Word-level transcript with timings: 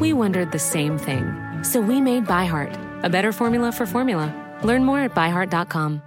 We 0.00 0.12
wondered 0.12 0.52
the 0.52 0.58
same 0.58 0.98
thing. 0.98 1.24
So 1.62 1.80
we 1.80 2.00
made 2.00 2.26
ByHeart, 2.26 3.04
a 3.04 3.08
better 3.08 3.32
formula 3.32 3.72
for 3.72 3.86
formula. 3.86 4.32
Learn 4.62 4.84
more 4.84 5.00
at 5.00 5.14
byheart.com. 5.14 6.02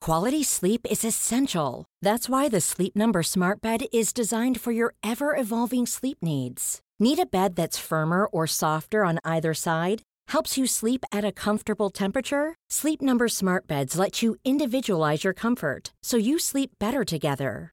Quality 0.00 0.44
sleep 0.44 0.86
is 0.88 1.04
essential. 1.04 1.84
That's 2.02 2.28
why 2.28 2.48
the 2.48 2.60
Sleep 2.60 2.94
Number 2.94 3.22
Smart 3.22 3.60
Bed 3.60 3.86
is 3.92 4.12
designed 4.12 4.60
for 4.60 4.70
your 4.70 4.94
ever 5.02 5.36
evolving 5.36 5.86
sleep 5.86 6.18
needs. 6.22 6.80
Need 7.00 7.18
a 7.18 7.26
bed 7.26 7.56
that's 7.56 7.78
firmer 7.78 8.26
or 8.26 8.46
softer 8.46 9.04
on 9.04 9.18
either 9.24 9.54
side? 9.54 10.02
Helps 10.28 10.56
you 10.56 10.66
sleep 10.66 11.04
at 11.10 11.24
a 11.24 11.32
comfortable 11.32 11.90
temperature? 11.90 12.54
Sleep 12.70 13.02
Number 13.02 13.28
Smart 13.28 13.66
Beds 13.66 13.98
let 13.98 14.22
you 14.22 14.36
individualize 14.44 15.24
your 15.24 15.34
comfort 15.34 15.92
so 16.02 16.16
you 16.16 16.38
sleep 16.38 16.70
better 16.78 17.04
together. 17.04 17.72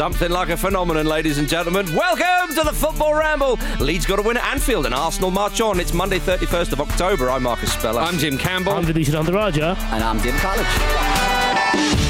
Something 0.00 0.30
like 0.30 0.48
a 0.48 0.56
phenomenon, 0.56 1.04
ladies 1.04 1.36
and 1.36 1.46
gentlemen. 1.46 1.84
Welcome 1.94 2.56
to 2.56 2.62
the 2.64 2.72
Football 2.72 3.12
Ramble. 3.12 3.58
Leeds 3.80 4.06
got 4.06 4.18
a 4.18 4.22
win 4.22 4.38
at 4.38 4.44
Anfield 4.44 4.86
and 4.86 4.94
Arsenal 4.94 5.30
march 5.30 5.60
on. 5.60 5.78
It's 5.78 5.92
Monday, 5.92 6.18
31st 6.18 6.72
of 6.72 6.80
October. 6.80 7.28
I'm 7.28 7.42
Marcus 7.42 7.70
Speller. 7.70 8.00
I'm 8.00 8.16
Jim 8.16 8.38
Campbell. 8.38 8.72
I'm 8.72 8.86
Vithushan 8.86 9.12
Ehantharajah. 9.12 9.76
And 9.92 10.02
I'm 10.02 10.18
Jim 10.22 10.34
College. 10.38 12.09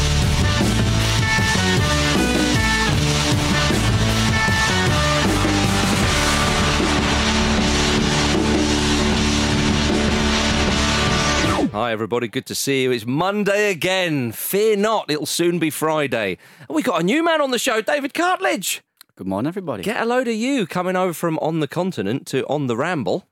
Hi, 11.72 11.92
everybody. 11.92 12.26
Good 12.26 12.46
to 12.46 12.54
see 12.54 12.82
you. 12.82 12.90
It's 12.90 13.06
Monday 13.06 13.70
again. 13.70 14.32
Fear 14.32 14.76
not, 14.76 15.08
it'll 15.10 15.24
soon 15.26 15.58
be 15.60 15.70
Friday. 15.70 16.36
And 16.68 16.74
we 16.74 16.82
got 16.82 17.00
a 17.00 17.04
new 17.04 17.22
man 17.24 17.40
on 17.40 17.52
the 17.52 17.58
show, 17.60 17.80
David 17.80 18.12
Cartledge. 18.12 18.80
Good 19.14 19.28
morning, 19.28 19.48
everybody. 19.48 19.82
Get 19.84 20.00
a 20.02 20.04
load 20.04 20.26
of 20.26 20.34
you 20.34 20.66
coming 20.66 20.96
over 20.96 21.12
from 21.12 21.38
on 21.38 21.60
the 21.60 21.68
continent 21.68 22.26
to 22.28 22.44
on 22.48 22.66
the 22.66 22.76
ramble. 22.76 23.24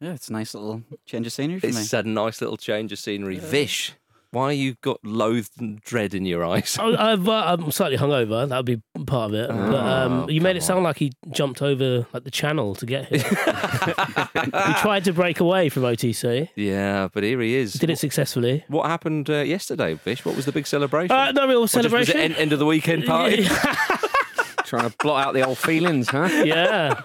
Yeah, 0.00 0.12
it's 0.14 0.28
a 0.28 0.32
nice 0.32 0.54
little 0.54 0.82
change 1.06 1.26
of 1.26 1.32
scenery 1.32 1.60
for 1.60 1.66
It's 1.66 1.92
me. 1.92 1.98
a 1.98 2.02
nice 2.02 2.40
little 2.40 2.56
change 2.56 2.90
of 2.92 2.98
scenery. 2.98 3.38
Vish, 3.38 3.92
why 4.30 4.52
you 4.52 4.74
got 4.82 4.98
loathed 5.04 5.52
and 5.58 5.80
dread 5.80 6.14
in 6.14 6.24
your 6.26 6.44
eyes? 6.44 6.76
I, 6.78 7.12
I've, 7.12 7.28
uh, 7.28 7.56
I'm 7.58 7.70
slightly 7.70 7.96
hungover. 7.96 8.48
That 8.48 8.56
would 8.56 8.66
be 8.66 8.82
part 9.06 9.30
of 9.32 9.34
it. 9.34 9.48
but 9.48 9.74
um, 9.84 10.28
you 10.28 10.40
made 10.40 10.56
it 10.56 10.62
sound 10.62 10.84
like 10.84 10.98
he 10.98 11.12
jumped 11.30 11.62
over 11.62 12.06
like 12.12 12.24
the 12.24 12.30
channel 12.30 12.74
to 12.76 12.86
get 12.86 13.06
here. 13.06 13.18
he 13.24 14.74
tried 14.80 15.04
to 15.04 15.12
break 15.12 15.40
away 15.40 15.68
from 15.68 15.82
OTC. 15.84 16.48
Yeah, 16.56 17.08
but 17.12 17.22
here 17.22 17.40
he 17.40 17.54
is. 17.54 17.72
Did 17.74 17.90
it 17.90 17.98
successfully. 17.98 18.64
What 18.68 18.86
happened 18.86 19.30
uh, 19.30 19.38
yesterday, 19.38 19.94
Vish? 19.94 20.24
What 20.24 20.36
was 20.36 20.44
the 20.44 20.52
big 20.52 20.66
celebration? 20.66 21.14
Uh, 21.16 21.32
no 21.32 21.46
real 21.48 21.58
Or 21.62 21.66
just- 21.66 21.74
Was 21.74 21.82
celebration. 21.84 22.16
it 22.18 22.24
end, 22.24 22.36
end 22.36 22.52
of 22.52 22.58
the 22.58 22.66
weekend 22.66 23.04
party? 23.06 23.44
Trying 24.64 24.90
to 24.90 24.96
blot 24.98 25.26
out 25.28 25.34
the 25.34 25.46
old 25.46 25.56
feelings, 25.58 26.08
huh? 26.10 26.28
yeah. 26.44 27.02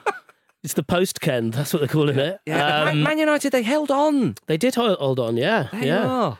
It's 0.63 0.73
the 0.73 0.83
post 0.83 1.19
Ken. 1.21 1.49
That's 1.51 1.73
what 1.73 1.79
they're 1.79 1.87
calling 1.89 2.17
it. 2.19 2.39
Yeah, 2.45 2.81
Um, 2.83 2.85
Man, 2.85 3.03
Man 3.03 3.17
United, 3.19 3.51
they 3.51 3.63
held 3.63 3.91
on. 3.91 4.35
they 4.47 4.57
did 4.57 4.75
hold, 4.75 4.97
hold 4.97 5.19
on. 5.19 5.35
Yeah. 5.37 5.67
They 5.73 5.87
yeah. 5.87 6.05
are. 6.07 6.39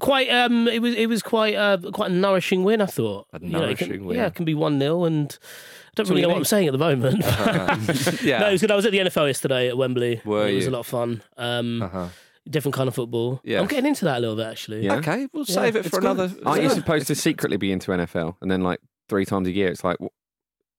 Quite. 0.00 0.28
Um. 0.30 0.68
It 0.68 0.80
was. 0.82 0.94
It 0.94 1.06
was 1.06 1.22
quite. 1.22 1.54
Uh. 1.54 1.78
Quite 1.92 2.10
a 2.10 2.14
nourishing 2.14 2.62
win. 2.64 2.80
I 2.82 2.86
thought. 2.86 3.26
A 3.32 3.40
You 3.40 3.48
know, 3.48 3.58
can- 3.60 3.66
nourishing 3.88 4.04
win. 4.04 4.16
Yeah. 4.16 4.26
It 4.26 4.34
can 4.34 4.44
be 4.44 4.54
one 4.54 4.78
0 4.78 5.04
and. 5.04 5.38
I 5.40 5.94
don't 5.96 6.06
So 6.06 6.10
really 6.10 6.22
you 6.22 6.26
know 6.28 6.32
what 6.32 6.38
I'm 6.38 6.44
saying 6.44 6.68
at 6.68 6.72
the 6.72 6.78
moment. 6.78 7.22
Yeah. 8.22 8.38
No, 8.40 8.48
it 8.48 8.52
was 8.52 8.60
good. 8.62 8.70
I 8.70 8.76
was 8.76 8.86
at 8.86 8.92
the 8.92 8.98
NFL 8.98 9.26
yesterday 9.26 9.68
at 9.68 9.76
Wembley. 9.76 10.20
Were 10.24 10.48
it 10.48 10.54
was 10.54 10.64
you? 10.64 10.70
a 10.70 10.72
lot 10.72 10.78
of 10.80 10.86
fun. 10.86 11.22
Um, 11.36 11.82
Uh-huh. 11.82 12.08
different 12.48 12.74
kind 12.74 12.88
of 12.88 12.94
football. 12.94 13.40
Yeah. 13.44 13.60
I'm 13.60 13.66
getting 13.66 13.86
into 13.86 14.06
that 14.06 14.16
a 14.16 14.20
little 14.20 14.36
bit 14.36 14.46
actually. 14.46 14.84
Yeah. 14.86 14.94
Okay, 14.96 15.28
we'll 15.34 15.44
save 15.44 15.76
it 15.76 15.84
for 15.84 15.98
another. 16.00 16.30
Aren't 16.46 16.62
you 16.62 16.70
supposed 16.70 17.06
to 17.08 17.14
secretly 17.14 17.58
be 17.58 17.72
into 17.72 17.90
NFL 17.90 18.36
and 18.40 18.50
then 18.50 18.62
like 18.62 18.80
three 19.10 19.26
times 19.26 19.48
a 19.48 19.52
year? 19.52 19.68
It's 19.68 19.84
like, 19.84 19.98
wh- 20.02 20.06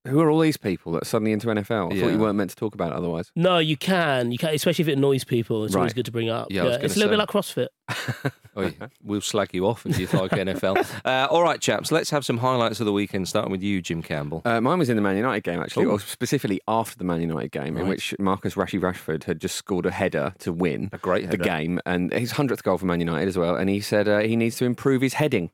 who 0.06 0.19
are 0.22 0.30
all 0.30 0.40
these 0.40 0.58
people 0.58 0.91
that 0.94 1.03
are 1.03 1.06
suddenly 1.06 1.31
into 1.31 1.47
NFL? 1.47 1.91
I 1.91 1.96
Yeah. 1.96 2.02
thought 2.03 2.12
you 2.12 2.18
weren't 2.19 2.36
meant 2.38 2.50
to 2.52 2.56
talk 2.56 2.74
about 2.75 2.91
it 2.91 2.97
otherwise. 2.97 3.31
No, 3.36 3.58
you 3.59 3.78
can. 3.78 4.31
You 4.31 4.38
can, 4.38 4.53
especially 4.53 4.84
if 4.84 4.90
it 4.90 4.97
annoys 4.97 5.24
people. 5.24 5.64
It's 5.66 5.75
always 5.75 5.90
Right. 5.90 5.96
good 5.96 6.06
to 6.06 6.12
bring 6.12 6.30
up. 6.30 6.47
Yeah, 6.52 6.62
I 6.62 6.66
was 6.66 6.75
it's 6.75 6.96
a 6.96 7.00
gonna 7.00 7.12
little 7.12 7.25
bit 7.25 7.31
say. 7.56 7.58
like 7.58 7.68
CrossFit. 7.69 8.31
Oh, 8.56 8.62
yeah. 8.62 8.86
We'll 9.03 9.19
slag 9.22 9.50
you 9.53 9.66
off 9.66 9.84
if 9.84 9.97
you 9.97 10.06
like 10.19 10.30
NFL. 10.30 10.78
Uh, 11.06 11.28
all 11.31 11.41
right, 11.41 11.59
chaps, 11.59 11.91
let's 11.91 12.12
have 12.12 12.24
some 12.24 12.38
highlights 12.38 12.80
of 12.80 12.86
the 12.86 12.91
weekend, 12.94 13.28
starting 13.28 13.52
with 13.52 13.64
you, 13.64 13.81
Jim 13.81 14.03
Campbell. 14.03 14.44
Uh, 14.46 14.62
mine 14.62 14.78
was 14.78 14.90
in 14.90 14.96
the 14.96 15.02
Man 15.02 15.18
United 15.18 15.44
game, 15.44 15.59
actually, 15.59 15.86
Ooh. 15.88 15.91
or 15.94 16.00
specifically 16.00 16.62
after 16.68 16.96
the 16.96 17.03
Man 17.03 17.20
United 17.20 17.52
game, 17.52 17.78
in 17.78 17.88
which 17.88 18.14
Marcus 18.20 18.53
Rashi 18.53 18.80
Rashford 18.80 19.24
had 19.24 19.41
just 19.41 19.56
scored 19.56 19.88
a 19.88 19.91
header 19.91 20.35
to 20.40 20.53
win 20.53 20.90
A 20.94 21.00
great 21.00 21.31
the 21.31 21.38
game, 21.38 21.80
and 21.88 22.14
his 22.14 22.34
100th 22.34 22.62
goal 22.62 22.78
for 22.78 22.85
Man 22.85 23.00
United 23.00 23.28
as 23.28 23.38
well. 23.40 23.56
And 23.56 23.72
he 23.72 23.81
said 23.81 24.08
uh, 24.08 24.20
he 24.20 24.35
needs 24.35 24.56
to 24.58 24.66
improve 24.66 25.02
his 25.02 25.16
heading 25.16 25.50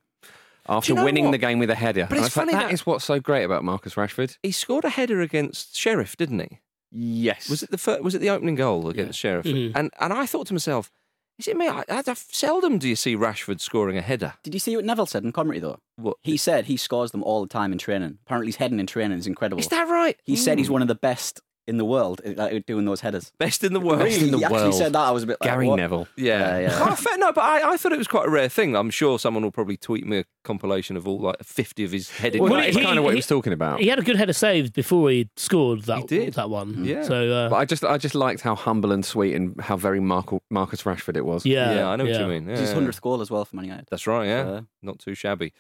after 0.70 0.92
you 0.92 0.96
know 0.96 1.04
winning 1.04 1.26
what? 1.26 1.32
the 1.32 1.38
game 1.38 1.60
with 1.60 1.70
a 1.70 1.76
header. 1.76 2.06
But 2.10 2.18
And 2.18 2.26
it's 2.26 2.38
I 2.38 2.42
thought, 2.42 2.42
funny 2.48 2.54
that 2.54 2.68
that- 2.68 2.74
is 2.74 2.86
what's 2.86 3.04
so 3.06 3.20
great 3.20 3.44
about 3.44 3.64
Marcus 3.64 3.96
Rashford. 3.96 4.38
He 4.44 4.52
scored 4.52 4.86
a 4.86 4.90
header 4.90 5.20
against 5.22 5.76
Sheriff, 5.76 6.16
didn't 6.16 6.40
he? 6.40 6.60
Yes. 6.92 7.50
Was 7.50 7.62
it 7.64 7.72
the 7.72 7.78
fir- 7.78 8.02
was 8.02 8.16
it 8.16 8.20
the 8.20 8.30
opening 8.30 8.56
goal 8.56 8.90
against 8.90 9.20
Sheriff? 9.20 9.46
Mhm. 9.46 9.72
And 9.76 9.92
and 10.00 10.14
I 10.14 10.26
thought 10.26 10.48
to 10.48 10.54
myself, 10.54 10.90
is 11.38 11.48
it 11.48 11.56
me? 11.56 11.68
I, 11.68 11.80
I, 11.90 12.04
I- 12.06 12.14
seldom 12.16 12.80
do 12.80 12.88
you 12.90 12.96
see 12.96 13.16
Rashford 13.16 13.62
scoring 13.62 13.98
a 13.98 14.02
header. 14.02 14.34
Did 14.44 14.54
you 14.54 14.60
see 14.60 14.76
what 14.76 14.86
Neville 14.86 15.06
said 15.06 15.24
in 15.24 15.32
commentary, 15.32 15.60
though? 15.60 15.80
What 15.98 16.18
He 16.22 16.36
said 16.38 16.66
he 16.66 16.78
scores 16.78 17.12
them 17.12 17.24
all 17.24 17.42
the 17.42 17.48
time 17.48 17.72
in 17.72 17.78
training. 17.78 18.18
Apparently, 18.26 18.48
his 18.48 18.56
heading 18.58 18.80
in 18.80 18.88
training 18.88 19.18
is 19.20 19.28
incredible. 19.28 19.60
is 19.60 19.68
that 19.68 19.88
right? 19.88 20.18
He 20.26 20.36
said 20.36 20.58
he's 20.58 20.70
one 20.70 20.82
of 20.82 20.88
the 20.88 20.96
best 20.96 21.42
in 21.70 21.78
the 21.78 21.86
world 21.86 22.20
at 22.26 22.38
at 22.40 22.66
doing 22.66 22.86
those 22.86 23.02
headers. 23.02 23.32
best 23.38 23.64
in 23.64 23.72
the 23.74 23.80
world. 23.80 24.02
Really? 24.02 24.26
in 24.26 24.32
the 24.32 24.38
he 24.40 24.44
actually 24.44 24.72
said 24.74 24.92
that. 24.94 25.00
I 25.00 25.12
was 25.12 25.24
a 25.24 25.28
bit 25.28 25.38
like, 25.40 25.50
Gary 25.50 25.68
what? 25.68 25.78
Neville. 25.78 26.08
Yeah, 26.18 26.40
Yeah, 26.40 26.60
yeah. 26.68 26.88
Oh, 26.92 26.96
fair, 26.96 27.18
no, 27.18 27.32
but 27.32 27.44
I, 27.44 27.74
I 27.74 27.78
thought 27.78 27.92
it 27.94 27.98
was 27.98 28.08
quite 28.08 28.28
a 28.28 28.30
rare 28.30 28.50
thing. 28.50 28.76
I'm 28.76 28.90
sure 28.90 29.18
someone 29.20 29.44
will 29.44 29.52
probably 29.52 29.78
tweet 29.78 30.06
me 30.06 30.20
a 30.20 30.26
compilation 30.44 30.98
of 30.98 31.08
all 31.08 31.20
like 31.20 31.44
50 31.44 31.84
of 31.86 31.92
his 31.92 32.10
heading. 32.10 32.42
Well, 32.42 32.52
Well, 32.52 32.62
that 32.62 32.70
is 32.70 32.76
he- 32.76 32.84
kind 32.84 32.98
of 32.98 33.04
what 33.06 33.12
he 33.12 33.16
he- 33.16 33.20
was 33.20 33.28
talking 33.28 33.54
about. 33.54 33.80
He 33.80 33.88
had 33.88 34.00
a 34.00 34.02
good 34.04 34.16
header 34.18 34.34
saved 34.34 34.74
before 34.74 35.10
he 35.12 35.30
scored 35.38 35.84
that. 35.84 36.00
He 36.00 36.06
did. 36.08 36.34
that 36.34 36.50
one. 36.50 36.84
Yeah. 36.84 37.04
So 37.04 37.32
uh, 37.32 37.50
But 37.50 37.56
I 37.58 37.66
just, 37.66 37.84
I 37.86 37.98
just 37.98 38.16
liked 38.16 38.42
how 38.42 38.56
humble 38.56 38.92
and 38.92 39.06
sweet 39.06 39.36
and 39.36 39.60
how 39.62 39.78
very 39.78 40.00
Marco, 40.00 40.42
Marcus 40.50 40.84
Rashford 40.84 41.16
it 41.18 41.26
was. 41.26 41.46
yeah, 41.46 41.74
yeah, 41.76 41.90
I 41.90 41.96
know 41.96 42.06
yeah. 42.06 42.14
what 42.14 42.22
you 42.22 42.28
mean. 42.40 42.50
It's 42.50 42.62
his 42.62 42.74
hundredth 42.74 43.02
goal 43.02 43.22
as 43.22 43.30
well 43.30 43.46
for 43.46 43.56
Man 43.56 43.66
United. 43.66 43.88
That's 43.92 44.08
right. 44.08 44.26
Yeah, 44.26 44.44
So, 44.44 44.66
not 44.82 45.00
too 45.00 45.14
shabby. 45.16 45.54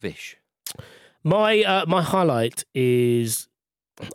Vish. 0.00 0.36
My 1.24 1.62
uh, 1.62 1.84
my 1.86 2.02
highlight 2.02 2.64
is, 2.74 3.48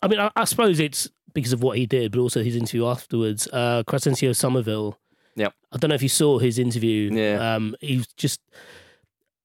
I 0.02 0.08
mean, 0.08 0.20
I, 0.20 0.32
I 0.36 0.46
suppose 0.46 0.80
it's 0.80 1.10
because 1.34 1.54
of 1.54 1.62
what 1.64 1.78
he 1.78 1.86
did, 1.86 2.12
but 2.12 2.20
also 2.20 2.44
his 2.44 2.56
interview 2.56 2.86
afterwards. 2.88 3.48
Uh, 3.52 3.84
Crysencio 3.88 4.36
Summerville. 4.36 4.98
Yep. 5.36 5.54
I 5.72 5.78
don't 5.78 5.90
know 5.90 5.96
if 5.96 6.04
you 6.04 6.10
saw 6.10 6.38
his 6.40 6.60
interview. 6.60 7.12
Yeah. 7.14 7.56
Um, 7.56 7.76
he 7.82 7.98
was 7.98 8.08
just 8.18 8.40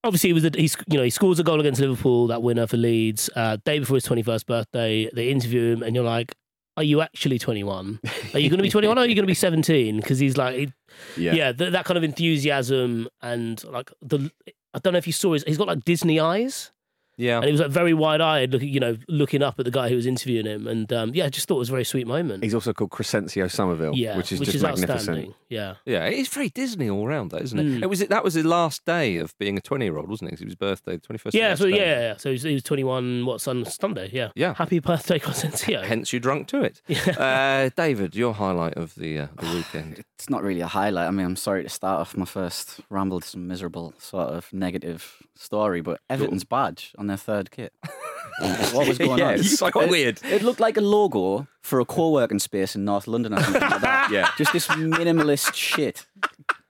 obviously 0.05 0.29
he 0.31 0.35
was 0.35 0.45
a, 0.45 0.51
he's 0.55 0.77
you 0.89 0.99
know 0.99 1.05
he 1.05 1.11
scores 1.11 1.39
a 1.39 1.45
goal 1.45 1.61
against 1.61 1.81
Liverpool 1.81 2.27
that 2.29 2.43
winner 2.43 2.67
for 2.67 2.77
Leeds 2.77 3.31
uh, 3.37 3.57
day 3.65 3.79
before 3.79 3.97
his 3.97 4.05
twenty 4.05 4.23
first 4.23 4.47
birthday. 4.47 5.09
They 5.13 5.31
interview 5.31 5.73
him, 5.75 5.83
and 5.83 5.95
you're 5.95 6.05
like. 6.05 6.35
Are 6.77 6.85
you 6.85 7.01
actually 7.01 7.41
21? 7.41 7.99
Are 8.35 8.39
you 8.39 8.49
going 8.49 8.59
to 8.59 8.63
be 8.63 8.71
21 8.71 8.97
or 8.97 9.01
are 9.01 9.05
you 9.05 9.17
going 9.17 9.25
to 9.25 9.27
be 9.27 9.35
17? 9.35 9.97
Because 9.97 10.21
he's 10.21 10.37
like, 10.37 10.71
Yeah. 11.17 11.33
yeah, 11.33 11.51
th- 11.51 11.73
that 11.73 11.85
kind 11.85 11.99
of 11.99 12.05
enthusiasm 12.05 13.09
and 13.21 13.61
like 13.65 13.91
the. 14.01 14.31
I 14.73 14.79
don't 14.79 14.93
know 14.93 14.99
if 14.99 15.09
you 15.09 15.13
saw 15.13 15.33
his. 15.33 15.43
He's 15.43 15.59
got 15.59 15.67
like 15.67 15.83
Disney 15.85 16.21
eyes, 16.21 16.71
Yeah. 17.19 17.37
and 17.37 17.45
he 17.47 17.53
was 17.53 17.61
like 17.61 17.71
very 17.71 17.93
wide 17.93 18.21
eyed, 18.23 18.53
looking, 18.53 18.69
you 18.73 18.81
know, 18.81 18.97
looking 19.09 19.43
up 19.43 19.59
at 19.59 19.65
the 19.67 19.71
guy 19.71 19.89
who 19.91 19.97
was 19.97 20.07
interviewing 20.07 20.47
him, 20.47 20.67
and 20.67 20.91
um, 20.93 21.11
yeah, 21.15 21.27
I 21.27 21.29
just 21.29 21.47
thought 21.49 21.57
it 21.57 21.59
was 21.59 21.69
a 21.69 21.73
very 21.73 21.85
sweet 21.85 22.07
moment. 22.07 22.43
He's 22.43 22.55
also 22.55 22.73
called 22.73 22.91
Crysencio 22.91 23.51
Summerville, 23.51 23.95
yeah, 23.95 24.17
which 24.17 24.33
is 24.33 24.41
just 24.41 24.63
magnificent. 24.63 25.35
Yeah, 25.51 25.75
Yeah, 25.85 26.05
it's 26.07 26.29
very 26.29 26.49
Disney 26.49 26.89
all 26.89 27.07
round, 27.07 27.31
though, 27.33 27.39
isn't 27.39 27.59
it? 27.59 27.65
Mm. 27.67 27.83
It 27.83 27.87
was 27.87 28.01
that 28.07 28.25
was 28.25 28.35
his 28.35 28.45
last 28.45 28.85
day 28.85 29.17
of 29.19 29.37
being 29.39 29.59
a 29.59 29.61
twenty-year-old, 29.61 30.09
wasn't 30.09 30.29
it? 30.29 30.37
'Cause 30.37 30.41
it 30.43 30.45
was 30.47 30.53
his 30.53 30.57
birthday, 30.57 30.93
the 30.97 30.99
twenty-first. 31.03 31.35
yeah, 31.35 31.55
so 31.55 31.67
yeah, 31.67 31.77
yeah, 31.77 32.01
yeah. 32.01 32.17
So 32.17 32.29
he 32.31 32.35
was, 32.35 32.43
he 32.45 32.55
was 32.55 32.63
21. 32.63 33.27
What's 33.27 33.49
on 33.49 33.65
Sunday? 33.65 34.11
Yeah, 34.13 34.31
Yeah. 34.35 34.55
Happy 34.55 34.79
birthday, 34.79 35.19
Crysencio. 35.25 35.83
Hence, 35.85 36.13
you 36.13 36.21
drunk 36.21 36.47
to 36.49 36.63
it. 36.63 36.83
uh, 37.19 37.71
David, 37.77 38.15
your 38.15 38.35
highlight 38.35 38.75
of 38.77 38.95
the 38.95 39.19
uh, 39.21 39.27
the 39.41 39.47
weekend. 39.55 40.05
It's 40.15 40.31
not 40.31 40.43
really 40.43 40.61
a 40.61 40.67
highlight. 40.69 41.09
I 41.09 41.11
mean, 41.11 41.27
I'm 41.27 41.37
sorry 41.37 41.63
to 41.65 41.69
start 41.69 42.01
off 42.01 42.17
my 42.17 42.25
first 42.27 42.81
ramble 42.91 43.17
with 43.17 43.25
some 43.25 43.47
miserable 43.49 43.95
sort 43.99 44.29
of 44.29 44.53
negative 44.53 45.17
story, 45.35 45.81
but 45.81 46.01
Everton's 46.11 46.45
badge 46.45 46.93
on 46.99 47.07
their 47.09 47.17
third 47.17 47.51
kit. 47.51 47.73
what 48.73 48.87
was 48.87 48.99
going 48.99 49.19
Yeah, 49.19 49.29
on? 49.29 49.35
it's 49.35 49.59
so 49.59 49.67
It- 49.67 49.91
weird. 49.91 50.21
It 50.25 50.43
looked 50.43 50.61
like 50.61 50.77
a 50.77 50.81
logo 50.81 51.47
for 51.63 51.81
a 51.81 51.85
co-working 51.85 52.39
space 52.39 52.75
in 52.77 52.85
North 52.85 53.07
London 53.09 53.35
or 53.35 53.43
something 53.43 53.61
like 53.63 53.81
that. 53.81 54.09
Yeah. 54.13 54.31
Just 54.39 54.53
this 54.53 54.67
minimalist 54.69 55.55
shit. 55.55 56.07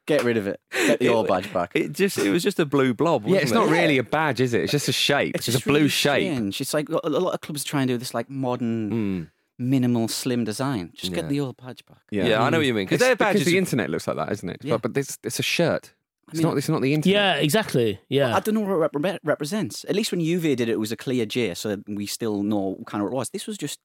Get 0.07 0.25
rid 0.25 0.37
of 0.39 0.47
it. 0.47 0.59
Get 0.73 1.01
the 1.01 1.09
old 1.09 1.29
badge 1.29 1.53
back. 1.53 1.73
It 1.75 1.93
just 1.93 2.17
it 2.19 2.31
was 2.31 2.43
just 2.43 2.59
a 2.59 2.65
blue 2.65 2.95
blob. 2.95 3.25
Yeah, 3.25 3.33
Wasn't 3.33 3.43
it's 3.43 3.53
it? 3.53 3.55
not 3.55 3.69
really 3.69 3.99
a 3.99 4.03
badge, 4.03 4.41
is 4.41 4.55
it? 4.55 4.63
It's 4.63 4.73
just 4.73 4.89
a 4.89 4.93
shape. 4.93 5.35
It's, 5.35 5.45
just 5.45 5.61
a 5.61 5.65
blue 5.65 5.75
really 5.75 5.89
shape. 5.89 6.33
strange. 6.33 6.61
It's 6.63 6.73
like 6.73 6.89
a 6.89 6.99
a 7.05 7.11
lot 7.11 7.35
of 7.35 7.41
clubs 7.43 7.63
try 7.63 7.83
and 7.83 7.89
do 7.89 7.99
this 7.99 8.15
like 8.15 8.31
modern, 8.31 8.91
Mm. 8.91 9.31
minimal, 9.59 10.09
slim 10.09 10.45
design. 10.45 10.93
Just 10.95 11.13
Yeah. 11.13 11.17
get 11.21 11.29
the 11.29 11.41
old 11.41 11.59
badge 11.59 11.85
back. 11.85 11.99
Yeah, 12.11 12.43
I 12.43 12.49
know 12.49 12.57
what 12.59 12.67
you 12.67 12.73
mean. 12.73 12.87
Because 12.87 12.97
It's 13.03 13.05
their 13.05 13.17
because 13.17 13.35
badges. 13.35 13.47
the 13.47 13.59
internet 13.59 13.91
looks 13.91 14.07
like 14.09 14.17
that, 14.17 14.33
isn't 14.33 14.49
it? 14.49 14.61
Yeah. 14.65 14.79
But, 14.79 14.95
but 14.95 15.01
it's, 15.01 15.19
it's 15.23 15.39
a 15.39 15.43
shirt. 15.43 15.93
It's 16.29 16.39
mean- 16.39 16.49
not. 16.49 16.57
It's 16.59 16.69
not 16.69 16.83
the 16.83 16.95
internet. 16.95 17.15
Yeah, 17.15 17.35
exactly. 17.37 18.01
Yeah, 18.09 18.35
I 18.37 18.41
don't 18.41 18.55
know 18.55 18.61
what 18.61 18.85
it 18.85 18.93
repre- 18.93 19.19
represents. 19.25 19.85
At 19.89 19.95
least 19.97 20.13
when 20.13 20.21
Juve 20.21 20.43
did 20.43 20.61
it, 20.61 20.69
it 20.69 20.79
was 20.79 20.93
a 20.93 20.97
clear 20.97 21.27
J, 21.27 21.55
so 21.55 21.77
we 21.87 22.07
still 22.07 22.43
know 22.43 22.79
kind 22.87 23.03
of 23.03 23.07
what 23.11 23.15
it 23.15 23.17
was. 23.17 23.31
This 23.31 23.47
was 23.47 23.57
just 23.59 23.79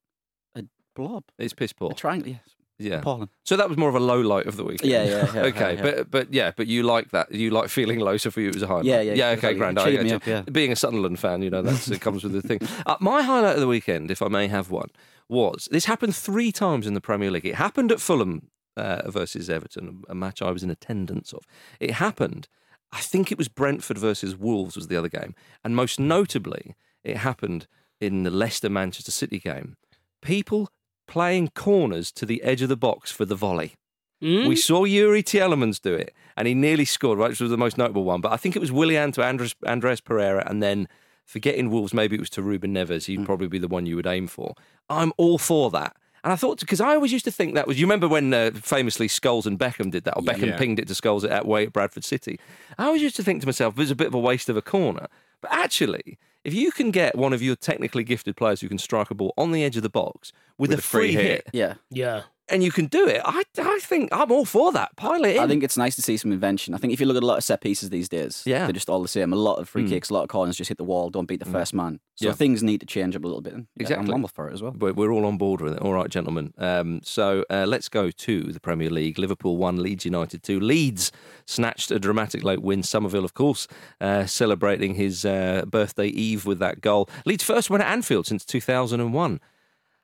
a 0.55 0.63
blob, 0.95 1.23
it's 1.37 1.53
piss 1.53 1.73
poor. 1.73 1.91
a 1.91 1.93
triangle. 1.93 2.29
Yes, 2.33 2.41
Yeah. 2.79 2.99
appalling. 2.99 3.29
So 3.45 3.55
that 3.55 3.69
was 3.69 3.77
more 3.77 3.89
of 3.89 3.95
a 3.95 3.99
low 3.99 4.19
light 4.19 4.45
of 4.47 4.57
the 4.57 4.63
weekend. 4.63 4.91
Yeah, 4.91 5.03
yeah, 5.03 5.31
yeah, 5.33 5.41
okay, 5.51 5.59
yeah, 5.59 5.69
yeah. 5.71 5.81
but 5.81 6.11
but 6.11 6.33
yeah, 6.33 6.51
but 6.55 6.67
you 6.67 6.83
like 6.83 7.11
that. 7.11 7.31
You 7.33 7.49
like 7.51 7.69
feeling 7.69 7.99
low, 7.99 8.17
so 8.17 8.29
for 8.31 8.41
you 8.41 8.49
it 8.49 8.55
was 8.55 8.63
a 8.63 8.67
highlight. 8.67 8.85
Yeah, 8.85 9.01
yeah, 9.01 9.13
yeah. 9.13 9.25
Okay, 9.27 9.33
exactly. 9.51 9.57
grand. 9.59 9.77
It 9.77 9.81
I 9.81 9.83
cheered 9.85 9.95
get 9.97 10.03
me 10.03 10.09
you. 10.09 10.15
up, 10.17 10.27
yeah. 10.27 10.41
Being 10.51 10.71
a 10.71 10.75
Sunderland 10.75 11.19
fan, 11.19 11.41
you 11.41 11.49
know 11.49 11.61
that's 11.61 11.87
it 11.89 12.01
comes 12.01 12.23
with 12.23 12.33
the 12.33 12.41
thing. 12.41 12.59
Uh, 12.85 12.97
my 12.99 13.21
highlight 13.21 13.55
of 13.55 13.61
the 13.61 13.67
weekend, 13.67 14.11
if 14.11 14.21
I 14.21 14.27
may 14.27 14.47
have 14.47 14.69
one, 14.69 14.89
was 15.29 15.67
this 15.71 15.85
happened 15.85 16.15
three 16.15 16.51
times 16.51 16.85
in 16.87 16.93
the 16.93 17.01
Premier 17.01 17.31
League. 17.31 17.45
It 17.45 17.55
happened 17.55 17.91
at 17.91 18.01
Fulham 18.01 18.49
uh, 18.77 19.09
versus 19.09 19.49
Everton, 19.49 20.03
a 20.09 20.15
match 20.15 20.41
I 20.41 20.51
was 20.51 20.63
in 20.63 20.69
attendance 20.69 21.33
of. 21.33 21.43
It 21.79 21.91
happened. 21.91 22.47
I 22.91 22.99
think 22.99 23.31
it 23.31 23.37
was 23.37 23.47
Brentford 23.47 23.97
versus 23.97 24.35
Wolves 24.35 24.75
was 24.75 24.87
the 24.87 24.97
other 24.97 25.09
game, 25.09 25.35
and 25.63 25.75
most 25.75 25.99
notably, 25.99 26.75
it 27.03 27.17
happened 27.17 27.67
in 27.99 28.23
the 28.23 28.31
Leicester 28.31 28.69
Manchester 28.69 29.11
City 29.11 29.39
game. 29.39 29.75
People 30.21 30.69
playing 31.07 31.49
corners 31.49 32.11
to 32.13 32.25
the 32.25 32.43
edge 32.43 32.61
of 32.61 32.69
the 32.69 32.77
box 32.77 33.11
for 33.11 33.25
the 33.25 33.35
volley. 33.35 33.75
Mm? 34.21 34.47
We 34.47 34.55
saw 34.55 34.85
Youri 34.85 35.21
Tielemans 35.21 35.81
do 35.81 35.93
it, 35.93 36.13
and 36.37 36.47
he 36.47 36.53
nearly 36.53 36.85
scored, 36.85 37.19
right, 37.19 37.29
which 37.29 37.41
was 37.41 37.51
the 37.51 37.57
most 37.57 37.77
notable 37.77 38.05
one. 38.05 38.21
But 38.21 38.31
I 38.31 38.37
think 38.37 38.55
it 38.55 38.59
was 38.59 38.71
Willian 38.71 39.11
to 39.13 39.23
Andreas, 39.23 39.55
Andreas 39.65 39.99
Pereira, 39.99 40.43
and 40.47 40.63
then 40.63 40.87
forgetting 41.25 41.69
Wolves, 41.69 41.93
maybe 41.93 42.15
it 42.15 42.19
was 42.21 42.29
to 42.31 42.41
Ruben 42.41 42.73
Neves. 42.73 43.05
He'd 43.05 43.25
probably 43.25 43.47
be 43.47 43.59
the 43.59 43.67
one 43.67 43.85
you 43.85 43.95
would 43.97 44.07
aim 44.07 44.27
for. 44.27 44.55
I'm 44.89 45.11
all 45.17 45.37
for 45.37 45.69
that. 45.71 45.97
And 46.23 46.31
I 46.31 46.35
thought, 46.37 46.59
because 46.61 46.79
I 46.79 46.95
always 46.95 47.11
used 47.11 47.25
to 47.25 47.31
think 47.31 47.53
that 47.55 47.67
was, 47.67 47.79
you 47.79 47.85
remember 47.85 48.07
when 48.07 48.33
uh, 48.33 48.51
famously 48.53 49.07
Scholes 49.09 49.45
and 49.45 49.59
Beckham 49.59 49.91
did 49.91 50.05
that, 50.05 50.15
or 50.15 50.23
Beckham 50.23 50.47
Yeah. 50.47 50.57
pinged 50.57 50.79
it 50.79 50.87
to 50.87 50.93
Scholes 50.93 51.29
at 51.29 51.45
way 51.45 51.63
at 51.65 51.73
Bradford 51.73 52.05
City. 52.05 52.39
I 52.77 52.85
always 52.85 53.01
used 53.01 53.17
to 53.17 53.23
think 53.23 53.41
to 53.41 53.47
myself, 53.47 53.73
it 53.73 53.79
was 53.79 53.91
a 53.91 53.95
bit 53.95 54.07
of 54.07 54.13
a 54.13 54.19
waste 54.19 54.47
of 54.47 54.55
a 54.55 54.61
corner. 54.61 55.07
But 55.41 55.51
actually, 55.51 56.17
if 56.45 56.53
you 56.53 56.71
can 56.71 56.91
get 56.91 57.17
one 57.17 57.33
of 57.33 57.41
your 57.41 57.57
technically 57.57 58.05
gifted 58.05 58.37
players 58.37 58.61
who 58.61 58.69
can 58.69 58.77
strike 58.77 59.11
a 59.11 59.15
ball 59.15 59.33
on 59.37 59.51
the 59.51 59.63
edge 59.65 59.75
of 59.75 59.83
the 59.83 59.89
box 59.89 60.31
with, 60.57 60.69
With 60.69 60.79
a 60.79 60.81
a 60.81 60.83
free 60.83 61.11
free 61.13 61.21
hit. 61.21 61.25
hit, 61.25 61.49
Yeah, 61.51 61.73
yeah, 61.89 62.21
and 62.49 62.61
you 62.61 62.71
can 62.71 62.87
do 62.87 63.07
it, 63.07 63.21
I, 63.23 63.43
I 63.57 63.79
think 63.81 64.09
I'm 64.11 64.31
all 64.31 64.43
for 64.45 64.71
that. 64.73 64.95
Pile 64.97 65.23
it 65.23 65.37
in. 65.37 65.41
I 65.41 65.47
think 65.47 65.63
it's 65.63 65.77
nice 65.77 65.95
to 65.95 66.01
see 66.01 66.17
some 66.17 66.31
invention. 66.33 66.73
I 66.73 66.77
think 66.77 66.91
if 66.91 66.99
you 66.99 67.05
look 67.05 67.15
at 67.17 67.23
a 67.23 67.25
lot 67.25 67.37
of 67.37 67.43
set 67.43 67.61
pieces 67.61 67.89
these 67.89 68.09
days, 68.09 68.43
Yeah. 68.45 68.65
they're 68.65 68.73
just 68.73 68.89
all 68.89 69.01
the 69.01 69.07
same. 69.07 69.31
A 69.31 69.35
lot 69.37 69.55
of 69.59 69.69
free 69.69 69.85
Mm. 69.85 69.89
kicks, 69.89 70.09
a 70.09 70.13
lot 70.13 70.23
of 70.23 70.29
corners 70.29 70.57
just 70.57 70.67
hit 70.67 70.77
the 70.77 70.83
wall, 70.83 71.09
don't 71.09 71.25
beat 71.25 71.39
the 71.39 71.49
first 71.49 71.73
man. 71.73 71.99
So 72.15 72.27
Yeah. 72.27 72.33
things 72.33 72.61
need 72.61 72.79
to 72.81 72.85
change 72.85 73.15
up 73.15 73.23
a 73.23 73.27
little 73.27 73.41
bit. 73.41 73.53
yeah, 73.53 73.61
Exactly. 73.77 74.13
I'm 74.13 74.27
for 74.27 74.49
it 74.49 74.53
as 74.53 74.61
well. 74.61 74.75
We're, 74.77 74.93
we're 74.93 75.11
all 75.11 75.25
on 75.25 75.37
board 75.37 75.61
with 75.61 75.73
it. 75.73 75.79
All 75.79 75.93
right, 75.93 76.09
gentlemen. 76.09 76.53
Um, 76.57 76.99
so 77.03 77.45
uh, 77.49 77.65
let's 77.67 77.87
go 77.89 78.11
to 78.11 78.43
the 78.51 78.59
Premier 78.59 78.89
League. 78.89 79.17
Liverpool 79.17 79.57
won, 79.57 79.81
Leeds 79.81 80.03
United 80.05 80.43
two. 80.43 80.59
Leeds 80.59 81.11
snatched 81.45 81.91
a 81.91 81.99
dramatic 81.99 82.43
late 82.43 82.61
win. 82.61 82.83
Summerville, 82.83 83.25
of 83.25 83.33
course, 83.33 83.67
uh, 84.01 84.25
celebrating 84.25 84.95
his 84.95 85.23
uh, 85.25 85.63
birthday 85.67 86.07
eve 86.07 86.45
with 86.45 86.59
that 86.59 86.81
goal. 86.81 87.09
Leeds' 87.25 87.43
first 87.43 87.69
win 87.69 87.81
at 87.81 87.91
Anfield 87.91 88.27
since 88.27 88.45
2001. 88.45 89.39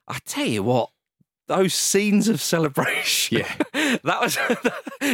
I 0.07 0.17
tell 0.25 0.45
you 0.47 0.63
what, 0.63 0.89
those 1.49 1.73
scenes 1.73 2.29
of 2.29 2.39
celebration. 2.41 3.39
Yeah. 3.39 3.97
that 4.05 4.21
was. 4.21 4.37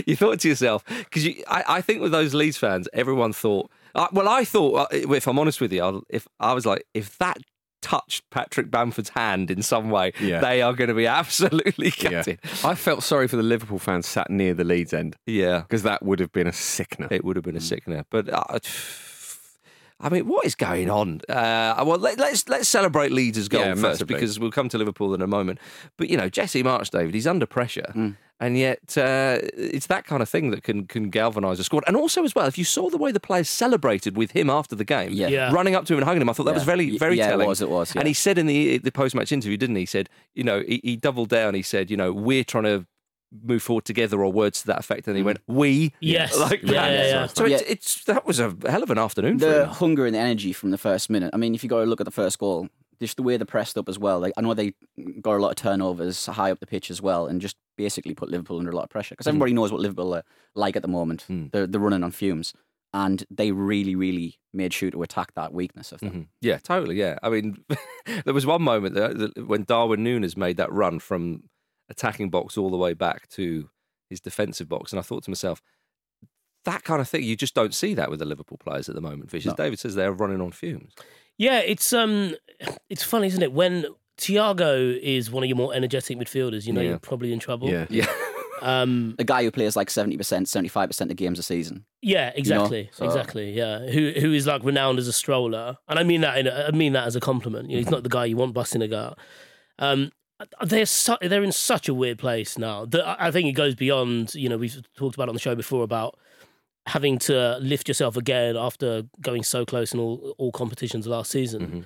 you 0.06 0.16
thought 0.16 0.40
to 0.42 0.48
yourself 0.50 0.84
because 0.86 1.26
I, 1.48 1.64
I 1.68 1.82
think 1.82 2.02
with 2.02 2.12
those 2.12 2.34
Leeds 2.36 2.58
fans, 2.58 2.88
everyone 2.94 3.34
thought. 3.34 3.72
Uh, 3.96 4.08
well, 4.12 4.28
I 4.30 4.44
thought, 4.46 4.76
uh, 4.76 4.88
if 4.92 5.26
I'm 5.28 5.40
honest 5.40 5.60
with 5.62 5.72
you, 5.74 5.82
I'll, 5.82 6.04
if 6.10 6.28
I 6.40 6.54
was 6.54 6.66
like, 6.66 6.86
if 6.94 7.18
that 7.18 7.38
touched 7.82 8.24
Patrick 8.32 8.70
Bamford's 8.72 9.10
hand 9.10 9.50
in 9.52 9.62
some 9.62 9.90
way, 9.90 10.12
Yeah. 10.20 10.42
they 10.42 10.62
are 10.62 10.74
going 10.74 10.88
to 10.90 10.94
be 10.96 11.08
absolutely 11.22 11.94
Yeah. 12.00 12.10
gutted. 12.10 12.40
I 12.64 12.76
felt 12.76 13.04
sorry 13.04 13.28
for 13.28 13.36
the 13.38 13.44
Liverpool 13.44 13.80
fans 13.80 14.08
sat 14.08 14.30
near 14.30 14.54
the 14.54 14.64
Leeds 14.64 14.92
end 14.94 15.16
Yeah, 15.28 15.60
because 15.62 15.84
that 15.84 16.04
would 16.04 16.20
have 16.20 16.32
been 16.32 16.48
a 16.48 16.52
sickener. 16.54 17.08
it 17.12 17.24
would 17.24 17.36
have 17.38 17.46
been 17.46 17.56
a 17.56 17.62
sickener. 17.62 18.04
But 18.10 18.28
uh, 18.34 18.60
I 20.00 20.09
mean, 20.09 20.27
what 20.27 20.45
is 20.45 20.56
going 20.56 20.89
on? 20.89 21.21
Uh, 21.30 21.83
well, 21.88 21.97
let, 21.97 22.18
let's 22.19 22.50
let's 22.50 22.68
celebrate 22.68 23.12
Leeds' 23.13 23.47
goal 23.47 23.62
Yeah, 23.62 23.69
first 23.71 23.81
massively. 23.81 24.15
because 24.15 24.38
we'll 24.39 24.51
come 24.51 24.68
to 24.69 24.77
Liverpool 24.77 25.13
in 25.13 25.21
a 25.21 25.27
moment. 25.27 25.57
But 25.97 26.09
you 26.09 26.18
know, 26.18 26.27
Jesse 26.30 26.63
Marsch, 26.63 26.89
David, 26.89 27.13
he's 27.13 27.25
under 27.25 27.45
pressure, 27.45 28.13
and 28.41 28.58
yet 28.58 28.98
uh, 28.98 29.39
it's 29.55 29.88
that 29.88 30.05
kind 30.05 30.22
of 30.22 30.27
thing 30.27 30.51
that 30.51 30.63
can 30.63 30.86
can 30.86 31.10
galvanise 31.10 31.60
a 31.60 31.63
squad. 31.63 31.86
And 31.88 31.96
also, 31.96 32.25
as 32.25 32.36
well, 32.36 32.46
if 32.46 32.58
you 32.58 32.65
saw 32.65 32.89
the 32.89 32.98
way 32.98 33.13
the 33.13 33.22
players 33.22 33.50
celebrated 33.50 34.17
with 34.17 34.31
him 34.31 34.50
after 34.50 34.75
the 34.75 34.84
game, 34.86 35.12
Yeah. 35.13 35.29
Yeah. 35.29 35.51
running 35.53 35.75
up 35.75 35.86
to 35.86 35.93
him 35.93 36.00
and 36.00 36.05
hugging 36.05 36.22
him, 36.22 36.29
I 36.29 36.34
thought 36.34 36.43
that 36.48 36.53
was 36.55 36.63
very 36.63 36.98
very 36.98 37.17
yeah, 37.17 37.27
it 37.27 37.29
telling. 37.29 37.48
was, 37.48 37.62
it 37.62 37.70
was, 37.70 37.96
And 37.96 38.05
he 38.05 38.13
said 38.13 38.38
in 38.38 38.48
the 38.48 38.79
the 38.79 38.91
post 38.91 39.15
match 39.15 39.31
interview, 39.31 39.55
didn't 39.55 39.77
he? 39.77 39.84
He 39.84 39.86
said, 39.88 40.10
you 40.34 40.43
know, 40.43 40.62
he, 40.67 40.81
he 40.84 40.98
doubled 40.98 41.29
down. 41.29 41.53
He 41.53 41.62
said, 41.62 41.89
you 41.89 41.96
know, 41.96 42.12
we're 42.12 42.43
trying 42.43 42.65
to 42.65 42.86
move 43.44 43.62
forward 43.63 43.86
together 43.86 44.24
or 44.24 44.32
words 44.32 44.62
to 44.62 44.67
that 44.67 44.79
effect 44.79 45.08
and 45.08 45.17
he 45.17 45.24
went 45.24 45.39
we 45.48 45.91
Yes. 46.00 46.38
like 46.48 46.62
Yeah, 46.63 46.72
that. 46.74 46.91
yeah, 46.94 47.08
yeah. 47.08 47.25
so 47.27 47.46
Yeah. 47.46 47.55
It's, 47.58 47.70
it's 47.70 48.03
that 48.05 48.25
was 48.25 48.39
a 48.39 48.55
hell 48.70 48.84
of 48.84 48.89
an 48.91 48.98
afternoon 48.98 49.39
for 49.39 49.46
The 49.46 49.63
him 49.63 49.70
hunger 49.70 50.05
and 50.05 50.15
the 50.15 50.20
energy 50.20 50.53
from 50.53 50.72
the 50.72 50.77
first 50.77 51.10
minute. 51.10 51.32
I 51.34 51.38
mean, 51.38 51.53
if 51.55 51.63
you 51.63 51.70
go 51.70 51.79
and 51.82 51.89
look 51.89 52.00
at 52.01 52.05
the 52.05 52.12
first 52.12 52.39
goal, 52.39 52.70
just 53.01 53.17
the 53.17 53.24
way 53.24 53.36
they 53.36 53.44
pressed 53.46 53.77
up 53.77 53.89
as 53.89 54.00
well. 54.00 54.20
Like 54.20 54.32
I 54.38 54.41
know 54.41 54.53
they 54.53 54.74
got 55.22 55.36
a 55.36 55.41
lot 55.41 55.50
of 55.50 55.55
turnovers 55.58 56.25
high 56.27 56.50
up 56.51 56.60
the 56.62 56.65
pitch 56.67 56.89
as 56.89 57.01
well, 57.01 57.27
and 57.27 57.41
just 57.41 57.58
basically 57.77 58.13
put 58.15 58.29
Liverpool 58.29 58.58
under 58.58 58.72
a 58.72 58.75
lot 58.75 58.86
of 58.86 58.89
pressure 58.89 59.13
because 59.15 59.27
everybody 59.27 59.51
knows 59.51 59.70
what 59.70 59.82
Liverpool 59.82 60.15
are 60.15 60.24
like 60.55 60.77
at 60.77 60.82
the 60.82 60.88
moment. 60.88 61.25
Mm. 61.29 61.51
They're 61.51 61.67
they're 61.67 61.82
running 61.82 62.03
on 62.05 62.12
fumes, 62.12 62.53
and 62.94 63.25
they 63.29 63.51
really 63.51 63.96
really 63.96 64.39
made 64.53 64.72
sure 64.72 64.91
to 64.91 65.03
attack 65.03 65.34
that 65.34 65.51
weakness 65.53 65.91
of 65.91 66.00
them. 66.00 66.12
Mhm. 66.12 66.27
Yeah, 66.39 66.58
totally. 66.60 66.96
Yeah, 66.96 67.17
I 67.22 67.27
mean, 67.29 67.58
there 68.24 68.34
was 68.34 68.46
one 68.46 68.62
moment 68.62 68.96
that, 68.96 69.17
that 69.17 69.46
when 69.46 69.63
Darwin 69.65 70.01
Núñez 70.05 70.38
made 70.38 70.55
that 70.55 70.72
run 70.72 71.00
from 71.00 71.44
attacking 71.89 72.30
box 72.30 72.58
all 72.58 72.70
the 72.70 72.77
way 72.77 72.94
back 72.94 73.27
to 73.30 73.70
his 74.10 74.20
defensive 74.20 74.68
box, 74.70 74.92
and 74.92 75.00
I 75.00 75.04
thought 75.04 75.24
to 75.24 75.30
myself, 75.32 75.62
that 76.65 76.84
kind 76.84 77.00
of 77.01 77.08
thing 77.08 77.24
you 77.24 77.36
just 77.36 77.54
don't 77.54 77.74
see 77.75 77.94
that 77.94 78.10
with 78.10 78.20
the 78.20 78.25
Liverpool 78.25 78.58
players 78.58 78.89
at 78.89 78.96
the 78.96 79.01
moment. 79.01 79.30
Vish, 79.30 79.46
as 79.46 79.51
No. 79.58 79.63
David 79.63 79.80
says, 79.80 79.96
they're 79.96 80.12
running 80.12 80.42
on 80.42 80.51
fumes. 80.51 80.94
Yeah, 81.38 81.60
it's 81.60 81.94
um, 81.94 82.36
it's 82.89 83.04
funny, 83.04 83.27
isn't 83.27 83.44
it? 83.44 83.51
When 83.51 83.86
Thiago 84.18 84.98
is 85.00 85.30
one 85.30 85.44
of 85.44 85.50
your 85.50 85.58
more 85.58 85.74
energetic 85.74 86.18
midfielders, 86.18 86.65
you 86.65 86.74
know 86.74 86.82
Yeah. 86.82 86.89
you're 86.92 87.00
probably 87.00 87.34
in 87.34 87.39
trouble. 87.39 87.70
Yeah. 87.70 87.86
Yeah, 87.89 88.08
Um, 88.62 89.15
A 89.20 89.24
guy 89.25 89.44
who 89.44 89.51
plays 89.51 89.75
like 89.75 89.89
seventy 89.92 90.15
percent, 90.18 90.48
seventy 90.48 90.70
five 90.70 90.88
percent 90.89 91.12
of 91.12 91.18
games 91.18 91.38
a 91.38 91.44
season. 91.44 91.86
yeah, 92.01 92.32
exactly, 92.36 92.89
so- 92.94 93.06
exactly. 93.06 93.51
Yeah, 93.51 93.80
who 93.86 94.12
who 94.20 94.32
is 94.34 94.48
like 94.48 94.63
renowned 94.63 94.98
as 94.98 95.08
a 95.10 95.13
stroller, 95.13 95.77
and 95.89 96.00
I 96.00 96.04
mean 96.04 96.22
that 96.22 96.38
in 96.38 96.48
a, 96.48 96.68
I 96.70 96.72
mean 96.72 96.94
that 96.94 97.06
as 97.06 97.15
a 97.15 97.20
compliment. 97.20 97.70
You 97.70 97.75
know, 97.75 97.80
he's 97.84 97.92
not 97.92 98.04
the 98.04 98.10
guy 98.10 98.25
you 98.25 98.38
want 98.38 98.54
busting 98.54 98.82
a 98.82 98.88
gut. 98.88 99.20
Um, 99.77 100.12
they're 100.63 100.86
su- 100.86 101.18
they're 101.22 101.44
in 101.44 101.51
such 101.51 101.88
a 101.88 101.94
weird 101.94 102.18
place 102.20 102.58
now. 102.58 102.86
that 102.86 103.22
I 103.22 103.32
think 103.32 103.48
it 103.48 103.54
goes 103.54 103.75
beyond. 103.75 104.36
You 104.36 104.50
know, 104.50 104.58
we've 104.58 104.82
talked 104.96 105.15
about 105.15 105.30
on 105.30 105.36
the 105.36 105.39
show 105.42 105.56
before 105.56 105.84
about 105.84 106.18
having 106.88 107.18
to 107.18 107.58
lift 107.60 107.88
yourself 107.88 108.15
again 108.15 108.56
after 108.56 109.04
going 109.22 109.44
so 109.44 109.65
close 109.65 109.94
in 109.94 110.00
all 110.00 110.36
all 110.38 110.51
competitions 110.51 111.08
last 111.08 111.32
season. 111.32 111.62
Mm-hmm. 111.62 111.80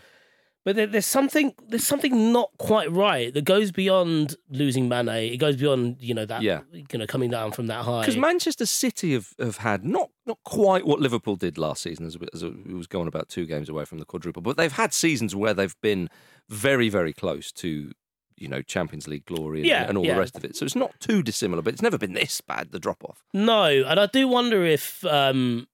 But 0.66 0.76
there, 0.76 0.88
there's 0.88 1.06
something 1.06 1.54
there's 1.70 1.86
something 1.86 2.34
not 2.34 2.50
quite 2.58 2.92
right 2.92 3.34
that 3.34 3.46
goes 3.46 3.72
beyond 3.72 4.36
losing 4.50 4.90
Mane. 4.90 5.08
It 5.08 5.38
goes 5.38 5.56
beyond 5.56 5.98
you 6.02 6.14
know 6.14 6.26
that 6.26 6.42
Yeah. 6.42 6.62
you 6.74 6.86
know 7.00 7.08
coming 7.08 7.30
down 7.30 7.52
from 7.54 7.68
that 7.68 7.86
high. 7.86 8.02
Because 8.02 8.18
Manchester 8.18 8.66
City 8.66 9.14
have, 9.14 9.34
have 9.40 9.58
had 9.58 9.86
not 9.86 10.10
not 10.26 10.38
quite 10.44 10.86
what 10.86 11.00
Liverpool 11.00 11.38
did 11.38 11.58
last 11.58 11.82
season, 11.84 12.06
as, 12.06 12.18
as 12.34 12.44
it 12.44 12.74
was 12.74 12.88
going 12.88 13.08
about 13.08 13.30
two 13.30 13.46
games 13.46 13.70
away 13.70 13.86
from 13.86 14.00
the 14.00 14.06
quadruple, 14.06 14.42
but 14.42 14.58
they've 14.58 14.74
had 14.74 14.94
seasons 14.94 15.34
where 15.34 15.54
they've 15.54 15.80
been 15.82 16.10
very, 16.50 16.90
very 16.90 17.14
close 17.14 17.52
to, 17.54 17.92
you 18.40 18.48
know, 18.48 18.62
Champions 18.62 19.08
League 19.08 19.26
glory 19.26 19.60
and, 19.60 19.68
Yeah, 19.68 19.88
and 19.88 19.98
all 19.98 20.06
yeah. 20.06 20.14
the 20.14 20.20
rest 20.20 20.36
of 20.38 20.46
it. 20.46 20.56
So 20.56 20.66
it's 20.66 20.76
not 20.76 21.00
too 21.00 21.22
dissimilar, 21.24 21.62
but 21.62 21.74
it's 21.74 21.82
never 21.82 21.98
been 21.98 22.14
this 22.14 22.42
bad, 22.42 22.72
the 22.72 22.80
drop 22.80 23.04
off. 23.04 23.24
No, 23.34 23.64
and 23.66 24.00
I 24.00 24.06
do 24.08 24.28
wonder 24.28 24.64
if 24.66 25.04
um, 25.06 25.68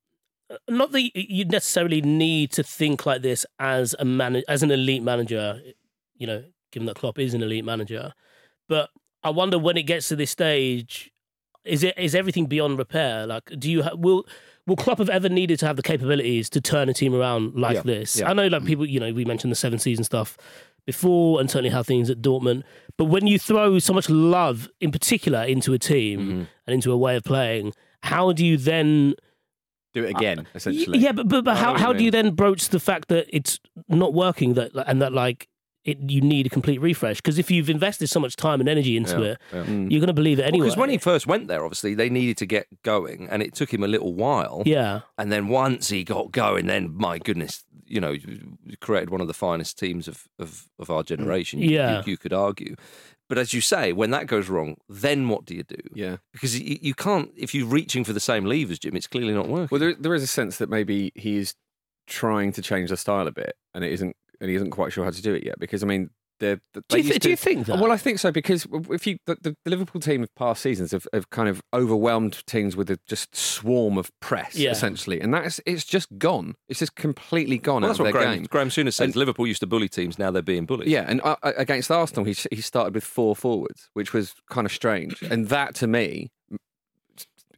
not 0.69 0.91
that 0.91 1.11
you 1.15 1.45
necessarily 1.45 2.01
need 2.01 2.51
to 2.53 2.63
think 2.63 3.05
like 3.05 3.21
this 3.21 3.45
as 3.59 3.95
a 3.99 4.05
man 4.05 4.41
as 4.47 4.63
an 4.63 4.71
elite 4.71 5.03
manager. 5.03 5.61
You 6.17 6.27
know, 6.27 6.43
given 6.71 6.85
that 6.87 6.95
Klopp 6.95 7.19
is 7.19 7.33
an 7.33 7.43
elite 7.43 7.65
manager, 7.65 8.13
but 8.69 8.89
I 9.23 9.29
wonder 9.31 9.57
when 9.59 9.75
it 9.77 9.83
gets 9.83 10.07
to 10.09 10.15
this 10.15 10.31
stage, 10.31 11.11
is 11.63 11.83
it 11.83 11.97
is 11.97 12.13
everything 12.15 12.45
beyond 12.45 12.77
repair? 12.77 13.25
Like, 13.27 13.51
do 13.57 13.69
you 13.71 13.83
ha- 13.83 13.95
will 13.95 14.25
will 14.67 14.75
Klopp 14.75 14.97
have 14.99 15.09
ever 15.09 15.29
needed 15.29 15.59
to 15.59 15.67
have 15.67 15.75
the 15.75 15.81
capabilities 15.83 16.49
to 16.51 16.61
turn 16.61 16.89
a 16.89 16.93
team 16.93 17.13
around 17.13 17.55
like 17.55 17.75
Yeah, 17.75 17.81
this? 17.81 18.21
I 18.21 18.33
know, 18.33 18.47
like 18.47 18.65
people, 18.65 18.85
you 18.85 18.99
know, 18.99 19.11
we 19.13 19.25
mentioned 19.25 19.51
the 19.51 19.55
seven 19.55 19.77
season 19.79 20.03
stuff 20.03 20.37
before, 20.85 21.39
and 21.39 21.49
certainly 21.49 21.69
how 21.71 21.83
things 21.83 22.09
at 22.09 22.21
Dortmund. 22.21 22.63
But 22.97 23.05
when 23.05 23.27
you 23.27 23.37
throw 23.39 23.79
so 23.79 23.93
much 23.93 24.09
love, 24.09 24.69
in 24.79 24.91
particular, 24.91 25.43
into 25.43 25.73
a 25.73 25.79
team 25.79 26.19
Mm-hmm. 26.19 26.43
and 26.67 26.73
into 26.73 26.91
a 26.91 26.97
way 26.97 27.15
of 27.15 27.23
playing, 27.23 27.73
how 28.03 28.31
do 28.31 28.45
you 28.45 28.57
then? 28.57 29.15
Do 29.93 30.03
it 30.03 30.09
again, 30.11 30.39
Y- 30.39 30.45
essentially. 30.55 30.99
Yeah, 30.99 31.13
but 31.13 31.27
but, 31.27 31.43
but 31.45 31.57
how 31.57 31.77
how 31.77 31.93
do 31.93 32.03
you 32.03 32.11
then 32.11 32.31
broach 32.35 32.69
the 32.69 32.79
fact 32.79 33.07
that 33.09 33.27
it's 33.35 33.59
not 33.87 34.13
working 34.13 34.53
that 34.55 34.71
and 34.87 35.01
that 35.01 35.13
like 35.13 35.47
it 35.85 35.97
you 36.09 36.19
need 36.19 36.45
a 36.47 36.49
complete 36.49 36.81
refresh 36.81 37.17
because 37.17 37.37
if 37.39 37.49
you've 37.51 37.69
invested 37.69 38.07
so 38.09 38.19
much 38.19 38.35
time 38.35 38.59
and 38.59 38.67
energy 38.67 38.97
into 38.97 39.21
Yeah, 39.21 39.27
it, 39.31 39.37
yeah. 39.53 39.63
Mm. 39.65 39.91
you're 39.91 39.99
going 40.01 40.07
to 40.07 40.13
believe 40.13 40.39
it 40.39 40.43
anyway. 40.43 40.65
Because 40.65 40.77
when 40.77 40.89
he 40.89 40.97
first 40.97 41.27
went 41.27 41.47
there, 41.47 41.63
obviously, 41.63 41.93
they 41.93 42.09
needed 42.09 42.37
to 42.37 42.45
get 42.45 42.67
going, 42.83 43.27
and 43.29 43.41
it 43.43 43.53
took 43.53 43.73
him 43.73 43.83
a 43.83 43.87
little 43.87 44.13
while. 44.13 44.63
yeah, 44.65 45.01
And 45.17 45.31
then 45.31 45.47
once 45.47 45.89
he 45.89 46.03
got 46.03 46.31
going, 46.31 46.65
then 46.65 46.93
my 46.95 47.19
goodness, 47.19 47.63
you 47.85 48.01
know, 48.01 48.11
you 48.11 48.55
created 48.81 49.11
one 49.11 49.21
of 49.21 49.27
the 49.27 49.33
finest 49.33 49.77
teams 49.77 50.07
of, 50.07 50.27
of, 50.39 50.67
of 50.79 50.89
our 50.89 51.03
generation. 51.03 51.59
you- 51.59 51.69
Yeah. 51.69 51.99
You, 52.05 52.11
you 52.13 52.17
could 52.17 52.33
argue. 52.33 52.75
But 53.29 53.37
as 53.39 53.53
you 53.53 53.61
say, 53.61 53.91
when 53.93 54.11
that 54.11 54.27
goes 54.27 54.49
wrong, 54.49 54.77
then 54.89 55.29
what 55.29 55.45
do 55.45 55.55
you 55.55 55.63
do? 55.63 55.77
Yeah. 55.93 56.17
Because 56.33 56.59
you, 56.59 56.77
you 56.81 56.93
can't, 56.93 57.31
if 57.35 57.53
you're 57.55 57.65
reaching 57.67 58.03
for 58.03 58.13
the 58.13 58.19
same 58.19 58.45
levers, 58.45 58.77
Jim, 58.79 58.95
it's 58.95 59.07
clearly 59.07 59.33
not 59.33 59.47
working. 59.47 59.67
Well, 59.71 59.79
there, 59.79 59.95
there 59.95 60.13
is 60.15 60.21
a 60.23 60.27
sense 60.27 60.57
that 60.57 60.69
maybe 60.69 61.11
he 61.15 61.37
is 61.37 61.53
trying 62.07 62.51
to 62.53 62.61
change 62.61 62.89
the 62.91 62.97
style 62.97 63.27
a 63.27 63.31
bit, 63.31 63.55
and 63.73 63.83
it 63.83 63.91
isn't, 63.93 64.15
and 64.41 64.49
he 64.49 64.55
isn't 64.55 64.71
quite 64.71 64.93
sure 64.93 65.03
how 65.03 65.11
to 65.11 65.21
do 65.21 65.33
it 65.33 65.43
yet. 65.45 65.59
Because 65.59 65.83
I 65.83 65.85
mean, 65.87 66.09
they're, 66.41 66.57
Do 66.73 66.97
you, 66.97 67.03
thi- 67.03 67.07
used 67.09 67.21
do 67.21 67.29
you 67.29 67.37
think 67.37 67.65
that? 67.67 67.79
Well, 67.79 67.93
I 67.93 67.97
think 67.97 68.19
so 68.19 68.29
because 68.29 68.67
if 68.89 69.07
you 69.07 69.15
the, 69.25 69.37
the 69.41 69.55
Liverpool 69.65 70.01
team 70.01 70.21
of 70.21 70.27
past 70.35 70.61
seasons 70.61 70.91
have, 70.91 71.07
have 71.13 71.29
kind 71.29 71.47
of 71.47 71.61
overwhelmed 71.73 72.45
teams 72.45 72.75
with 72.75 72.89
a 72.89 72.99
just 73.07 73.33
swarm 73.35 73.97
of 73.97 74.11
press, 74.19 74.53
Yeah. 74.55 74.71
essentially, 74.71 75.21
and 75.21 75.33
that's 75.33 75.61
it's 75.65 75.85
just 75.85 76.09
gone. 76.17 76.55
It's 76.67 76.79
just 76.79 76.95
completely 76.95 77.57
gone 77.57 77.83
Well, 77.83 77.91
out 77.91 77.93
that's 77.93 77.99
of 77.99 78.05
what 78.07 78.11
their 78.13 78.21
Graham, 78.21 78.37
game. 78.39 78.47
Graham 78.49 78.67
Souness 78.69 78.95
says. 78.95 78.99
And- 79.05 79.15
Liverpool 79.15 79.47
used 79.47 79.61
to 79.61 79.67
bully 79.67 79.87
teams, 79.87 80.19
now 80.19 80.29
they're 80.29 80.41
being 80.41 80.65
bullied. 80.65 80.89
Yeah, 80.89 81.05
and 81.07 81.21
uh, 81.23 81.37
against 81.43 81.89
Arsenal, 81.89 82.25
he 82.25 82.35
he 82.51 82.59
started 82.61 82.93
with 82.95 83.05
four 83.05 83.33
forwards, 83.35 83.89
which 83.93 84.11
was 84.11 84.33
kind 84.49 84.65
of 84.65 84.73
strange, 84.73 85.21
and 85.21 85.47
that 85.47 85.73
to 85.75 85.87
me 85.87 86.07
m- 86.17 86.29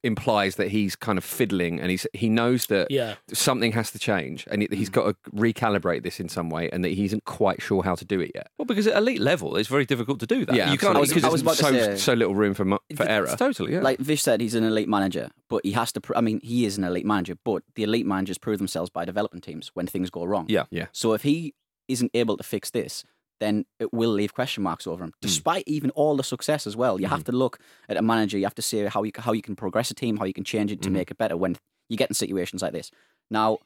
implies 0.07 0.55
that 0.55 0.69
he's 0.69 0.95
kind 0.95 1.17
of 1.17 1.23
fiddling, 1.23 1.79
and 1.79 1.91
he's 1.91 2.07
he 2.13 2.29
knows 2.29 2.65
that 2.67 2.89
Yeah. 2.89 3.15
something 3.31 3.73
has 3.73 3.91
to 3.91 3.99
change, 3.99 4.47
and 4.49 4.61
he- 4.63 4.69
he's 4.71 4.89
mm. 4.89 4.93
got 4.93 5.05
to 5.23 5.31
recalibrate 5.31 6.03
this 6.03 6.19
in 6.19 6.29
some 6.29 6.49
way, 6.49 6.69
and 6.71 6.83
that 6.83 6.89
he 6.93 7.05
isn't 7.05 7.25
quite 7.25 7.61
sure 7.61 7.83
how 7.83 7.93
to 7.95 8.05
do 8.05 8.19
it 8.19 8.31
yet. 8.33 8.47
Well, 8.57 8.65
because 8.65 8.87
at 8.87 8.97
elite 8.97 9.19
level, 9.21 9.55
it's 9.57 9.69
very 9.69 9.85
difficult 9.85 10.19
to 10.21 10.25
do 10.27 10.45
that. 10.45 10.55
Yeah, 10.55 10.71
you 10.71 10.77
can't. 10.77 10.95
I 10.97 10.99
was- 10.99 11.09
because 11.09 11.23
I 11.23 11.29
was 11.29 11.43
there's 11.43 11.59
about 11.59 11.71
to 11.73 11.79
so 11.79 11.85
say- 11.95 11.97
so 11.97 12.13
little 12.13 12.35
room 12.35 12.53
for 12.53 12.65
for 12.65 12.79
It's- 12.89 13.07
error. 13.07 13.25
it's 13.25 13.35
totally, 13.35 13.73
yeah. 13.73 13.81
Like 13.81 13.99
Vish 13.99 14.21
said, 14.23 14.41
he's 14.41 14.55
an 14.55 14.63
elite 14.63 14.89
manager, 14.89 15.29
but 15.49 15.61
he 15.65 15.73
has 15.73 15.91
to. 15.93 16.01
Pr- 16.01 16.15
I 16.15 16.21
mean, 16.21 16.39
he 16.41 16.65
is 16.65 16.77
an 16.77 16.83
elite 16.83 17.05
manager, 17.05 17.35
but 17.43 17.63
the 17.75 17.83
elite 17.83 18.05
managers 18.05 18.37
prove 18.37 18.57
themselves 18.57 18.89
by 18.89 19.05
developing 19.05 19.41
teams 19.41 19.71
when 19.73 19.85
things 19.87 20.09
go 20.09 20.23
wrong. 20.25 20.45
yeah. 20.49 20.63
yeah, 20.71 20.87
So 20.93 21.13
if 21.13 21.23
he 21.23 21.53
isn't 21.87 22.11
able 22.13 22.35
to 22.37 22.43
fix 22.43 22.69
this, 22.71 23.03
then 23.39 23.65
it 23.79 23.93
will 23.93 24.09
leave 24.11 24.33
question 24.33 24.63
marks 24.63 24.87
over 24.87 25.03
him. 25.03 25.09
Hmm. 25.11 25.17
Despite 25.21 25.63
even 25.67 25.89
all 25.91 26.15
the 26.17 26.23
success 26.23 26.65
as 26.67 26.75
well, 26.75 26.99
you 26.99 27.07
have 27.07 27.23
to 27.25 27.31
look 27.31 27.59
at 27.89 27.97
a 27.97 28.01
manager. 28.01 28.37
You 28.37 28.45
have 28.45 28.55
to 28.55 28.61
see 28.61 28.83
how 28.85 29.03
you 29.03 29.11
how 29.17 29.31
you 29.33 29.41
can 29.41 29.55
progress 29.55 29.91
a 29.91 29.93
team, 29.93 30.17
how 30.17 30.25
you 30.25 30.33
can 30.33 30.43
change 30.43 30.71
it 30.71 30.81
to 30.83 30.89
Mhm. 30.89 30.93
make 30.93 31.11
it 31.11 31.17
better 31.17 31.37
when 31.37 31.57
you 31.89 31.97
get 31.97 32.09
in 32.09 32.13
situations 32.15 32.61
like 32.61 32.73
this. 32.73 32.91
Now, 33.29 33.59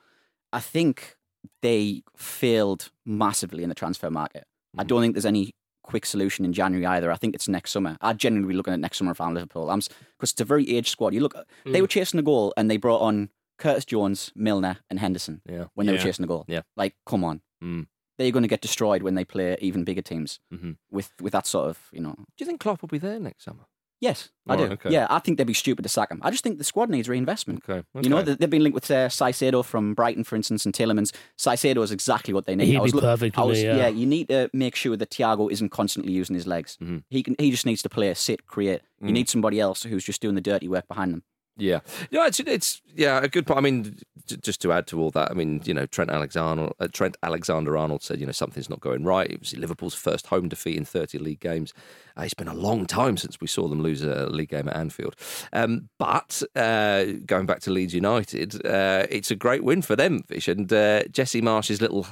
I 0.54 0.60
think 0.60 1.16
they 1.62 2.04
failed 2.16 2.92
massively 3.06 3.64
in 3.64 3.70
the 3.70 3.76
transfer 3.76 4.10
market. 4.12 4.46
I 4.78 4.84
Mhm. 4.84 4.88
don't 4.88 5.02
think 5.02 5.14
there's 5.16 5.26
any 5.26 5.54
quick 5.84 6.06
solution 6.06 6.46
in 6.46 6.54
January 6.54 6.86
either. 6.86 7.12
I 7.12 7.16
think 7.16 7.34
it's 7.34 7.48
next 7.48 7.72
summer. 7.72 7.98
I'd 8.02 8.20
genuinely 8.20 8.54
be 8.54 8.58
looking 8.58 8.74
at 8.74 8.80
next 8.80 8.98
summer 9.00 9.12
if 9.12 9.20
I'm 9.22 9.34
Liverpool. 9.34 9.70
I'm 9.72 9.80
because 9.80 10.32
it's 10.32 10.42
a 10.42 10.46
very 10.46 10.70
aged 10.70 10.90
squad. 10.90 11.14
You 11.14 11.22
look, 11.22 11.34
they 11.66 11.80
Mm. 11.80 11.82
were 11.82 11.88
chasing 11.88 12.20
a 12.20 12.24
goal 12.24 12.54
and 12.56 12.70
they 12.70 12.78
brought 12.78 13.02
on 13.02 13.30
Curtis 13.58 13.86
Jones, 13.86 14.32
Milner, 14.36 14.78
and 14.90 15.00
Henderson 15.00 15.42
Yeah. 15.46 15.66
when 15.74 15.88
they 15.88 15.94
Yeah. 15.94 16.00
were 16.00 16.04
chasing 16.04 16.24
a 16.24 16.28
goal. 16.28 16.46
Yeah. 16.48 16.62
like 16.78 16.96
come 17.06 17.24
on, 17.24 17.42
Mm. 17.64 17.88
They're 18.22 18.32
going 18.32 18.44
to 18.44 18.48
get 18.56 18.62
destroyed 18.62 19.02
when 19.04 19.16
they 19.16 19.26
play 19.26 19.58
even 19.62 19.84
bigger 19.84 20.02
teams 20.04 20.40
Mhm. 20.54 20.78
with 20.92 21.12
with 21.22 21.34
that 21.34 21.48
sort 21.48 21.70
of 21.70 21.78
you 21.92 22.02
know. 22.02 22.14
Do 22.16 22.24
you 22.40 22.46
think 22.46 22.60
Klopp 22.62 22.82
will 22.82 22.90
be 22.90 22.98
there 23.00 23.20
next 23.20 23.44
summer? 23.46 23.66
Yes, 24.00 24.30
I 24.48 24.56
Right, 24.56 24.68
do. 24.68 24.74
okay. 24.74 24.90
Yeah, 24.92 25.06
I 25.12 25.20
think 25.20 25.38
they'd 25.38 25.46
be 25.46 25.54
stupid 25.54 25.84
to 25.84 25.90
sack 25.90 26.10
him. 26.12 26.20
I 26.24 26.32
just 26.32 26.44
think 26.44 26.58
the 26.58 26.64
squad 26.64 26.90
needs 26.90 27.08
reinvestment. 27.08 27.64
Okay. 27.70 27.86
You 28.02 28.10
know, 28.10 28.24
they- 28.24 28.34
they've 28.34 28.50
been 28.50 28.64
linked 28.64 28.74
with 28.74 28.90
uh, 28.90 29.10
Caicedo 29.10 29.64
from 29.64 29.94
Brighton, 29.94 30.24
for 30.24 30.36
instance, 30.36 30.66
and 30.66 30.74
Tielemans. 30.74 31.14
Caicedo 31.38 31.84
is 31.84 31.92
exactly 31.92 32.34
what 32.34 32.46
they 32.48 32.56
need. 32.56 32.66
He'd 32.70 32.78
I 32.78 32.82
was 32.82 32.94
be 32.94 32.96
look- 32.96 33.04
perfect 33.04 33.38
I 33.38 33.44
was, 33.44 33.60
me, 33.60 33.66
yeah. 33.66 33.88
you 33.90 34.08
need 34.08 34.30
to 34.30 34.50
make 34.54 34.76
sure 34.76 34.98
that 34.98 35.12
Thiago 35.12 35.52
isn't 35.52 35.70
constantly 35.70 36.14
using 36.14 36.34
his 36.36 36.48
legs. 36.48 36.78
Mhm. 36.82 37.04
He 37.12 37.22
can. 37.22 37.36
He 37.38 37.52
just 37.52 37.66
needs 37.68 37.84
to 37.84 37.90
play, 37.90 38.12
sit, 38.16 38.48
create. 38.48 38.82
You 39.00 39.10
Mm. 39.10 39.14
need 39.20 39.30
somebody 39.30 39.60
else 39.60 39.84
who's 39.84 40.04
just 40.04 40.20
doing 40.20 40.34
the 40.34 40.42
dirty 40.42 40.68
work 40.68 40.88
behind 40.88 41.14
them. 41.14 41.24
Yeah, 41.58 41.82
yeah, 42.10 42.28
it's, 42.28 42.40
it's 42.40 42.82
yeah 42.96 43.22
a 43.22 43.28
good 43.28 43.46
point. 43.46 43.58
I 43.58 43.62
mean, 43.62 43.98
j- 44.26 44.38
just 44.38 44.62
to 44.62 44.72
add 44.72 44.88
to 44.88 45.00
all 45.00 45.12
that, 45.12 45.30
I 45.30 45.34
mean, 45.34 45.62
you 45.66 45.74
know, 45.74 45.86
Trent 45.86 46.10
Alexander, 46.10 46.72
uh, 46.80 46.88
Trent 46.92 47.18
Alexander 47.24 47.78
Arnold 47.78 48.04
said, 48.04 48.20
you 48.20 48.26
know, 48.26 48.32
something's 48.32 48.70
not 48.70 48.80
going 48.80 49.04
right. 49.04 49.30
It 49.30 49.40
was 49.40 49.56
Liverpool's 49.56 49.94
first 49.94 50.28
home 50.28 50.48
defeat 50.50 50.78
in 50.78 50.86
30 50.86 51.20
league 51.20 51.40
games. 51.40 51.74
Uh, 52.18 52.24
it's 52.24 52.34
been 52.34 52.48
a 52.48 52.54
long 52.54 52.86
time 52.86 53.18
since 53.18 53.40
we 53.42 53.48
saw 53.48 53.68
them 53.68 53.82
lose 53.82 54.02
a 54.02 54.28
league 54.28 54.50
game 54.50 54.70
at 54.70 54.76
Anfield. 54.76 55.16
Um, 55.54 55.90
but 56.00 56.42
uh, 56.56 57.06
going 57.26 57.46
back 57.46 57.60
to 57.62 57.72
Leeds 57.72 57.94
United, 57.94 58.66
uh, 58.66 59.06
it's 59.10 59.32
a 59.32 59.36
great 59.36 59.64
win 59.64 59.82
for 59.82 59.96
them, 59.96 60.24
Vish. 60.28 60.48
And 60.48 60.72
uh, 60.72 61.04
Jesse 61.06 61.42
Marsch's 61.42 61.82
little. 61.82 62.08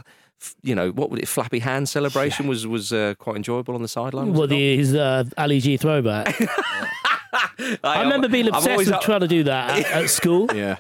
You 0.63 0.74
know 0.74 0.91
what 0.91 1.10
would 1.10 1.19
it? 1.19 1.27
Flappy 1.27 1.60
hand 1.60 1.89
celebration 1.89 2.48
was 2.48 2.65
was 2.65 2.93
uh, 2.93 3.13
quite 3.19 3.36
enjoyable 3.36 3.75
on 3.75 3.81
the 3.81 3.89
sideline. 3.89 4.31
Well, 4.31 4.48
the, 4.48 4.77
his 4.77 4.96
uh, 4.96 5.25
Ali 5.38 5.60
G 5.60 5.75
throwback. 5.75 6.34
I 7.83 8.01
remember 8.03 8.27
being 8.27 8.47
obsessed 8.47 8.69
always 8.69 8.87
with 8.87 8.95
up- 8.95 9.01
trying 9.01 9.21
to 9.21 9.27
do 9.27 9.43
that 9.43 9.79
at, 9.79 9.91
at 10.03 10.09
school, 10.09 10.47
yeah. 10.55 10.77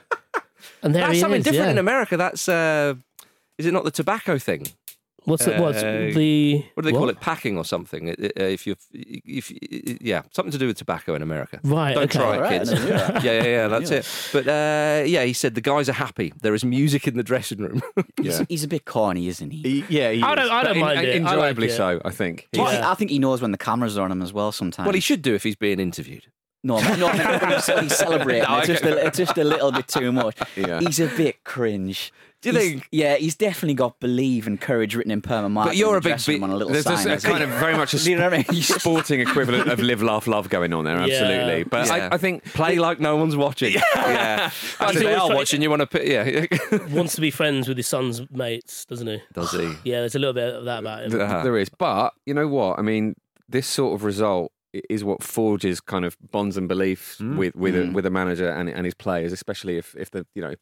and 0.83 0.93
there 0.95 1.01
That's 1.03 1.13
he 1.15 1.19
something 1.19 1.39
is. 1.39 1.43
different 1.45 1.65
yeah. 1.67 1.71
in 1.71 1.77
America. 1.77 2.17
That's 2.17 2.47
uh, 2.49 2.95
is 3.57 3.65
it 3.65 3.73
not 3.73 3.83
the 3.83 3.91
tobacco 3.91 4.37
thing? 4.37 4.67
What's 5.25 5.45
the, 5.45 5.57
what's 5.57 5.83
Uh, 5.83 6.09
the 6.15 6.63
What 6.73 6.83
do 6.85 6.91
they 6.91 6.97
call 6.97 7.09
it? 7.09 7.19
Packing 7.19 7.57
or 7.57 7.65
something? 7.65 8.07
It- 8.07 8.19
it- 8.19 8.33
If 8.37 8.65
you, 8.65 8.75
if 8.93 9.51
yeah, 10.01 10.21
something 10.31 10.51
to 10.51 10.57
do 10.57 10.65
with 10.65 10.77
tobacco 10.77 11.13
in 11.13 11.21
America. 11.21 11.59
Right, 11.63 11.93
Don't 11.93 12.05
okay. 12.05 12.17
try 12.19 12.33
it, 12.33 12.35
All 12.37 12.41
right, 12.41 12.59
kids. 12.59 12.71
never 12.71 12.83
knew 12.85 12.89
yeah, 12.95 13.21
yeah, 13.23 13.43
yeah. 13.43 13.67
That's 13.67 13.91
it. 13.91 14.07
But 14.33 14.47
uh, 14.47 15.03
yeah, 15.05 15.25
he 15.25 15.33
said 15.33 15.53
the 15.53 15.61
guys 15.61 15.87
are 15.89 15.93
happy. 15.93 16.33
There 16.41 16.55
is 16.55 16.63
music 16.65 17.05
in 17.07 17.15
the 17.17 17.21
dressing 17.21 17.59
room. 17.59 17.81
He's, 18.21 18.39
he's 18.49 18.63
a 18.63 18.67
bit 18.67 18.85
corny, 18.85 19.27
isn't 19.27 19.51
he? 19.51 19.61
He- 19.61 19.85
yeah, 19.99 20.11
he 20.11 20.23
I 20.23 20.33
don't- 20.35 20.45
is, 20.45 20.51
I 20.51 20.63
don't 20.63 20.75
en- 20.77 20.81
mind 20.81 20.99
it. 20.99 21.03
I 21.03 21.05
like 21.11 21.33
Enjoyably 21.33 21.67
it. 21.67 21.73
so, 21.77 22.01
I 22.03 22.09
think. 22.11 22.47
Well, 22.55 22.65
I- 22.67 22.91
I 22.91 22.95
think 22.95 23.11
he 23.11 23.19
knows 23.19 23.41
when 23.41 23.51
the 23.51 23.57
cameras 23.57 23.97
are 23.99 24.05
on 24.05 24.11
him 24.11 24.21
as 24.23 24.33
well. 24.33 24.51
Sometimes. 24.51 24.87
well, 24.87 24.95
he 24.95 25.01
should 25.01 25.21
do 25.21 25.35
if 25.35 25.43
he's 25.43 25.57
being 25.57 25.79
interviewed. 25.79 26.25
No, 26.61 26.77
no, 26.79 26.95
no, 26.97 27.07
when 27.07 27.51
he's, 27.53 27.67
when 27.69 27.89
celebrating, 27.89 28.43
No, 28.43 28.57
it's, 28.57 28.67
just 28.67 28.83
a, 28.83 29.05
it's 29.05 29.17
just 29.17 29.37
a 29.37 29.43
little 29.45 29.71
bit 29.71 29.87
too 29.87 30.11
much. 30.11 30.37
Yeah. 30.57 30.79
He's 30.81 30.99
a 30.99 31.07
bit 31.07 31.43
cringe. 31.45 32.11
Do 32.41 32.49
you 32.51 32.57
He's- 32.57 32.71
think? 32.71 32.87
Yeah, 32.91 33.15
he's 33.15 33.35
definitely 33.35 33.73
got 33.75 33.99
believe 34.01 34.45
and 34.47 34.59
courage 34.59 34.93
written 34.95 35.11
in 35.11 35.21
perma 35.21 35.49
markers. 35.51 35.71
But 35.71 35.77
you're 35.77 35.95
a 35.95 35.99
the 35.99 36.03
big 36.03 36.09
dressing 36.11 36.35
room 36.35 36.43
on 36.45 36.49
a 36.51 36.55
little 36.57 36.71
There's 36.73 36.85
sign. 36.85 37.05
this 37.07 37.23
kind 37.23 37.43
of 37.43 37.49
very 37.49 37.75
much 37.77 37.93
a 37.93 37.97
You 38.09 38.17
know 38.17 38.27
I 38.27 38.43
mean? 38.49 38.61
sporting 38.61 39.19
equivalent 39.21 39.69
of 39.69 39.79
live, 39.79 40.01
laugh, 40.03 40.27
love 40.27 40.49
going 40.49 40.73
on 40.73 40.83
there. 40.85 40.95
Yeah. 41.07 41.15
Absolutely, 41.21 41.63
but 41.63 41.87
Yeah. 41.87 41.93
I, 42.11 42.15
I 42.15 42.17
think 42.17 42.43
Play 42.53 42.77
like 42.77 42.99
no 42.99 43.15
one's 43.15 43.35
watching. 43.37 43.73
yeah. 43.73 43.81
And 43.95 44.51
if 44.51 44.79
He's 44.91 44.99
they 45.01 45.13
are 45.15 45.27
trying- 45.27 45.37
watching, 45.37 45.61
you 45.61 45.69
want 45.69 45.81
to 45.81 45.87
put. 45.87 46.05
Yeah. 46.05 46.45
wants 46.93 47.15
to 47.15 47.21
be 47.21 47.31
friends 47.31 47.67
with 47.69 47.77
his 47.77 47.87
son's 47.87 48.29
mates, 48.31 48.83
doesn't 48.85 49.07
he? 49.07 49.21
Does 49.33 49.51
he? 49.51 49.73
Yeah, 49.85 49.99
there's 50.01 50.15
a 50.15 50.19
little 50.19 50.33
bit 50.33 50.53
of 50.55 50.65
that 50.65 50.79
about 50.79 51.03
him. 51.03 51.11
Th- 51.11 51.21
Uh-huh. 51.21 51.43
there 51.43 51.57
is. 51.57 51.69
But 51.69 52.13
you 52.25 52.33
know 52.33 52.47
what? 52.49 52.79
I 52.79 52.81
mean, 52.81 53.15
this 53.47 53.67
sort 53.67 53.95
of 53.95 54.03
result 54.05 54.51
i- 54.53 54.58
is 54.73 55.03
what 55.03 55.23
forges 55.23 55.81
kind 55.81 56.05
of 56.05 56.15
bonds 56.31 56.57
and 56.57 56.67
beliefs 56.67 57.17
Mm. 57.19 57.37
with 57.37 57.55
with 57.55 57.75
Mm. 57.75 57.89
a, 57.89 57.93
with 57.93 58.05
a 58.05 58.09
manager 58.09 58.49
and 58.49 58.69
and 58.69 58.85
his 58.85 58.93
players, 58.95 59.31
especially 59.33 59.77
if 59.77 59.95
if 59.95 60.09
the 60.11 60.25
you 60.35 60.41
know. 60.41 60.55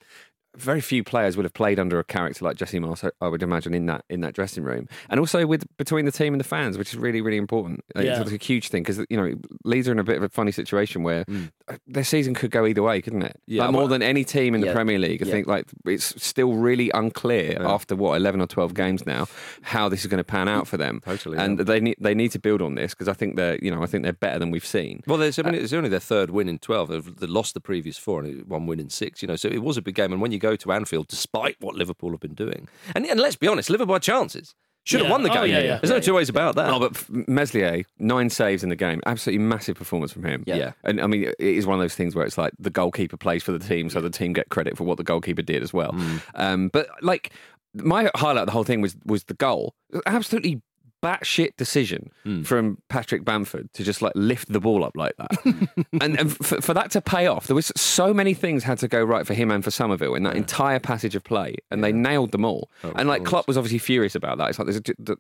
Very 0.58 0.82
few 0.82 1.04
players 1.04 1.38
would 1.38 1.44
have 1.44 1.54
played 1.54 1.80
under 1.80 2.00
a 2.00 2.04
character 2.04 2.44
like 2.46 2.58
Jesse 2.58 2.80
Marsch. 2.80 3.04
I- 3.04 3.26
I 3.26 3.30
would 3.30 3.44
imagine 3.44 3.74
in 3.74 3.86
that 3.88 4.06
in 4.10 4.22
that 4.22 4.34
dressing 4.34 4.64
room, 4.64 4.88
and 5.10 5.20
also 5.20 5.46
with 5.46 5.66
between 5.78 6.06
the 6.06 6.12
team 6.12 6.34
and 6.34 6.40
the 6.40 6.48
fans, 6.48 6.78
which 6.78 6.94
is 6.94 6.98
really 6.98 7.22
really 7.22 7.38
important. 7.38 7.84
Yeah. 7.96 8.22
It's 8.22 8.32
a 8.32 8.38
huge 8.38 8.70
thing 8.70 8.84
because 8.84 9.06
you 9.10 9.18
know 9.18 9.36
Leeds 9.64 9.88
are 9.88 9.92
in 9.92 10.00
a 10.00 10.04
bit 10.04 10.18
of 10.18 10.24
a 10.24 10.30
funny 10.30 10.52
situation 10.52 11.04
where 11.04 11.26
mm. 11.26 11.50
their 11.88 12.04
season 12.04 12.34
could 12.34 12.52
go 12.52 12.66
either 12.66 12.84
way, 12.84 13.02
couldn't 13.02 13.24
it? 13.24 13.40
Yeah, 13.46 13.64
like 13.64 13.72
more 13.72 13.82
well- 13.82 13.88
than 13.88 14.02
any 14.02 14.24
team 14.24 14.56
in 14.56 14.62
the 14.62 14.72
Premier 14.72 15.00
League. 15.00 15.22
I 15.24 15.26
Yeah. 15.26 15.32
think 15.32 15.48
like 15.48 15.66
it's 15.86 16.22
still 16.24 16.54
really 16.54 16.92
unclear 16.94 17.62
after 17.62 17.96
what 17.96 18.16
eleven 18.16 18.42
or 18.42 18.48
twelve 18.48 18.74
games 18.74 19.06
now 19.06 19.28
how 19.62 19.90
this 19.90 20.02
is 20.02 20.08
going 20.08 20.20
to 20.20 20.24
pan 20.24 20.48
out 20.48 20.68
for 20.68 20.78
them. 20.78 21.02
Totally, 21.06 21.38
and 21.38 21.58
yeah. 21.60 21.64
they 21.64 21.80
need 21.80 21.96
they 22.00 22.14
need 22.14 22.32
to 22.32 22.40
build 22.40 22.62
on 22.62 22.76
this 22.76 22.94
because 22.94 23.08
I 23.08 23.14
think 23.14 23.36
they're 23.36 23.58
you 23.62 23.72
know 23.72 23.84
I 23.84 23.86
think 23.86 24.04
they're 24.04 24.14
better 24.14 24.40
than 24.40 24.52
we've 24.52 24.66
seen. 24.66 25.04
Well, 25.08 25.18
there's, 25.18 25.40
I 25.40 25.44
mean, 25.44 25.56
uh, 25.56 25.60
it's 25.60 25.74
only 25.74 25.90
their 25.90 26.00
third 26.00 26.30
win 26.30 26.50
in 26.50 26.60
12. 26.60 26.90
They've 26.90 27.16
they 27.16 27.28
lost 27.28 27.54
the 27.54 27.62
previous 27.62 27.98
four 27.98 28.22
and 28.22 28.46
one 28.48 28.66
win 28.66 28.80
in 28.80 28.90
six, 28.90 29.22
you 29.22 29.28
know, 29.28 29.36
so 29.36 29.48
it 29.48 29.64
was 29.64 29.78
a 29.78 29.82
big 29.82 29.96
game. 29.96 30.12
And 30.12 30.22
when 30.22 30.32
you 30.32 30.40
go 30.40 30.47
to 30.56 30.72
Anfield, 30.72 31.08
despite 31.08 31.58
what 31.60 31.76
Liverpool 31.76 32.12
have 32.12 32.20
been 32.22 32.34
doing, 32.36 32.68
and, 32.96 33.06
and 33.06 33.20
let's 33.20 33.36
be 33.36 33.48
honest, 33.48 33.70
Liverpool 33.70 33.96
had 33.96 34.02
chances. 34.04 34.56
Should 34.86 35.02
have 35.02 35.08
Yeah. 35.08 35.12
won 35.12 35.24
the 35.24 35.32
Oh, 35.32 35.34
game. 35.44 35.50
yeah, 35.50 35.60
yeah. 35.60 35.78
There's 35.80 35.92
no 35.92 36.00
two 36.00 36.14
ways 36.14 36.30
about 36.30 36.56
that. 36.56 36.70
Oh, 36.70 36.80
but 36.80 37.10
Meslier, 37.28 37.84
nine 38.00 38.30
saves 38.30 38.64
in 38.64 38.70
the 38.70 38.76
game. 38.78 39.02
Absolutely 39.06 39.44
massive 39.44 39.76
performance 39.76 40.14
from 40.14 40.24
him. 40.24 40.46
Yeah. 40.48 40.56
Yeah. 40.56 40.72
And 40.86 41.02
I 41.02 41.08
mean, 41.08 41.24
it 41.24 41.36
is 41.40 41.68
one 41.68 41.78
of 41.78 41.84
those 41.84 41.94
things 41.96 42.16
where 42.16 42.26
it's 42.26 42.38
like 42.38 42.54
the 42.58 42.70
goalkeeper 42.70 43.18
plays 43.18 43.44
for 43.44 43.52
the 43.52 43.60
team, 43.60 43.90
so 43.90 44.00
the 44.00 44.10
team 44.10 44.32
get 44.32 44.48
credit 44.48 44.78
for 44.78 44.86
what 44.86 44.96
the 44.96 45.04
goalkeeper 45.04 45.42
did 45.42 45.62
as 45.62 45.74
well. 45.74 45.94
Um, 46.36 46.70
but 46.70 46.88
like, 47.02 47.34
my 47.74 48.10
highlight 48.16 48.44
of 48.44 48.46
the 48.46 48.54
whole 48.54 48.64
thing 48.64 48.80
was 48.80 48.96
was 49.06 49.26
the 49.26 49.34
goal. 49.34 49.76
Absolutely 50.06 50.62
batshit 51.02 51.56
decision 51.58 52.12
mm. 52.26 52.46
from 52.46 52.80
Patrick 52.90 53.24
Bamford 53.24 53.72
to 53.74 53.84
just 53.84 54.02
like 54.02 54.14
lift 54.16 54.52
the 54.52 54.60
ball 54.60 54.84
up 54.84 54.96
like 54.96 55.16
that. 55.18 55.86
and 56.02 56.20
and 56.20 56.36
for, 56.46 56.62
for 56.62 56.74
that 56.74 56.92
to 56.92 57.02
pay 57.02 57.28
off, 57.28 57.48
there 57.48 57.56
was 57.56 57.72
so 57.76 58.14
many 58.14 58.34
things 58.34 58.64
had 58.64 58.80
to 58.80 58.88
go 58.88 59.04
right 59.04 59.26
for 59.26 59.34
him 59.34 59.52
and 59.52 59.64
for 59.64 59.72
Summerville 59.72 60.16
in 60.16 60.24
that 60.24 60.36
entire 60.36 60.80
passage 60.80 61.16
of 61.16 61.24
play, 61.24 61.56
and 61.72 61.84
they 61.84 61.92
nailed 61.92 62.32
them 62.32 62.46
all. 62.46 62.70
Oh, 62.84 62.94
and 62.96 63.08
like 63.08 63.24
Klopp 63.24 63.48
was 63.48 63.58
obviously 63.58 63.80
furious 63.80 64.16
about 64.16 64.38
that. 64.40 64.50
It's 64.50 64.60
like 64.60 64.66
there's 64.66 64.78
a 64.78 64.96
the- 65.00 65.18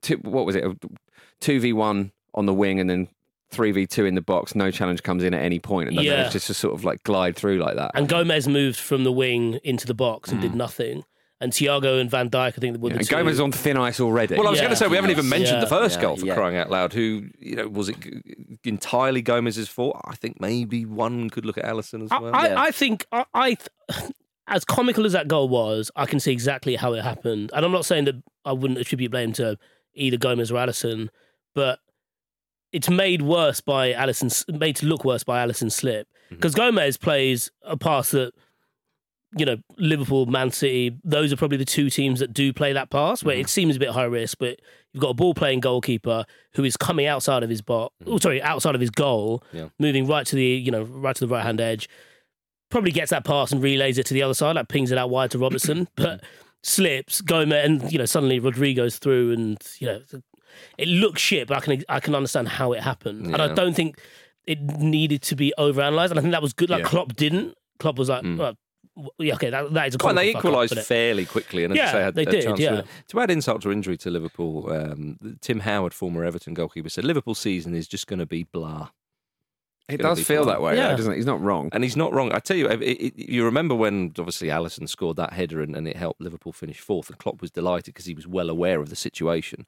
two, 0.00 0.16
what 0.16 0.46
was 0.46 0.56
it, 0.56 0.64
two 1.40 1.60
v 1.60 1.72
one 1.72 2.12
on 2.34 2.46
the 2.46 2.54
wing, 2.54 2.80
and 2.80 2.88
then. 2.88 3.08
3v2 3.50 4.06
in 4.06 4.14
the 4.14 4.20
box, 4.20 4.54
no 4.54 4.70
challenge 4.70 5.02
comes 5.02 5.24
in 5.24 5.32
at 5.32 5.40
any 5.40 5.58
point, 5.58 5.88
and 5.88 5.96
then 5.96 6.04
Yeah. 6.04 6.24
it's 6.24 6.34
just 6.34 6.48
to 6.48 6.52
sort 6.52 6.74
of 6.74 6.84
like 6.84 7.02
glide 7.02 7.34
through 7.34 7.56
like 7.56 7.76
that. 7.76 7.92
And 7.94 8.06
Gomez 8.06 8.46
moved 8.46 8.78
from 8.78 9.04
the 9.04 9.10
wing 9.10 9.58
into 9.64 9.86
the 9.86 9.94
box 9.94 10.30
and 10.30 10.38
did 10.38 10.52
mm. 10.52 10.56
nothing. 10.56 11.04
And 11.40 11.52
Thiago 11.52 12.00
and 12.00 12.10
Van 12.10 12.28
Dijk, 12.30 12.46
I 12.48 12.50
think, 12.50 12.78
were. 12.78 12.88
Yeah, 12.88 12.94
the 12.94 12.98
and 12.98 13.08
two. 13.08 13.14
Gomez 13.14 13.34
is 13.34 13.40
on 13.40 13.52
thin 13.52 13.76
ice 13.76 14.00
already. 14.00 14.34
Well, 14.36 14.48
I 14.48 14.50
was 14.50 14.58
Yeah. 14.58 14.64
going 14.64 14.70
to 14.72 14.76
say 14.76 14.88
we 14.88 14.96
haven't 14.96 15.12
even 15.12 15.28
mentioned 15.28 15.58
Yeah. 15.58 15.60
the 15.60 15.68
first 15.68 15.96
Yeah, 15.96 16.02
goal 16.02 16.16
for 16.16 16.26
yeah. 16.26 16.34
crying 16.34 16.56
out 16.56 16.68
loud. 16.68 16.92
Who 16.94 17.28
you 17.38 17.54
know 17.54 17.68
was 17.68 17.88
it 17.88 18.00
g- 18.00 18.20
entirely 18.64 19.22
Gomez's 19.22 19.68
fault? 19.68 20.00
I 20.04 20.16
think 20.16 20.40
maybe 20.40 20.84
one 20.84 21.30
could 21.30 21.44
look 21.46 21.56
at 21.56 21.64
Alisson 21.64 22.02
as 22.02 22.10
well. 22.10 22.34
I, 22.34 22.48
Yeah. 22.48 22.60
I 22.60 22.70
think 22.72 23.06
I, 23.12 23.24
I 23.34 23.54
th- 23.54 23.68
as 24.48 24.64
comical 24.64 25.06
as 25.06 25.12
that 25.12 25.28
goal 25.28 25.48
was, 25.48 25.92
I 25.94 26.06
can 26.06 26.18
see 26.18 26.32
exactly 26.32 26.74
how 26.74 26.92
it 26.94 27.02
happened. 27.04 27.52
And 27.54 27.64
I'm 27.64 27.70
not 27.72 27.84
saying 27.84 28.06
that 28.06 28.16
I 28.44 28.52
wouldn't 28.52 28.80
attribute 28.80 29.12
blame 29.12 29.32
to 29.34 29.58
either 29.94 30.16
Gomez 30.16 30.50
or 30.50 30.54
Alisson, 30.56 31.08
but 31.54 31.78
it's 32.72 32.90
made 32.90 33.22
worse 33.22 33.60
by 33.60 33.92
Alisson's 33.92 34.44
made 34.48 34.76
to 34.76 34.86
look 34.86 35.04
worse 35.04 35.22
by 35.24 35.46
Alisson's 35.46 35.74
slip 35.76 36.08
mm-hmm. 36.08 36.34
because 36.34 36.54
Gomez 36.54 36.96
plays 36.96 37.50
a 37.62 37.76
pass 37.76 38.10
that 38.10 38.32
you 39.36 39.44
know 39.44 39.56
Liverpool, 39.76 40.26
Man 40.26 40.50
City, 40.50 40.96
those 41.04 41.32
are 41.32 41.36
probably 41.36 41.58
the 41.58 41.64
two 41.64 41.90
teams 41.90 42.20
that 42.20 42.32
do 42.32 42.52
play 42.52 42.72
that 42.72 42.90
pass 42.90 43.22
where 43.22 43.34
mm-hmm. 43.34 43.42
it 43.42 43.48
seems 43.48 43.76
a 43.76 43.78
bit 43.78 43.90
high 43.90 44.04
risk, 44.04 44.38
but 44.38 44.60
you've 44.92 45.02
got 45.02 45.10
a 45.10 45.14
ball 45.14 45.34
playing 45.34 45.60
goalkeeper 45.60 46.24
who 46.54 46.64
is 46.64 46.76
coming 46.76 47.06
outside 47.06 47.42
of 47.42 47.50
his 47.50 47.60
box, 47.62 47.94
oh, 48.02 48.10
mm-hmm. 48.10 48.16
sorry, 48.18 48.42
outside 48.42 48.74
of 48.74 48.80
his 48.80 48.90
goal, 48.90 49.42
Yeah. 49.52 49.68
moving 49.78 50.06
right 50.06 50.26
to 50.26 50.36
the 50.36 50.44
you 50.44 50.70
know 50.70 50.82
right 50.82 51.14
to 51.16 51.26
the 51.26 51.32
right 51.32 51.44
hand 51.44 51.60
edge 51.60 51.88
probably 52.70 52.90
gets 52.90 53.10
that 53.10 53.24
pass 53.24 53.52
and 53.52 53.62
relays 53.62 53.98
it 53.98 54.06
to 54.06 54.14
the 54.14 54.22
other 54.22 54.34
side, 54.34 54.56
like 54.56 54.68
pings 54.68 54.90
it 54.90 54.98
out 54.98 55.10
wide 55.10 55.30
to 55.32 55.38
Robertson, 55.46 55.86
mm-hmm. 55.86 56.02
but 56.02 56.24
slips, 56.62 57.20
Gomez, 57.20 57.64
and 57.64 57.92
you 57.92 57.98
know 57.98 58.06
suddenly 58.06 58.40
Rodrigo's 58.40 58.98
through, 58.98 59.32
and 59.32 59.58
you 59.78 59.86
know 59.86 60.00
it 60.76 60.88
looks 60.88 61.20
shit, 61.20 61.48
but 61.48 61.56
I 61.56 61.60
can 61.60 61.84
I 61.88 62.00
can 62.00 62.14
understand 62.14 62.48
how 62.48 62.72
it 62.72 62.82
happened, 62.82 63.26
and 63.26 63.40
I 63.40 63.52
don't 63.54 63.74
think 63.74 63.98
it 64.46 64.60
needed 64.60 65.22
to 65.22 65.36
be 65.36 65.52
overanalyzed, 65.58 66.10
and 66.10 66.18
I 66.18 66.22
think 66.22 66.32
that 66.32 66.42
was 66.42 66.52
good. 66.52 66.70
Like 66.70 66.82
Yeah. 66.82 66.88
Klopp 66.88 67.14
didn't. 67.14 67.54
Klopp 67.78 67.98
was 67.98 68.08
like, 68.08 68.24
mm. 68.24 68.36
w- 68.36 68.56
yeah, 69.18 69.34
okay, 69.34 69.50
that, 69.50 69.72
that 69.72 69.88
is 69.88 69.94
a 69.94 69.98
Well, 70.00 70.10
and 70.10 70.18
they 70.18 70.32
comical 70.32 70.52
fuck 70.52 70.58
up, 70.60 70.64
equalised 70.66 70.86
fairly 70.88 71.24
quickly, 71.26 71.64
and 71.64 71.72
as 71.72 71.76
Yeah, 71.76 71.86
you 71.86 71.92
say, 71.92 72.02
had 72.02 72.14
they 72.14 72.22
a 72.22 72.30
did, 72.30 72.44
chance 72.44 72.60
yeah. 72.60 72.70
to, 72.70 72.84
to 73.08 73.20
add 73.20 73.30
insult 73.30 73.62
to 73.62 73.72
injury 73.72 73.96
to 73.98 74.10
Liverpool. 74.10 74.72
Um, 74.72 75.38
Tim 75.40 75.60
Howard, 75.60 75.94
former 75.94 76.24
Everton 76.24 76.54
goalkeeper, 76.54 76.88
said 76.88 77.04
Liverpool's 77.04 77.38
season 77.38 77.74
is 77.74 77.86
just 77.88 78.06
going 78.06 78.18
to 78.18 78.26
be 78.26 78.44
blah. 78.44 78.88
it 79.88 79.98
does 79.98 80.22
feel 80.22 80.44
fun. 80.44 80.48
that 80.54 80.62
way, 80.62 80.76
Yeah. 80.76 80.88
though, 80.90 80.96
doesn't 80.96 81.12
it? 81.12 81.16
He's 81.16 81.26
not 81.26 81.40
wrong. 81.40 81.70
And 81.72 81.82
he's 81.84 81.96
not 81.96 82.12
wrong. 82.12 82.32
I 82.32 82.38
tell 82.40 82.56
you, 82.56 82.68
it, 82.68 82.82
it, 82.82 83.14
you 83.16 83.44
remember 83.44 83.74
when 83.74 84.12
obviously 84.18 84.48
Alisson 84.48 84.88
scored 84.88 85.16
that 85.16 85.32
header 85.32 85.60
and, 85.62 85.74
and 85.76 85.86
it 85.88 85.96
helped 85.96 86.20
Liverpool 86.20 86.52
finish 86.52 86.78
fourth, 86.80 87.08
and 87.08 87.18
Klopp 87.18 87.40
was 87.40 87.50
delighted 87.50 87.94
because 87.94 88.04
he 88.06 88.14
was 88.14 88.26
well 88.26 88.50
aware 88.50 88.80
of 88.80 88.90
the 88.90 88.96
situation. 88.96 89.66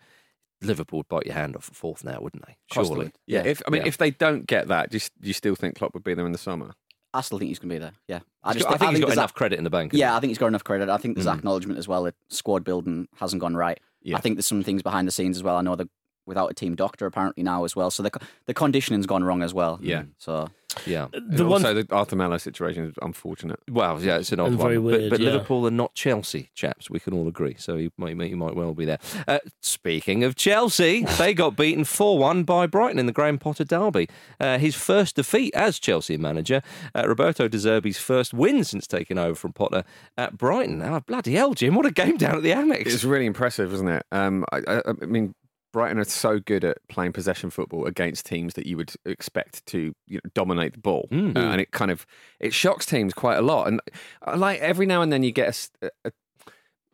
Liverpool 0.63 0.99
would 0.99 1.09
bite 1.09 1.25
your 1.25 1.35
hand 1.35 1.57
off 1.57 1.71
at 1.71 1.75
fourth 1.75 2.05
now, 2.05 2.21
wouldn't 2.21 2.45
they? 2.47 2.57
Surely. 2.71 2.89
Constantly. 2.89 3.13
Yeah, 3.27 3.45
if 3.45 3.63
I 3.67 3.71
mean, 3.71 3.81
Yeah. 3.83 3.89
if 3.89 3.97
they 3.97 4.11
don't 4.11 4.47
get 4.47 4.69
that, 4.69 4.91
do 4.91 4.97
you, 4.99 5.01
do 5.23 5.29
you 5.29 5.33
still 5.33 5.55
think 5.55 5.77
Klopp 5.77 5.95
would 5.95 6.05
be 6.05 6.13
there 6.13 6.27
in 6.27 6.33
the 6.33 6.39
summer? 6.39 6.73
I 7.13 7.21
still 7.23 7.39
think 7.39 7.49
he's 7.49 7.59
going 7.59 7.71
to 7.71 7.75
be 7.75 7.79
there. 7.79 7.93
Yeah, 8.09 8.21
I, 8.45 8.53
think, 8.53 8.67
I 8.67 8.77
think 8.77 8.91
he's 8.93 9.01
got 9.01 9.13
enough 9.13 9.31
that- 9.33 9.35
credit 9.37 9.59
in 9.59 9.65
the 9.65 9.71
bank. 9.71 9.93
Yeah, 9.93 10.17
I 10.17 10.21
think 10.21 10.31
he's 10.31 10.39
got 10.39 10.47
enough 10.47 10.65
credit. 10.65 10.89
I 10.89 10.97
think 10.97 11.17
there's 11.17 11.27
Mm. 11.27 11.39
acknowledgement 11.39 11.79
as 11.79 11.89
well 11.89 12.05
that 12.05 12.15
squad 12.29 12.63
building 12.65 13.09
hasn't 13.17 13.41
gone 13.41 13.57
right. 13.57 13.79
Yeah. 14.03 14.17
I 14.17 14.21
think 14.21 14.37
there's 14.37 14.47
some 14.47 14.63
things 14.63 14.83
behind 14.83 15.07
the 15.09 15.13
scenes 15.13 15.37
as 15.37 15.43
well. 15.43 15.57
I 15.57 15.61
know 15.63 15.77
that 15.77 15.89
without 16.27 16.51
a 16.51 16.55
team 16.55 16.75
doctor 16.75 17.07
apparently 17.07 17.43
now 17.43 17.65
as 17.65 17.75
well, 17.75 17.91
so 17.91 18.03
the 18.03 18.11
the 18.47 18.55
conditioning's 18.55 19.07
gone 19.07 19.25
wrong 19.25 19.43
as 19.43 19.53
well. 19.55 19.79
Yeah. 19.83 20.05
So 20.19 20.49
yeah. 20.87 21.09
the 21.13 21.19
And 21.19 21.49
one 21.49 21.65
also, 21.67 21.75
the 21.83 21.87
Arthur 21.95 22.15
Melo 22.15 22.39
situation 22.39 22.85
is 22.87 22.95
unfortunate. 23.03 23.59
Well, 23.69 24.01
yeah, 24.01 24.19
it's 24.19 24.31
an 24.31 24.39
odd 24.39 24.49
And 24.51 24.59
one. 24.59 24.67
very 24.69 24.77
But- 24.77 24.83
weird, 24.85 25.11
but 25.11 25.19
yeah. 25.21 25.31
Liverpool 25.33 25.67
are 25.67 25.71
not 25.73 25.95
Chelsea, 25.97 26.51
chaps. 26.55 26.89
We 26.89 27.01
can 27.01 27.13
all 27.13 27.27
agree. 27.27 27.57
So 27.59 27.75
you 27.75 27.91
might, 27.97 28.17
you 28.17 28.37
might 28.37 28.55
well 28.55 28.73
be 28.75 28.85
there. 28.85 29.01
Uh, 29.27 29.41
speaking 29.61 30.23
of 30.23 30.37
Chelsea, 30.37 31.05
they 31.19 31.35
got 31.35 31.57
beaten 31.57 31.83
4 31.85 32.19
1 32.19 32.45
by 32.45 32.67
Brighton 32.69 33.01
in 33.01 33.07
the 33.07 33.13
Graham 33.13 33.37
Potter 33.39 33.65
derby. 33.65 34.09
Uh, 34.39 34.59
his 34.59 34.77
first 34.77 35.17
defeat 35.17 35.53
as 35.57 35.81
Chelsea 35.81 36.17
manager. 36.17 36.63
Uh, 36.95 37.05
Roberto 37.09 37.49
De 37.49 37.57
Zerbi's 37.59 37.99
first 37.99 38.33
win 38.33 38.63
since 38.63 38.87
taking 38.87 39.19
over 39.19 39.35
from 39.35 39.53
Potter 39.53 39.83
at 40.17 40.39
Brighton. 40.39 40.83
Oh, 40.83 41.01
bloody 41.01 41.35
hell, 41.35 41.55
Jim. 41.55 41.75
What 41.75 41.87
a 41.87 41.91
game 41.91 42.17
down 42.17 42.37
at 42.37 42.43
the 42.45 42.51
Amex. 42.53 42.87
It's 42.87 43.03
really 43.05 43.27
impressive, 43.27 43.73
isn't 43.75 43.89
it? 43.89 44.07
Um, 44.13 44.45
I, 44.53 44.59
I, 44.69 44.83
I 45.03 45.07
mean, 45.07 45.35
Brighton 45.73 45.99
are 45.99 46.05
so 46.05 46.39
good 46.41 46.65
at 46.65 46.79
playing 46.89 47.13
possession 47.13 47.51
football 47.51 47.87
against 47.87 48.27
teams 48.27 48.55
that 48.55 48.67
you 48.67 48.77
would 48.77 48.93
expect 49.05 49.65
to 49.67 49.95
you 50.07 50.17
know, 50.23 50.31
dominate 50.35 50.73
the 50.73 50.79
ball, 50.81 51.09
Mm. 51.13 51.37
uh, 51.37 51.41
and 51.41 51.61
it 51.61 51.71
kind 51.71 51.91
of 51.91 52.07
it 52.41 52.53
shocks 52.53 52.87
teams 52.87 53.15
quite 53.15 53.37
a 53.39 53.43
lot. 53.43 53.69
And 53.69 53.81
I 54.23 54.37
like 54.37 54.61
every 54.61 54.87
now 54.87 55.03
and 55.03 55.13
then 55.13 55.23
you 55.23 55.33
get 55.33 55.69
a 55.83 55.91
a, 56.05 56.13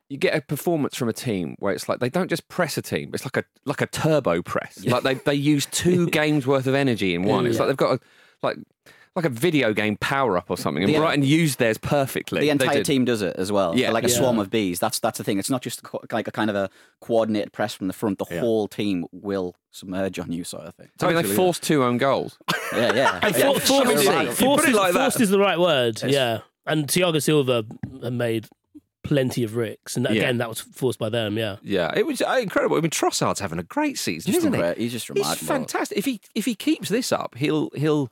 you 0.09 0.19
get 0.19 0.37
a 0.37 0.41
performance 0.41 0.95
from 0.97 1.09
a 1.09 1.12
team 1.12 1.57
where 1.59 1.73
it's 1.73 1.89
like 1.89 1.99
they 2.01 2.09
don't 2.11 2.29
just 2.29 2.47
press 2.49 2.77
a 2.79 2.83
team; 2.83 3.11
it's 3.15 3.25
like 3.25 3.37
a 3.37 3.45
like 3.65 3.81
a 3.81 3.87
turbo 3.87 4.43
press. 4.43 4.85
Like 4.85 5.03
they 5.03 5.15
they 5.15 5.35
use 5.35 5.67
two 5.67 6.07
games 6.11 6.47
worth 6.47 6.67
of 6.67 6.75
energy 6.75 7.15
in 7.15 7.23
one. 7.25 7.47
It's 7.47 7.57
Yeah. 7.57 7.62
like 7.62 7.69
they've 7.71 7.77
got 7.77 7.95
a, 7.97 8.01
like 8.43 8.57
like 9.16 9.24
a 9.24 9.31
video 9.31 9.72
game 9.72 9.96
power 9.96 10.37
up 10.37 10.50
or 10.50 10.57
something. 10.57 10.85
And 10.85 10.92
The- 10.92 10.98
Brighton 10.98 11.24
used 11.24 11.59
theirs 11.59 11.79
perfectly. 11.79 12.40
the 12.42 12.50
entire 12.50 12.85
team 12.85 13.05
does 13.07 13.22
it 13.22 13.35
as 13.37 13.50
well. 13.50 13.76
Yeah. 13.76 13.90
like 13.90 14.05
a 14.05 14.09
Yeah. 14.11 14.16
swarm 14.16 14.38
of 14.38 14.50
bees. 14.50 14.79
That's 14.79 14.98
that's 15.00 15.18
the 15.18 15.24
thing. 15.24 15.38
It's 15.38 15.50
not 15.50 15.62
just 15.62 15.83
like 16.12 16.29
a 16.29 16.33
kind 16.33 16.50
of 16.50 16.57
a 16.57 16.68
coordinated 17.00 17.52
press 17.52 17.72
from 17.74 17.87
the 17.88 17.92
front. 17.94 18.18
The 18.18 18.26
Yeah. 18.31 18.40
whole 18.40 18.68
team 18.68 19.07
will 19.12 19.57
submerge 19.72 20.18
on 20.18 20.31
you, 20.33 20.44
sort 20.44 20.64
of 20.66 20.74
thing. 20.74 20.88
I 21.00 21.07
mean, 21.07 21.16
they 21.16 21.22
forced 21.22 21.62
two 21.62 21.83
own 21.83 21.96
goals. 21.98 22.38
Yeah, 22.72 22.94
yeah. 22.94 23.20
Yeah. 23.22 23.31
for, 23.33 23.61
forced, 23.61 23.66
Sure, 23.66 23.90
is, 23.92 24.07
right. 24.07 24.29
Forced, 24.29 24.38
put 24.38 24.64
it 24.68 24.70
is, 24.70 24.76
like 24.76 24.92
that. 24.92 24.98
forced 25.00 25.20
is 25.20 25.31
the 25.31 25.38
right 25.38 25.59
word. 25.59 26.02
Yeah. 26.02 26.40
And 26.66 26.87
Thiago 26.87 27.22
Silva 27.22 27.64
made 28.11 28.48
plenty 29.02 29.44
of 29.44 29.55
ricks. 29.57 29.96
And 29.96 30.05
Yeah. 30.07 30.12
again, 30.22 30.38
that 30.38 30.48
was 30.48 30.61
forced 30.61 30.98
by 30.98 31.09
them. 31.09 31.38
Yeah. 31.38 31.57
Yeah, 31.62 31.92
it 31.96 32.05
was 32.07 32.20
uh, 32.22 32.38
incredible. 32.42 32.76
I 32.76 32.81
mean, 32.81 32.90
Trossard's 32.90 33.38
having 33.40 33.59
a 33.59 33.62
great 33.62 33.98
season, 33.98 34.33
Just 34.33 34.44
isn't 34.46 34.52
he? 34.76 34.83
He's 34.83 34.92
just 34.92 35.07
He's 35.07 35.14
remarkable. 35.16 35.46
fantastic. 35.46 35.96
If 35.98 36.05
he 36.05 36.20
if 36.35 36.44
he 36.44 36.55
keeps 36.57 36.88
this 36.88 37.12
up, 37.12 37.37
he'll 37.37 37.70
he'll 37.76 38.11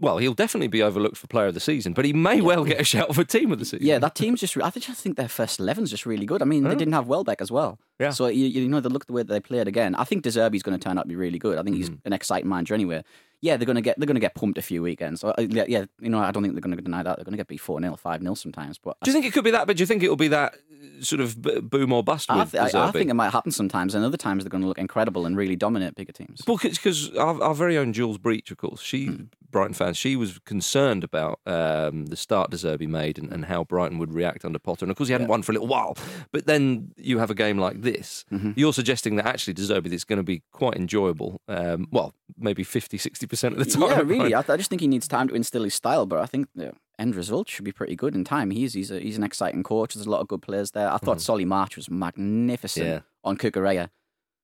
well, 0.00 0.18
he'll 0.18 0.34
definitely 0.34 0.68
be 0.68 0.82
overlooked 0.82 1.16
for 1.16 1.26
player 1.26 1.46
of 1.46 1.54
the 1.54 1.60
season, 1.60 1.92
but 1.92 2.04
he 2.04 2.12
may 2.12 2.40
well 2.40 2.64
get 2.64 2.80
a 2.80 2.84
shout 2.84 3.14
for 3.14 3.24
team 3.24 3.52
of 3.52 3.58
the 3.58 3.64
season. 3.64 3.86
Yeah, 3.86 3.98
that 3.98 4.14
team's 4.14 4.40
just. 4.40 4.56
I 4.56 4.70
just 4.70 5.00
think 5.00 5.16
their 5.16 5.28
first 5.28 5.60
eleven's 5.60 5.90
just 5.90 6.06
really 6.06 6.26
good. 6.26 6.42
I 6.42 6.44
mean, 6.44 6.64
they 6.64 6.74
didn't 6.74 6.94
have 6.94 7.06
Welbeck 7.08 7.40
as 7.40 7.50
well. 7.50 7.78
Yeah. 7.98 8.10
So 8.10 8.26
you, 8.28 8.46
you 8.46 8.68
know, 8.68 8.80
they 8.80 8.88
look 8.88 9.06
the 9.06 9.12
way 9.12 9.22
that 9.22 9.32
they 9.32 9.40
played 9.40 9.66
again. 9.66 9.94
I 9.94 10.04
think 10.04 10.22
De 10.22 10.30
Zerbi's 10.30 10.62
going 10.62 10.78
to 10.78 10.82
turn 10.82 10.98
out 10.98 11.02
to 11.02 11.08
be 11.08 11.16
really 11.16 11.38
good. 11.38 11.58
I 11.58 11.62
think 11.62 11.76
he's 11.76 11.90
an 12.04 12.12
exciting 12.12 12.48
manager 12.48 12.74
anyway. 12.74 13.02
Yeah, 13.40 13.56
they're 13.56 13.66
going 13.66 13.76
to 13.76 13.82
get 13.82 13.98
they're 13.98 14.06
going 14.06 14.16
to 14.16 14.20
get 14.20 14.34
pumped 14.34 14.58
a 14.58 14.62
few 14.62 14.82
weekends. 14.82 15.20
So, 15.20 15.28
uh, 15.30 15.46
yeah, 15.48 15.64
yeah, 15.68 15.84
you 16.00 16.08
know, 16.10 16.18
I 16.18 16.32
don't 16.32 16.42
think 16.42 16.54
they're 16.54 16.60
going 16.60 16.76
to 16.76 16.82
deny 16.82 17.04
that. 17.04 17.16
They're 17.16 17.24
going 17.24 17.32
to 17.32 17.36
get 17.36 17.46
beat 17.46 17.60
four 17.60 17.80
0 17.80 17.94
five 17.96 18.20
0 18.20 18.34
sometimes. 18.34 18.78
But 18.78 18.96
Do 19.02 19.10
you 19.10 19.14
think 19.14 19.26
it 19.26 19.32
could 19.32 19.44
be 19.44 19.52
that? 19.52 19.66
But 19.66 19.76
do 19.76 19.82
you 19.82 19.86
think 19.86 20.02
it'll 20.02 20.16
be 20.16 20.28
that 20.28 20.54
uh, 20.54 21.02
sort 21.04 21.20
of 21.20 21.40
boom 21.40 21.92
or 21.92 22.02
bust 22.02 22.30
I, 22.30 22.44
th- 22.44 22.74
I, 22.74 22.88
I 22.88 22.90
think 22.90 23.10
it 23.10 23.14
might 23.14 23.30
happen 23.30 23.52
sometimes, 23.52 23.94
and 23.94 24.04
other 24.04 24.16
times 24.16 24.42
they're 24.42 24.50
going 24.50 24.62
to 24.62 24.68
look 24.68 24.78
incredible 24.78 25.24
and 25.24 25.36
really 25.36 25.54
dominate 25.54 25.94
bigger 25.94 26.12
teams. 26.12 26.42
Well, 26.48 26.58
because 26.60 27.14
our, 27.16 27.40
our 27.40 27.54
very 27.54 27.78
own 27.78 27.92
Jules 27.92 28.18
Breach, 28.18 28.50
of 28.50 28.56
course, 28.56 28.80
she 28.80 29.06
Brighton 29.50 29.74
fans, 29.74 29.96
she 29.96 30.14
was 30.16 30.38
concerned 30.44 31.04
about 31.04 31.40
um, 31.46 32.06
the 32.06 32.16
start 32.16 32.50
De 32.50 32.56
Zerbi 32.56 32.86
made 32.86 33.18
and, 33.18 33.32
and 33.32 33.46
how 33.46 33.64
Brighton 33.64 33.98
would 33.98 34.12
react 34.12 34.44
under 34.44 34.58
Potter. 34.58 34.84
And 34.84 34.90
of 34.90 34.96
course, 34.96 35.08
he 35.08 35.12
hadn't 35.12 35.28
won 35.28 35.42
for 35.42 35.52
a 35.52 35.54
little 35.54 35.68
while. 35.68 35.96
But 36.32 36.46
then 36.46 36.92
you 36.96 37.18
have 37.18 37.30
a 37.30 37.34
game 37.34 37.58
like 37.58 37.82
this. 37.82 38.24
You're 38.56 38.72
suggesting 38.72 39.16
that 39.16 39.26
actually 39.26 39.54
De 39.54 39.62
Zerbi 39.62 39.92
is 39.92 40.04
going 40.04 40.18
to 40.18 40.22
be 40.22 40.42
quite 40.52 40.74
enjoyable. 40.76 41.40
Um, 41.48 41.88
well, 41.90 42.14
maybe 42.38 42.62
50, 42.64 42.98
60% 42.98 43.52
of 43.52 43.58
the 43.58 43.64
time. 43.64 43.82
Yeah, 43.90 44.00
really. 44.04 44.34
I, 44.34 44.40
I 44.40 44.56
just 44.56 44.68
think 44.70 44.80
he 44.80 44.88
needs 44.88 45.08
time 45.08 45.28
to 45.28 45.34
instill 45.34 45.64
his 45.64 45.74
style. 45.74 46.06
But 46.06 46.20
I 46.20 46.26
think 46.26 46.48
the 46.54 46.72
end 46.98 47.14
result 47.16 47.48
should 47.48 47.64
be 47.64 47.72
pretty 47.72 47.96
good 47.96 48.14
in 48.14 48.24
time. 48.24 48.50
He's 48.50 48.74
he's 48.74 48.90
a, 48.90 48.98
he's 49.00 49.16
an 49.16 49.22
exciting 49.22 49.62
coach. 49.62 49.94
There's 49.94 50.06
a 50.06 50.10
lot 50.10 50.20
of 50.20 50.28
good 50.28 50.42
players 50.42 50.72
there. 50.72 50.90
I 50.92 50.98
thought 50.98 51.20
Solly 51.20 51.44
March 51.44 51.76
was 51.76 51.88
magnificent 51.90 52.86
Yeah. 52.86 53.00
on 53.24 53.36
Cucurella. 53.36 53.88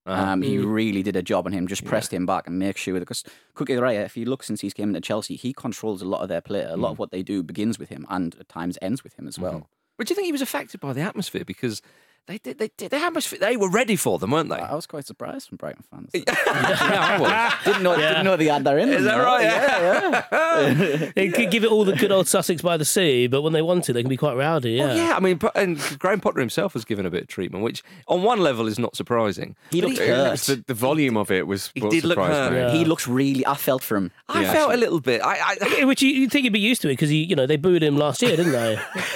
Uh-huh. 0.06 0.22
Um, 0.32 0.42
he 0.42 0.56
Mm. 0.58 0.74
really 0.74 1.02
did 1.02 1.16
a 1.16 1.22
job 1.22 1.46
on 1.46 1.52
him. 1.52 1.66
Just 1.66 1.84
pressed 1.84 2.12
him 2.12 2.26
back 2.26 2.46
and 2.46 2.58
make 2.58 2.76
sure 2.76 2.98
because 2.98 3.24
Cucurella, 3.56 4.04
if 4.04 4.16
you 4.16 4.26
look 4.26 4.42
since 4.42 4.60
he's 4.60 4.74
came 4.74 4.88
into 4.88 5.00
Chelsea, 5.00 5.34
he 5.36 5.52
controls 5.54 6.02
a 6.02 6.04
lot 6.04 6.20
of 6.20 6.28
their 6.28 6.42
play. 6.42 6.62
A 6.62 6.76
lot 6.76 6.90
of 6.92 6.98
what 6.98 7.10
they 7.10 7.22
do 7.22 7.42
begins 7.42 7.78
with 7.78 7.88
him 7.88 8.04
and 8.10 8.34
at 8.38 8.48
times 8.48 8.76
ends 8.82 9.02
with 9.02 9.14
him 9.18 9.26
as 9.26 9.38
well. 9.38 9.68
But 9.96 10.06
do 10.06 10.12
you 10.12 10.16
think 10.16 10.26
he 10.26 10.32
was 10.32 10.42
affected 10.42 10.80
by 10.80 10.92
the 10.92 11.00
atmosphere 11.00 11.44
because 11.46 11.80
they 12.26 12.38
did 12.38 12.58
they 12.58 12.70
did 12.78 12.90
the 12.90 12.96
atmosphere 12.96 13.38
they 13.38 13.56
were 13.56 13.68
ready 13.70 13.96
for 13.96 14.18
them, 14.18 14.30
weren't 14.30 14.48
they? 14.48 14.56
I 14.56 14.74
was 14.74 14.86
quite 14.86 15.06
surprised 15.06 15.48
from 15.48 15.56
Brighton 15.56 15.84
fans. 15.90 16.10
yeah, 16.14 16.22
I 16.34 17.18
was. 17.20 17.52
didn't 17.64 17.82
know 17.82 17.96
Yeah. 17.96 18.08
didn't 18.08 18.24
know 18.24 18.36
they 18.36 18.46
had 18.46 18.64
that 18.64 18.78
in 18.78 18.88
Is 18.88 19.04
that 19.04 19.16
right? 19.18 19.42
Yeah, 19.44 20.24
yeah. 20.32 21.10
They 21.14 21.28
could 21.28 21.50
give 21.50 21.64
it 21.64 21.70
all 21.70 21.84
the 21.84 21.92
good 21.94 22.10
old 22.12 22.26
Sussex 22.26 22.62
by 22.62 22.76
the 22.76 22.84
sea, 22.84 23.26
but 23.26 23.42
when 23.42 23.52
they 23.52 23.60
want 23.62 23.84
to, 23.84 23.92
they 23.92 24.02
can 24.02 24.08
be 24.08 24.16
quite 24.16 24.36
rowdy. 24.36 24.72
Yeah. 24.72 24.84
Well, 24.86 24.96
yeah, 24.96 25.16
I 25.16 25.20
mean, 25.20 25.38
and 25.54 25.78
Graham 25.98 26.20
Potter 26.20 26.40
himself 26.40 26.72
was 26.74 26.84
given 26.84 27.04
a 27.06 27.10
bit 27.10 27.22
of 27.22 27.28
treatment, 27.28 27.62
which 27.62 27.82
on 28.08 28.22
one 28.22 28.40
level 28.40 28.66
is 28.68 28.78
not 28.78 28.96
surprising. 28.96 29.54
He 29.70 29.82
looked 29.82 29.98
It 29.98 30.08
hurt. 30.08 30.38
the, 30.40 30.64
the 30.66 30.74
volume 30.74 31.16
of 31.16 31.30
it 31.30 31.46
was 31.46 31.70
He 31.74 31.80
what 31.82 31.90
did 31.90 32.04
look 32.04 32.18
hurt. 32.18 32.54
Yeah. 32.54 32.72
He 32.72 32.84
looks 32.84 33.06
really. 33.06 33.46
I 33.46 33.54
felt 33.54 33.82
for 33.82 33.96
him. 33.96 34.10
I 34.28 34.42
Yeah, 34.42 34.52
felt 34.52 34.72
a 34.72 34.76
little 34.78 35.00
bit. 35.00 35.20
I, 35.22 35.56
I, 35.80 35.84
Which 35.84 36.00
you, 36.02 36.08
you'd 36.08 36.32
think 36.32 36.44
he'd 36.44 36.52
be 36.52 36.58
used 36.60 36.80
to 36.82 36.88
it 36.88 36.92
because 36.92 37.10
he, 37.10 37.22
you 37.24 37.36
know, 37.36 37.46
they 37.46 37.56
booed 37.56 37.82
him 37.82 37.96
last 37.98 38.22
year, 38.22 38.36
didn't 38.36 38.52
they? 38.52 38.78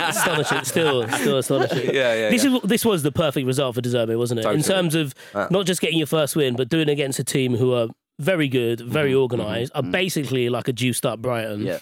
astonishing, 0.00 0.64
still, 0.64 1.06
still 1.08 1.38
astonishing. 1.38 1.94
Yeah, 1.94 2.14
yeah, 2.14 2.29
This 2.30 2.44
yeah. 2.44 2.56
is 2.56 2.62
this 2.62 2.84
was 2.84 3.02
the 3.02 3.12
perfect 3.12 3.46
result 3.46 3.74
for 3.74 3.80
De 3.80 3.88
Zerbi, 3.88 4.16
wasn't 4.16 4.40
it? 4.40 4.46
In 4.46 4.62
terms 4.62 4.94
of 4.94 5.14
uh. 5.34 5.48
not 5.50 5.66
just 5.66 5.80
getting 5.80 5.98
your 5.98 6.06
first 6.06 6.36
win, 6.36 6.56
but 6.56 6.68
doing 6.68 6.88
it 6.88 6.92
against 6.92 7.18
a 7.18 7.24
team 7.24 7.56
who 7.56 7.72
are 7.74 7.88
very 8.18 8.48
good, 8.48 8.80
very 8.80 9.12
mm-hmm. 9.12 9.20
organised, 9.20 9.72
are 9.74 9.82
mm-hmm. 9.82 9.92
basically 9.92 10.48
like 10.48 10.68
a 10.68 10.72
juiced 10.72 11.06
up 11.06 11.20
Brighton. 11.20 11.62
Yeah. 11.62 11.78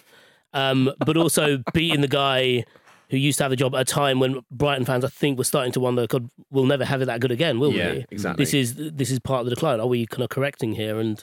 Um, 0.54 0.90
but 1.04 1.16
also 1.16 1.62
beating 1.74 2.00
the 2.00 2.08
guy 2.08 2.64
who 3.10 3.16
used 3.16 3.38
to 3.38 3.44
have 3.44 3.50
the 3.50 3.56
job 3.56 3.74
at 3.74 3.80
a 3.80 3.84
time 3.84 4.20
when 4.20 4.40
Brighton 4.50 4.84
fans, 4.84 5.04
I 5.04 5.08
think, 5.08 5.38
were 5.38 5.44
starting 5.44 5.72
to 5.72 5.80
wonder, 5.80 6.06
God, 6.06 6.28
we'll 6.50 6.66
never 6.66 6.84
have 6.84 7.00
it 7.00 7.06
that 7.06 7.20
good 7.20 7.30
again, 7.30 7.58
will 7.58 7.72
Yeah, 7.72 7.92
we? 7.92 8.06
exactly. 8.10 8.44
This 8.44 8.54
is 8.54 8.74
this 8.76 9.10
is 9.10 9.18
part 9.18 9.40
of 9.40 9.46
the 9.46 9.54
decline. 9.54 9.80
Are 9.80 9.86
we 9.86 10.06
kind 10.06 10.22
of 10.22 10.28
correcting 10.28 10.74
here? 10.74 10.98
And 10.98 11.22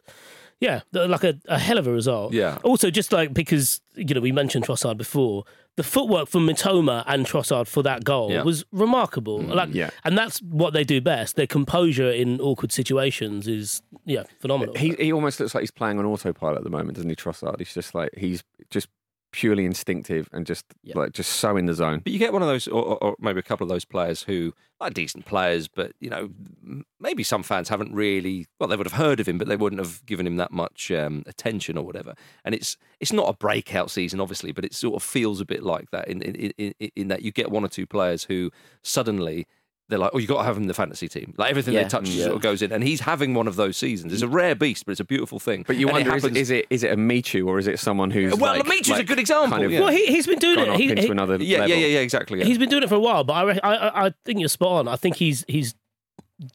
yeah, 0.59 0.81
like 0.93 1.23
a, 1.23 1.37
a 1.47 1.59
hell 1.59 1.77
of 1.77 1.87
a 1.87 1.91
result. 1.91 2.33
Yeah. 2.33 2.57
Also, 2.63 2.89
just 2.89 3.11
like 3.11 3.33
because 3.33 3.81
you 3.95 4.13
know 4.15 4.21
we 4.21 4.31
mentioned 4.31 4.65
Trossard 4.65 4.97
before, 4.97 5.43
the 5.75 5.83
footwork 5.83 6.29
from 6.29 6.47
Mitoma 6.47 7.03
and 7.07 7.25
Trossard 7.25 7.67
for 7.67 7.83
that 7.83 8.03
goal 8.05 8.31
Yeah. 8.31 8.43
was 8.43 8.63
remarkable. 8.71 9.39
Mm, 9.39 9.53
like, 9.53 9.73
yeah. 9.73 9.89
and 10.05 10.17
that's 10.17 10.39
what 10.41 10.73
they 10.73 10.83
do 10.85 11.01
best. 11.01 11.35
Their 11.35 11.47
composure 11.47 12.09
in 12.09 12.39
awkward 12.39 12.71
situations 12.71 13.47
is 13.47 13.81
yeah 14.05 14.23
phenomenal. 14.39 14.75
He 14.75 14.93
he 14.97 15.11
almost 15.11 15.39
looks 15.39 15.53
like 15.53 15.61
he's 15.63 15.71
playing 15.71 15.99
on 15.99 16.05
autopilot 16.05 16.57
at 16.59 16.63
the 16.63 16.69
moment, 16.69 16.95
doesn't 16.95 17.09
he, 17.09 17.15
Trossard? 17.15 17.59
He's 17.59 17.73
just 17.73 17.93
like 17.93 18.11
he's 18.17 18.43
just 18.69 18.87
purely 19.35 19.65
instinctive 19.65 20.29
and 20.31 20.45
just 20.45 20.65
Yeah. 20.83 20.97
like 20.97 21.11
just 21.11 21.33
so 21.33 21.57
in 21.57 21.65
the 21.65 21.73
zone. 21.73 21.99
But 22.03 22.13
you 22.13 22.19
get 22.19 22.31
one 22.33 22.41
of 22.41 22.47
those, 22.47 22.67
or, 22.67 22.97
or, 23.03 23.15
maybe 23.19 23.39
a 23.39 23.43
couple 23.43 23.65
of 23.65 23.69
those 23.69 23.83
players 23.85 24.23
who 24.23 24.53
are 24.79 24.89
decent 24.89 25.25
players, 25.25 25.67
but 25.67 25.91
you 25.99 26.09
know, 26.09 26.29
maybe 26.99 27.23
some 27.23 27.43
fans 27.43 27.69
haven't 27.69 27.93
really. 27.93 28.47
Well, 28.59 28.69
they 28.69 28.75
would 28.77 28.87
have 28.87 28.93
heard 29.05 29.19
of 29.19 29.27
him, 29.27 29.37
but 29.37 29.47
they 29.47 29.55
wouldn't 29.55 29.81
have 29.81 30.05
given 30.05 30.25
him 30.25 30.37
that 30.37 30.51
much 30.51 30.89
um, 30.91 31.23
attention 31.27 31.77
or 31.77 31.85
whatever. 31.85 32.13
And 32.43 32.55
it's 32.55 32.77
it's 32.99 33.13
not 33.13 33.27
a 33.29 33.33
breakout 33.33 33.91
season, 33.91 34.19
obviously, 34.21 34.51
but 34.51 34.65
it 34.65 34.73
sort 34.73 34.95
of 34.95 35.03
feels 35.03 35.41
a 35.41 35.45
bit 35.45 35.63
like 35.63 35.91
that 35.91 36.07
in, 36.07 36.21
in, 36.21 36.51
in- 36.57 36.91
in 36.95 37.07
that 37.09 37.21
you 37.21 37.31
get 37.31 37.51
one 37.51 37.63
or 37.65 37.69
two 37.69 37.85
players 37.85 38.23
who 38.25 38.51
suddenly. 38.83 39.45
They're 39.87 39.99
like, 39.99 40.11
oh, 40.15 40.17
you 40.17 40.25
got 40.25 40.39
to 40.39 40.43
have 40.45 40.57
him 40.57 40.63
in 40.63 40.67
the 40.67 40.73
fantasy 40.73 41.07
team. 41.07 41.35
Like 41.37 41.51
everything 41.51 41.75
they 41.75 41.83
touch 41.85 42.09
Yeah. 42.09 42.23
sort 42.23 42.37
of 42.37 42.41
goes 42.41 42.63
in, 42.63 42.71
and 42.71 42.83
he's 42.83 43.01
having 43.01 43.35
one 43.35 43.47
of 43.47 43.55
those 43.55 43.77
seasons. 43.77 44.13
It's 44.13 44.23
a 44.23 44.27
mm. 44.27 44.33
rare 44.33 44.55
beast, 44.55 44.85
but 44.85 44.93
it's 44.93 44.99
a 44.99 45.03
beautiful 45.05 45.37
thing. 45.39 45.63
But 45.67 45.75
you 45.77 45.87
And 45.87 45.93
wonder, 45.93 46.15
is, 46.15 46.23
happens- 46.23 46.37
is 46.39 46.49
it 46.49 46.65
is 46.71 46.83
it 46.83 46.91
a 46.91 46.97
Michu 46.97 47.47
or 47.47 47.59
is 47.59 47.67
it 47.67 47.77
someone 47.79 48.09
who's 48.09 48.35
Well, 48.35 48.55
like, 48.57 48.65
Michu's 48.65 48.97
a 48.97 49.03
good 49.03 49.19
example, 49.19 49.51
Kind 49.51 49.65
of 49.65 49.71
yeah. 49.71 49.81
well, 49.81 49.91
he, 49.91 50.07
he's 50.07 50.25
been 50.25 50.39
doing 50.39 50.57
it. 50.59 50.69
up 50.69 50.77
He, 50.79 50.89
into 50.89 51.03
he- 51.03 51.07
another 51.09 51.37
yeah, 51.37 51.59
level. 51.59 51.75
yeah, 51.75 51.81
yeah, 51.85 51.87
yeah, 51.87 51.99
exactly. 51.99 52.39
Yeah. 52.39 52.45
He's 52.45 52.57
been 52.57 52.69
doing 52.69 52.81
it 52.81 52.89
for 52.89 52.95
a 52.95 52.99
while, 52.99 53.23
but 53.23 53.33
I, 53.33 53.59
I, 53.63 53.75
I- 53.75 54.05
I 54.07 54.13
think 54.25 54.39
you're 54.39 54.49
spot 54.49 54.71
on. 54.79 54.87
I 54.87 54.95
think 54.95 55.17
he's 55.17 55.45
he's 55.47 55.75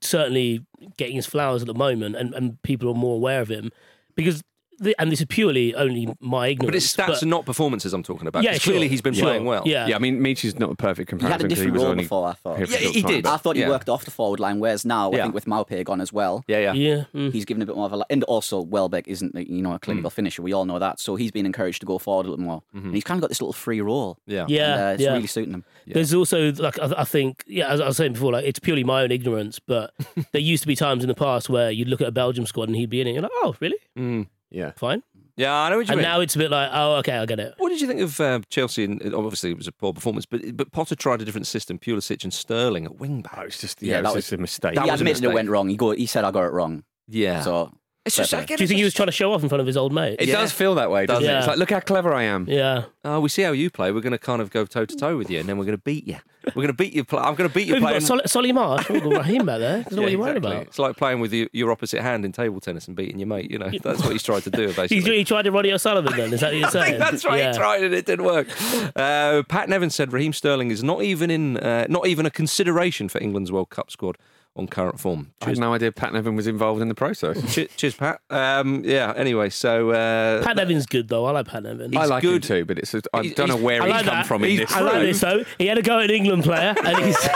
certainly 0.01 0.65
getting 0.97 1.17
his 1.17 1.27
flowers 1.27 1.63
at 1.63 1.67
the 1.69 1.75
moment, 1.75 2.17
and, 2.17 2.35
and 2.35 2.61
people 2.63 2.91
are 2.91 2.95
more 2.95 3.15
aware 3.17 3.41
of 3.41 3.49
him 3.49 3.71
because. 4.15 4.43
The, 4.83 4.95
and 4.99 5.13
this 5.13 5.21
is 5.21 5.27
purely 5.29 5.75
only 5.75 6.09
my 6.21 6.49
ignorance. 6.49 6.67
But 6.71 6.75
it's 6.75 6.93
stats 6.97 7.21
and 7.21 7.31
not 7.31 7.45
performances 7.45 7.93
I'm 7.93 8.03
talking 8.03 8.27
about. 8.27 8.43
Yeah, 8.43 8.53
'cause 8.53 8.63
sure, 8.63 8.73
clearly 8.73 8.89
he's 8.89 9.03
been 9.03 9.13
sure. 9.13 9.25
playing 9.25 9.45
well. 9.45 9.63
Yeah. 9.67 9.87
Yeah, 9.87 9.97
I 9.97 9.99
mean, 9.99 10.23
Michu's 10.23 10.59
not 10.59 10.71
a 10.71 10.75
perfect 10.75 11.11
comparison. 11.11 11.39
He 11.39 11.43
had 11.45 11.53
a 11.53 11.55
different 11.55 11.77
role 11.77 11.87
only 11.89 12.05
before. 12.05 12.29
I 12.29 12.33
thought. 12.33 12.59
Yeah, 12.59 12.65
a 12.65 12.67
short 12.69 12.95
he 12.95 13.03
time, 13.03 13.11
did. 13.13 13.25
but- 13.25 13.35
I 13.35 13.37
thought 13.37 13.57
he 13.57 13.63
Yeah. 13.63 13.69
worked 13.69 13.89
off 13.91 14.07
the 14.07 14.11
forward 14.11 14.41
line, 14.41 14.59
whereas 14.59 14.87
now 14.87 15.13
Yeah. 15.13 15.19
I 15.19 15.23
think 15.25 15.35
with 15.35 15.45
Maupay 15.45 15.85
gone 15.85 16.01
as 16.01 16.13
well, 16.15 16.43
yeah, 16.49 16.59
yeah. 16.59 16.73
yeah. 16.73 17.05
mm. 17.15 17.31
he's 17.31 17.45
given 17.45 17.63
a 17.63 17.67
bit 17.67 17.77
more 17.77 17.85
of 17.87 17.93
a. 17.93 18.05
And 18.09 18.25
also, 18.25 18.63
Welbeck 18.63 19.07
isn't 19.07 19.35
you 19.37 19.61
know 19.63 19.75
a 19.75 19.79
clinical 19.79 20.09
finisher. 20.11 20.41
We 20.43 20.55
all 20.55 20.65
know 20.65 20.79
that, 20.79 20.99
so 20.99 21.15
he's 21.17 21.31
been 21.31 21.45
encouraged 21.47 21.81
to 21.81 21.87
go 21.87 21.99
forward 21.99 22.27
a 22.27 22.31
little 22.31 22.43
more. 22.45 22.63
And 22.73 22.95
he's 22.95 23.05
kind 23.05 23.19
of 23.19 23.21
got 23.21 23.29
this 23.29 23.43
little 23.43 23.53
free 23.53 23.83
role. 23.83 24.19
Yeah. 24.27 24.47
Yeah, 24.49 24.73
and, 24.73 24.81
uh, 24.83 24.87
it's 24.95 25.03
yeah. 25.03 25.13
really 25.13 25.27
suiting 25.27 25.53
him. 25.55 25.65
There's 25.87 26.15
also 26.15 26.53
like 26.53 26.79
I, 26.79 26.93
I 26.99 27.05
think 27.05 27.45
yeah, 27.47 27.69
as 27.69 27.81
I 27.83 27.87
was 27.89 27.99
saying 27.99 28.15
before, 28.15 28.33
like 28.33 28.47
it's 28.47 28.59
purely 28.59 28.85
my 28.85 29.03
own 29.03 29.11
ignorance, 29.11 29.59
but 29.59 29.93
there 30.33 30.41
used 30.41 30.63
to 30.63 30.67
be 30.69 30.75
times 30.77 31.05
in 31.05 31.09
the 31.09 31.15
past 31.15 31.51
where 31.51 31.71
you'd 31.71 31.89
look 31.89 32.01
at 32.01 32.09
a 32.09 32.13
Belgium 32.13 32.47
squad 32.47 32.69
and 32.69 32.77
he'd 32.77 32.89
be 32.91 33.01
in 33.03 33.07
it. 33.07 33.13
You're 33.13 33.23
like, 33.23 33.33
oh, 33.43 33.55
really? 33.61 33.77
Mm. 33.99 34.27
Yeah. 34.51 34.73
Fine. 34.77 35.03
Yeah, 35.37 35.55
I 35.55 35.71
know 35.71 35.79
what 35.79 35.87
you 35.87 35.93
And 35.93 35.99
mean. 36.01 36.09
now 36.09 36.21
it's 36.21 36.35
a 36.35 36.39
bit 36.39 36.51
like, 36.51 36.71
oh, 36.73 36.97
okay, 36.97 37.17
I 37.17 37.25
get 37.25 37.41
it. 37.41 37.55
what 37.57 37.71
did 37.71 37.81
you 37.81 37.87
think 37.87 38.01
of 38.01 38.21
uh, 38.21 38.41
Chelsea? 38.51 38.85
And 38.85 39.01
obviously, 39.15 39.51
it 39.53 39.57
was 39.57 39.67
a 39.69 39.73
poor 39.73 39.93
performance, 39.95 40.27
but 40.27 40.55
but 40.57 40.71
Potter 40.73 40.95
tried 40.95 41.23
a 41.23 41.25
different 41.25 41.47
system. 41.47 41.79
Pulisic 41.79 42.25
and 42.25 42.35
Sterling 42.35 42.85
at 42.85 42.97
wing 42.97 43.25
Oh, 43.27 43.37
back. 43.37 43.47
it's 43.47 43.61
just 43.61 43.81
Yeah, 43.81 43.93
yeah, 43.95 43.99
it 44.01 44.03
that 44.03 44.09
was 44.11 44.17
was- 44.17 44.25
just 44.25 44.33
a 44.35 44.39
mistake. 44.39 44.75
That 44.75 44.85
he 44.85 44.91
was 44.91 45.01
a 45.01 45.05
admitted 45.05 45.25
it 45.25 45.33
went 45.33 45.49
wrong. 45.49 45.69
He 45.69 45.77
go. 45.77 45.93
He 45.93 46.05
said 46.07 46.25
I 46.25 46.31
got 46.31 46.45
it 46.45 46.53
wrong. 46.53 46.85
Yeah. 47.09 47.41
So 47.43 47.73
it's 48.07 48.17
just, 48.17 48.31
fair 48.31 48.41
again, 48.41 48.57
Do 48.57 48.63
you 48.63 48.65
it's 48.65 48.71
think 48.71 48.79
he 48.79 48.85
was 48.85 48.95
trying 48.95 49.07
to 49.09 49.13
show 49.13 49.33
off 49.33 49.43
in 49.43 49.49
front 49.49 49.61
of 49.61 49.67
his 49.67 49.77
old 49.77 49.93
mate? 49.93 50.17
it 50.19 50.29
Yeah. 50.29 50.37
does 50.37 50.53
feel 50.53 50.75
that 50.77 50.91
way, 50.91 51.07
doesn't 51.07 51.25
Yeah. 51.25 51.37
it? 51.37 51.39
It's 51.41 51.47
like, 51.49 51.59
look 51.59 51.71
how 51.71 51.81
clever 51.81 52.15
I 52.15 52.23
am. 52.25 52.47
Yeah. 52.49 52.85
Oh, 53.05 53.21
we 53.21 53.29
see 53.29 53.43
how 53.43 53.53
you 53.53 53.71
play. 53.71 53.93
We're 53.93 54.01
going 54.01 54.13
to 54.13 54.19
kind 54.19 54.41
of 54.43 54.51
go 54.51 54.65
toe 54.67 54.85
to 54.87 54.97
toe 54.97 55.17
with 55.17 55.31
you, 55.31 55.39
and 55.41 55.49
then 55.49 55.59
we're 55.59 55.65
going 55.67 55.77
to 55.77 55.83
beat 55.83 56.07
you. 56.07 56.17
We're 56.47 56.53
going 56.63 56.67
to 56.69 56.73
beat 56.73 56.95
you. 56.95 57.05
Play- 57.05 57.21
I'm 57.21 57.35
going 57.35 57.49
to 57.49 57.55
beat 57.55 57.67
you 57.69 57.75
You've 57.75 57.83
got 57.83 57.89
playing. 57.89 58.01
Solly, 58.01 58.23
Solly 58.27 58.53
March. 58.53 58.89
We've 58.89 59.03
got 59.03 59.13
Raheem 59.13 59.45
back 59.45 59.59
there. 59.59 59.79
That's 59.83 59.93
Yeah, 59.95 60.01
what 60.01 60.11
you're 60.11 60.21
worried 60.21 60.37
exactly. 60.39 60.53
about. 60.57 60.67
It's 60.69 60.79
like 60.79 60.97
playing 60.97 61.21
with 61.21 61.33
your, 61.35 61.49
your 61.53 61.71
opposite 61.71 62.01
hand 62.01 62.25
in 62.25 62.33
table 62.33 62.61
tennis 62.61 62.89
and 62.89 62.97
beating 62.97 63.19
your 63.19 63.27
mate. 63.29 63.51
You 63.51 63.59
know, 63.59 63.71
that's 63.83 64.03
what 64.03 64.13
he's 64.13 64.23
tried 64.23 64.45
to 64.45 64.51
do. 64.51 64.69
He's, 64.69 64.77
Basically, 64.77 65.19
he 65.19 65.25
tried 65.25 65.43
to 65.43 65.53
Ronnie 65.53 65.71
O'Sullivan 65.73 66.17
then. 66.17 66.33
Is 66.33 66.41
that 66.41 66.53
what 66.53 66.59
you're 66.59 66.67
I 66.69 66.71
saying? 66.71 66.85
think 66.85 66.99
that's 66.99 67.25
right. 67.27 67.39
Yeah. 67.39 67.53
He 67.53 67.59
tried 67.59 67.83
and 67.85 67.95
it 67.95 68.07
didn't 68.07 68.25
work. 68.25 68.49
Uh, 68.97 69.43
Pat 69.49 69.69
Nevin 69.69 69.91
said 69.91 70.13
Raheem 70.13 70.33
Sterling 70.33 70.71
is 70.71 70.83
not 70.83 71.03
even 71.03 71.31
in, 71.31 71.59
uh, 71.59 71.87
not 71.91 72.07
even 72.07 72.25
a 72.25 72.31
consideration 72.31 73.09
for 73.11 73.23
England's 73.23 73.53
World 73.53 73.69
Cup 73.71 73.91
squad 73.91 74.17
on 74.57 74.67
current 74.67 74.99
form. 75.01 75.33
I 75.41 75.51
had 75.51 75.59
no 75.59 75.73
idea 75.73 75.93
Pat 75.93 76.13
Nevin 76.13 76.35
was 76.37 76.47
involved 76.47 76.83
in 76.83 76.89
the 76.89 76.95
process. 76.95 77.55
Cheers, 77.55 77.69
cheers 77.77 77.95
Pat. 77.95 78.21
Um, 78.31 78.83
yeah. 78.85 79.13
Anyway, 79.17 79.49
so 79.51 79.91
uh, 79.91 80.43
Pat 80.45 80.57
Nevin's 80.57 80.87
good 80.87 81.09
though. 81.09 81.25
I 81.27 81.31
like 81.31 81.47
Pat 81.47 81.63
Nevin. 81.63 81.97
I 81.97 82.05
like 82.07 82.23
good. 82.23 82.45
him 82.45 82.49
too, 82.59 82.65
but 82.65 82.79
it's 82.79 82.93
a, 82.95 83.01
I 83.15 83.23
He's- 83.23 83.35
don't 83.35 83.49
know 83.49 83.57
where 83.57 83.81
I 83.83 83.87
he's 83.87 83.93
like 83.95 84.05
come 84.05 84.15
that. 84.15 84.27
from 84.27 84.45
in 84.45 84.57
this. 84.57 84.73
I 84.73 84.81
like 84.81 84.95
room. 84.95 85.03
this 85.05 85.21
though. 85.21 85.45
He 85.59 85.67
had 85.67 85.79
a 85.79 85.83
go 85.83 85.99
at 86.01 86.11
an 86.11 86.17
England 86.17 86.43
player, 86.45 86.75
and 86.85 87.05
he's. 87.05 87.29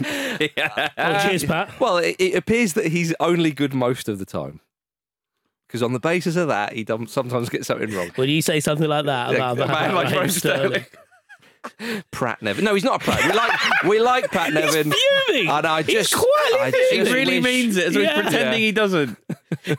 oh, 0.98 1.22
cheers, 1.28 1.44
Pat. 1.44 1.78
well, 1.80 1.98
it, 1.98 2.16
it 2.18 2.34
appears 2.34 2.72
that 2.72 2.86
he's 2.86 3.14
only 3.20 3.52
good 3.52 3.74
most 3.74 4.08
of 4.08 4.18
the 4.18 4.24
time. 4.26 4.60
Because 5.68 5.82
on 5.82 5.92
the 5.92 6.00
basis 6.00 6.36
of 6.36 6.48
that, 6.48 6.72
he 6.74 6.84
sometimes 7.06 7.48
gets 7.48 7.66
something 7.66 7.90
wrong. 7.94 8.10
When 8.16 8.28
you 8.28 8.42
say 8.42 8.60
something 8.60 8.88
like 8.88 9.06
that 9.06 9.30
Yeah, 9.30 9.36
about, 9.36 9.56
about, 9.58 9.70
about- 9.70 9.90
about 9.90 10.02
Raheem 10.04 10.16
Raheem 10.18 10.30
Sterling, 10.30 10.84
Pratt 12.10 12.42
Nevin. 12.42 12.64
No, 12.64 12.74
he's 12.74 12.84
not 12.84 13.00
a 13.00 13.04
Pratt. 13.04 13.24
We 13.24 13.32
like 13.32 13.82
we 13.84 14.00
like 14.00 14.30
Pat 14.30 14.52
Nevin. 14.52 14.92
fuming. 14.92 15.48
And 15.48 15.66
I 15.66 15.82
just, 15.82 16.14
quietly 16.14 16.60
I 16.60 16.70
fuming. 16.90 17.06
He 17.06 17.12
really 17.12 17.36
wish- 17.38 17.44
means 17.44 17.76
it, 17.76 17.92
so 17.92 18.00
Yeah. 18.00 18.14
he's 18.14 18.22
pretending 18.22 18.60
he 18.60 18.72
doesn't. 18.72 19.16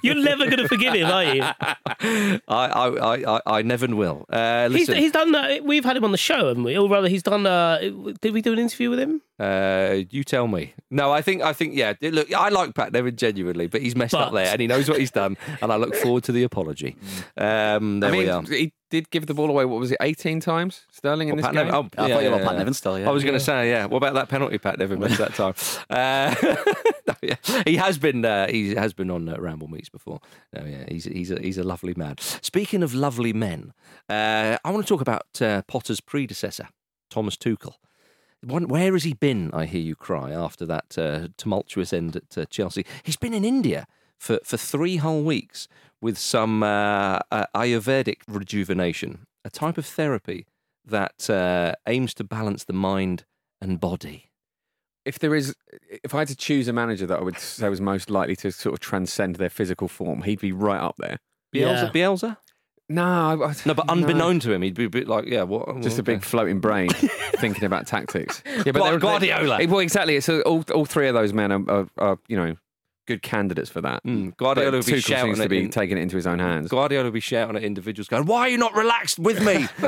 You're 0.01 0.15
never 0.15 0.45
going 0.45 0.57
to 0.59 0.67
forgive 0.67 0.93
him, 0.93 1.07
are 1.09 1.23
you? 1.23 1.41
I, 2.01 2.39
I, 2.47 2.87
I, 2.87 3.35
I, 3.37 3.41
I 3.57 3.61
never 3.63 3.87
will. 3.87 4.25
Uh, 4.29 4.69
He's, 4.69 4.87
listen, 4.87 4.97
he's 4.97 5.11
done. 5.11 5.33
Uh, 5.33 5.57
we've 5.63 5.83
had 5.83 5.97
him 5.97 6.03
on 6.03 6.11
the 6.11 6.17
show, 6.17 6.47
haven't 6.47 6.63
we? 6.63 6.77
Or 6.77 6.87
rather, 6.87 7.07
he's 7.09 7.23
done. 7.23 7.45
Uh, 7.47 7.79
did 8.21 8.33
we 8.33 8.41
do 8.41 8.53
an 8.53 8.59
interview 8.59 8.89
with 8.91 8.99
him? 8.99 9.21
uh, 9.39 9.97
you 10.11 10.23
tell 10.23 10.47
me. 10.47 10.73
No, 10.91 11.11
I 11.11 11.21
think, 11.23 11.41
I 11.41 11.53
think, 11.53 11.75
yeah. 11.75 11.93
Look, 12.01 12.31
I 12.33 12.49
like 12.49 12.75
Pat 12.75 12.93
Nevin 12.93 13.15
genuinely, 13.15 13.65
but 13.67 13.81
he's 13.81 13.95
messed 13.95 14.13
up 14.13 14.31
there, 14.31 14.45
and 14.47 14.61
he 14.61 14.67
knows 14.67 14.87
what 14.87 14.99
he's 14.99 15.11
done, 15.11 15.37
and 15.61 15.71
I 15.73 15.75
look 15.77 15.95
forward 15.95 16.23
to 16.25 16.31
the 16.31 16.43
apology. 16.43 16.95
Um, 17.35 17.99
there 17.99 18.13
I 18.13 18.17
we 18.17 18.29
are. 18.29 18.41
he 18.43 18.73
did 18.93 19.09
give 19.09 19.25
the 19.25 19.33
ball 19.33 19.49
away. 19.49 19.65
What 19.65 19.79
was 19.79 19.91
it, 19.91 19.97
eighteen 20.01 20.39
times? 20.39 20.85
Sterling 20.91 21.29
in 21.29 21.35
What, 21.35 21.37
this 21.37 21.45
Pat 21.47 21.55
game. 21.55 21.65
Nevin? 21.65 21.89
Oh, 21.97 22.03
I 22.03 22.07
yeah, 22.07 22.13
thought 22.13 22.23
you 22.23 22.29
were 22.29 22.37
yeah, 22.37 22.43
Pat 22.43 22.51
yeah. 22.51 22.57
Nevin 22.59 22.73
still. 22.75 22.99
Yeah. 22.99 23.09
I 23.09 23.11
was 23.11 23.23
going 23.23 23.33
to 23.33 23.39
say, 23.39 23.71
yeah. 23.71 23.85
What 23.87 23.97
about 23.97 24.13
that 24.13 24.29
penalty 24.29 24.59
Pat 24.59 24.77
Nevin 24.77 24.99
missed 24.99 25.17
that 25.17 25.33
time? 25.33 25.55
Uh, 25.89 26.33
no, 27.07 27.15
yeah. 27.21 27.35
He 27.65 27.75
has 27.75 27.97
been, 27.97 28.23
uh, 28.23 28.47
he 28.47 28.75
has 28.75 28.93
been 28.93 29.09
on 29.09 29.27
uh, 29.27 29.35
Ramble 29.37 29.67
Meets 29.67 29.89
before. 29.89 30.19
No, 30.53 30.63
yeah, 30.65 30.85
he's 30.87 31.05
he's 31.05 31.31
a, 31.31 31.39
he's 31.41 31.57
a 31.57 31.63
lovely 31.63 31.93
man. 31.95 32.15
Speaking 32.19 32.83
of 32.83 32.93
lovely 32.93 33.33
men, 33.33 33.73
uh, 34.09 34.57
I 34.63 34.71
want 34.71 34.85
to 34.85 34.87
talk 34.87 35.01
about 35.01 35.41
uh, 35.41 35.63
Potter's 35.63 36.01
predecessor, 36.01 36.69
Thomas 37.09 37.35
Tuchel. 37.35 37.75
One, 38.43 38.67
where 38.67 38.93
has 38.93 39.03
he 39.03 39.13
been? 39.13 39.49
I 39.53 39.65
hear 39.65 39.81
you 39.81 39.95
cry 39.95 40.31
after 40.31 40.65
that 40.65 40.97
uh, 40.97 41.27
tumultuous 41.37 41.93
end 41.93 42.15
at 42.15 42.37
uh, 42.37 42.45
Chelsea. 42.45 42.85
He's 43.03 43.17
been 43.17 43.33
in 43.33 43.45
India 43.45 43.87
for, 44.17 44.39
for 44.43 44.57
three 44.57 44.97
whole 44.97 45.23
weeks 45.23 45.67
with 46.03 46.17
some 46.17 46.61
uh, 46.63 47.19
uh, 47.31 47.45
Ayurvedic 47.55 48.17
rejuvenation, 48.27 49.25
a 49.45 49.49
type 49.49 49.77
of 49.77 49.85
therapy 49.85 50.45
that 50.85 51.29
uh, 51.29 51.73
aims 51.87 52.13
to 52.15 52.23
balance 52.23 52.65
the 52.65 52.73
mind 52.73 53.23
and 53.61 53.79
body. 53.79 54.29
if 55.05 55.17
there 55.19 55.33
is, 55.35 55.55
if 56.03 56.13
I 56.13 56.19
had 56.19 56.27
to 56.29 56.35
choose 56.35 56.67
a 56.67 56.73
manager 56.73 57.05
that 57.07 57.19
I 57.19 57.23
would 57.23 57.37
say 57.39 57.67
was 57.69 57.81
most 57.81 58.09
likely 58.09 58.35
to 58.37 58.51
sort 58.51 58.73
of 58.73 58.79
transcend 58.79 59.35
their 59.37 59.49
physical 59.49 59.87
form, 59.87 60.21
he'd 60.23 60.39
be 60.41 60.51
right 60.51 60.79
up 60.81 60.95
there. 60.97 61.17
Bielsa, 61.55 61.83
Yeah. 61.83 61.89
Bielsa? 61.91 62.37
No, 62.89 63.03
I, 63.43 63.47
I- 63.49 63.55
No, 63.65 63.73
but 63.73 63.87
unbeknown 63.89 64.39
to 64.41 64.51
him, 64.51 64.61
he'd 64.61 64.75
be 64.75 64.85
a 64.85 64.89
bit 64.89 65.07
like, 65.07 65.25
yeah, 65.25 65.43
what? 65.43 65.81
Just 65.81 65.97
a 65.97 66.01
okay. 66.01 66.13
big 66.15 66.23
floating 66.23 66.59
brain 66.59 66.89
thinking 67.39 67.63
about 67.63 67.87
tactics. 67.87 68.43
Yeah, 68.65 68.71
but 68.73 68.83
they're- 68.83 68.99
Guardiola. 68.99 69.57
they- 69.59 69.67
well, 69.67 69.79
exactly. 69.79 70.19
So 70.21 70.41
all, 70.41 70.63
all 70.73 70.85
three 70.85 71.07
of 71.07 71.13
those 71.13 71.31
men 71.33 71.51
are, 71.53 71.63
are, 71.69 71.87
are, 71.97 72.17
you 72.27 72.35
know, 72.37 72.55
good 73.05 73.21
candidates 73.21 73.69
for 73.69 73.81
that. 73.81 74.03
Mm, 74.03 74.35
Guardiola 74.37 74.71
But 74.71 74.77
would 74.77 74.85
be 74.85 74.91
Tuchel 74.93 75.05
shouting 75.05 75.25
seems 75.31 75.37
to 75.39 75.43
at 75.43 75.49
be 75.49 75.63
in- 75.63 75.69
taking 75.69 75.97
it 75.97 76.01
into 76.01 76.15
his 76.15 76.27
own 76.27 76.39
hands. 76.39 76.69
Guardiola 76.69 77.05
would 77.05 77.13
be 77.13 77.19
shouting 77.19 77.55
at 77.55 77.63
individuals, 77.63 78.07
going, 78.07 78.25
"Why 78.25 78.41
are 78.41 78.49
you 78.49 78.57
not 78.57 78.75
relaxed 78.75 79.19
with 79.19 79.41
me?" 79.43 79.67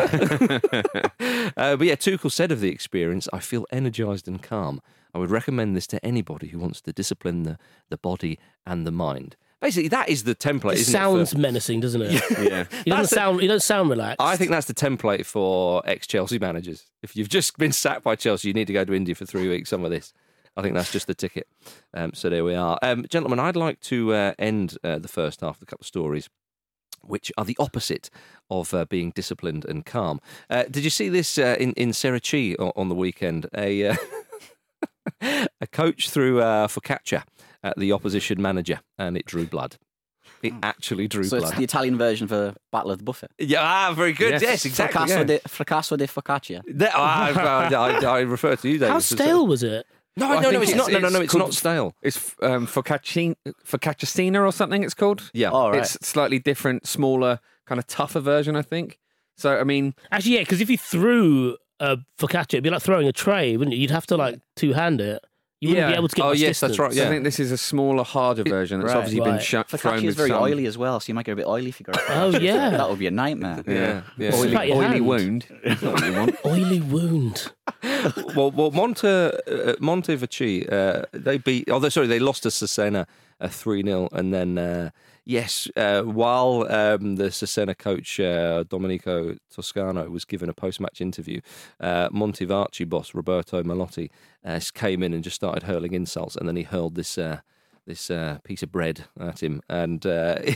uh, 1.57 1.75
but 1.77 1.87
yeah, 1.87 1.95
Tuchel 1.95 2.31
said 2.31 2.51
of 2.51 2.59
the 2.59 2.69
experience, 2.69 3.27
"I 3.33 3.39
feel 3.39 3.65
energised 3.71 4.27
and 4.27 4.41
calm. 4.41 4.81
I 5.13 5.17
would 5.17 5.31
recommend 5.31 5.75
this 5.75 5.87
to 5.87 6.05
anybody 6.05 6.47
who 6.47 6.59
wants 6.59 6.81
to 6.81 6.91
discipline 6.93 7.43
the, 7.43 7.57
the 7.89 7.97
body 7.97 8.39
and 8.65 8.85
the 8.85 8.91
mind." 8.91 9.35
Basically, 9.61 9.87
that 9.87 10.09
is 10.09 10.25
the 10.25 10.35
template. 10.35 10.73
It 10.73 10.79
isn't 10.81 10.91
sounds 10.91 11.29
It, 11.29 11.31
sounds 11.31 11.41
menacing, 11.41 11.79
doesn't 11.79 12.01
it? 12.01 12.11
yeah. 12.51 12.65
He 12.83 12.91
doesn't 12.91 13.15
sound. 13.15 13.41
He 13.41 13.47
don't 13.47 13.61
sound 13.61 13.89
relaxed. 13.89 14.21
I 14.21 14.35
think 14.35 14.51
that's 14.51 14.67
the 14.67 14.73
template 14.73 15.25
for 15.25 15.81
ex-Chelsea 15.87 16.37
managers. 16.37 16.83
If 17.01 17.15
you've 17.15 17.29
just 17.29 17.57
been 17.57 17.71
sacked 17.71 18.03
by 18.03 18.15
Chelsea, 18.15 18.49
you 18.49 18.53
need 18.53 18.67
to 18.67 18.73
go 18.73 18.83
to 18.85 18.93
India 18.93 19.15
for 19.15 19.25
three 19.25 19.47
weeks. 19.47 19.69
Some 19.69 19.83
of 19.85 19.91
this. 19.91 20.13
I 20.57 20.61
think 20.61 20.73
that's 20.75 20.91
just 20.91 21.07
the 21.07 21.13
ticket. 21.15 21.47
Um, 21.93 22.13
so 22.13 22.29
there 22.29 22.43
we 22.43 22.55
are, 22.55 22.77
um, 22.81 23.05
gentlemen. 23.09 23.39
I'd 23.39 23.55
like 23.55 23.79
to 23.81 24.13
uh, 24.13 24.33
end 24.39 24.77
uh, 24.83 24.99
the 24.99 25.07
first 25.07 25.41
half 25.41 25.57
of 25.57 25.61
a 25.63 25.65
couple 25.65 25.83
of 25.83 25.87
stories 25.87 26.29
which 27.01 27.31
are 27.37 27.45
the 27.45 27.55
opposite 27.59 28.09
of 28.49 28.73
uh, 28.73 28.83
being 28.85 29.11
disciplined 29.11 29.63
and 29.65 29.85
calm. 29.85 30.19
Uh, 30.49 30.63
did 30.71 30.83
you 30.83 30.89
see 30.89 31.07
this 31.09 31.37
uh, 31.37 31.55
in 31.59 31.71
in 31.73 31.93
Serie 31.93 32.55
o- 32.57 32.71
on 32.75 32.89
the 32.89 32.95
weekend? 32.95 33.47
A 33.55 33.89
uh, 33.89 33.95
a 35.61 35.67
coach 35.67 36.09
threw 36.09 36.41
uh, 36.41 36.67
focaccia 36.67 37.23
at 37.63 37.77
the 37.77 37.91
opposition 37.91 38.41
manager, 38.41 38.79
and 38.97 39.17
it 39.17 39.25
drew 39.25 39.45
blood. 39.45 39.77
It 40.41 40.53
actually 40.63 41.07
drew 41.07 41.23
So 41.23 41.37
it's 41.37 41.51
the 41.51 41.63
Italian 41.63 41.97
version 41.97 42.27
for 42.27 42.55
Battle 42.71 42.91
of 42.91 42.97
the 42.99 43.03
Buffet. 43.03 43.27
Yeah, 43.39 43.61
ah, 43.61 43.93
very 43.95 44.13
good. 44.13 44.31
Yes, 44.31 44.41
Yes. 44.41 44.65
exactly. 44.65 45.01
Fracasso, 45.01 45.17
yeah. 45.17 45.23
de, 45.23 45.39
fracasso 45.47 45.97
de 45.97 46.07
focaccia. 46.07 46.61
That- 46.67 46.91
ah, 46.93 47.69
I, 47.69 47.73
I, 47.73 48.17
I 48.17 48.19
refer 48.21 48.55
to 48.55 48.67
you, 48.67 48.77
David. 48.77 48.91
How 48.93 48.99
stale 48.99 49.47
was 49.47 49.63
it? 49.63 49.85
No, 50.17 50.27
I 50.27 50.35
no, 50.35 50.35
no, 50.41 50.49
think 50.49 50.63
it's, 50.63 50.71
it's- 50.71 50.87
not. 50.87 50.91
No, 50.93 50.99
no, 50.99 51.09
no, 51.09 51.15
it's 51.19 51.23
it's 51.25 51.31
called- 51.33 51.43
not 51.43 51.53
stale. 51.53 51.95
It's 52.01 52.35
um, 52.41 52.65
focacci- 52.67 53.35
focacciacina 53.67 54.45
or 54.45 54.51
something. 54.51 54.83
It's 54.83 54.93
called. 54.93 55.29
Yeah. 55.33 55.49
All 55.49 55.71
right. 55.71 55.81
It's 55.81 55.97
slightly 56.07 56.39
different, 56.39 56.87
smaller, 56.87 57.39
kind 57.65 57.79
of 57.79 57.87
tougher 57.87 58.19
version, 58.21 58.55
I 58.55 58.61
think. 58.61 58.99
So 59.37 59.57
I 59.57 59.63
mean, 59.65 59.93
Actually, 60.11 60.35
yeah, 60.35 60.39
because 60.41 60.61
if 60.61 60.69
you 60.69 60.77
threw 60.77 61.57
a 61.81 61.97
focaccia, 62.17 62.53
it'd 62.55 62.63
be 62.63 62.69
like 62.69 62.81
throwing 62.81 63.07
a 63.07 63.11
tray, 63.11 63.57
wouldn't 63.57 63.73
it? 63.73 63.77
You'd 63.77 63.91
have 63.91 64.05
to 64.07 64.15
like 64.17 64.39
two 64.55 64.71
hand 64.73 65.01
it. 65.01 65.21
You 65.65 65.75
wouldn't 65.75 65.87
Yeah. 65.89 65.93
be 65.93 65.97
able 65.97 66.07
to 66.07 66.15
get 66.15 66.25
Oh, 66.25 66.29
much 66.29 66.37
yes, 66.39 66.59
that's 66.59 66.71
distance. 66.71 66.79
right, 66.79 66.93
so 66.93 66.99
yeah. 67.01 67.07
I 67.07 67.09
think 67.09 67.23
this 67.23 67.39
is 67.39 67.51
a 67.51 67.57
smaller, 67.57 68.03
harder 68.03 68.43
version 68.43 68.79
that's 68.79 68.93
right, 68.93 68.97
obviously 68.97 69.19
been 69.21 69.33
right. 69.35 69.43
sh- 69.43 69.51
thrown 69.51 69.63
Focaccia 69.63 69.95
with 70.01 70.03
is 70.09 70.15
very 70.15 70.29
some- 70.29 70.43
oily 70.43 70.65
as 70.65 70.77
well, 70.77 70.99
so 70.99 71.05
you 71.09 71.13
might 71.15 71.25
get 71.25 71.33
a 71.33 71.35
bit 71.35 71.47
oily 71.47 71.69
if 71.69 71.79
you 71.79 71.85
go. 71.85 71.93
Oh, 72.09 72.29
yeah. 72.39 72.69
that 72.71 72.89
would 72.89 72.99
be 72.99 73.07
a 73.07 73.11
nightmare. 73.11 73.63
Yeah, 73.67 74.01
yeah. 74.17 74.31
Oily- 74.35 74.55
Oily, 74.55 74.71
oily 74.73 75.01
wound. 75.01 75.45
What 75.81 76.01
want. 76.13 76.35
Oily 76.45 76.79
wound. 76.81 77.51
well, 78.35 78.51
well, 78.51 78.71
Monte 78.71 79.07
uh, 79.07 79.31
Montevarchi, 79.81 80.71
uh, 80.71 81.03
they 81.11 81.37
beat. 81.37 81.69
Oh, 81.69 81.79
they- 81.79 81.89
sorry, 81.89 82.07
they 82.07 82.19
lost 82.19 82.43
to 82.43 82.49
Cesena 82.49 83.05
a 83.39 83.49
three 83.49 83.83
0 83.83 84.07
and 84.13 84.33
then 84.33 84.57
uh, 84.57 84.89
yes, 85.25 85.67
uh, 85.75 86.01
while 86.03 86.65
um, 86.69 87.15
the 87.15 87.25
Cesena 87.25 87.77
coach 87.77 88.19
uh, 88.19 88.63
Domenico 88.63 89.35
Toscano 89.51 90.09
was 90.09 90.25
given 90.25 90.49
a 90.49 90.53
post 90.53 90.79
match 90.79 91.01
interview, 91.01 91.41
uh, 91.79 92.09
Montevarchi 92.09 92.87
boss 92.87 93.13
Roberto 93.13 93.61
Malotti 93.63 94.09
uh, 94.43 94.59
came 94.73 95.03
in 95.03 95.13
and 95.13 95.23
just 95.23 95.35
started 95.35 95.63
hurling 95.63 95.93
insults, 95.93 96.35
and 96.35 96.47
then 96.47 96.55
he 96.55 96.63
hurled 96.63 96.95
this 96.95 97.17
uh, 97.17 97.39
this 97.85 98.09
uh, 98.09 98.39
piece 98.43 98.63
of 98.63 98.71
bread 98.71 99.05
at 99.19 99.41
him, 99.43 99.61
and. 99.69 100.05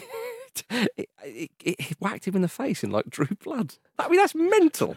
It, 0.71 1.07
it, 1.23 1.51
it 1.63 1.95
whacked 1.99 2.27
him 2.27 2.35
in 2.35 2.41
the 2.41 2.47
face 2.47 2.83
and 2.83 2.91
like 2.91 3.05
drew 3.09 3.27
blood. 3.41 3.75
I 3.97 4.09
mean, 4.09 4.17
that's 4.17 4.35
mental. 4.35 4.95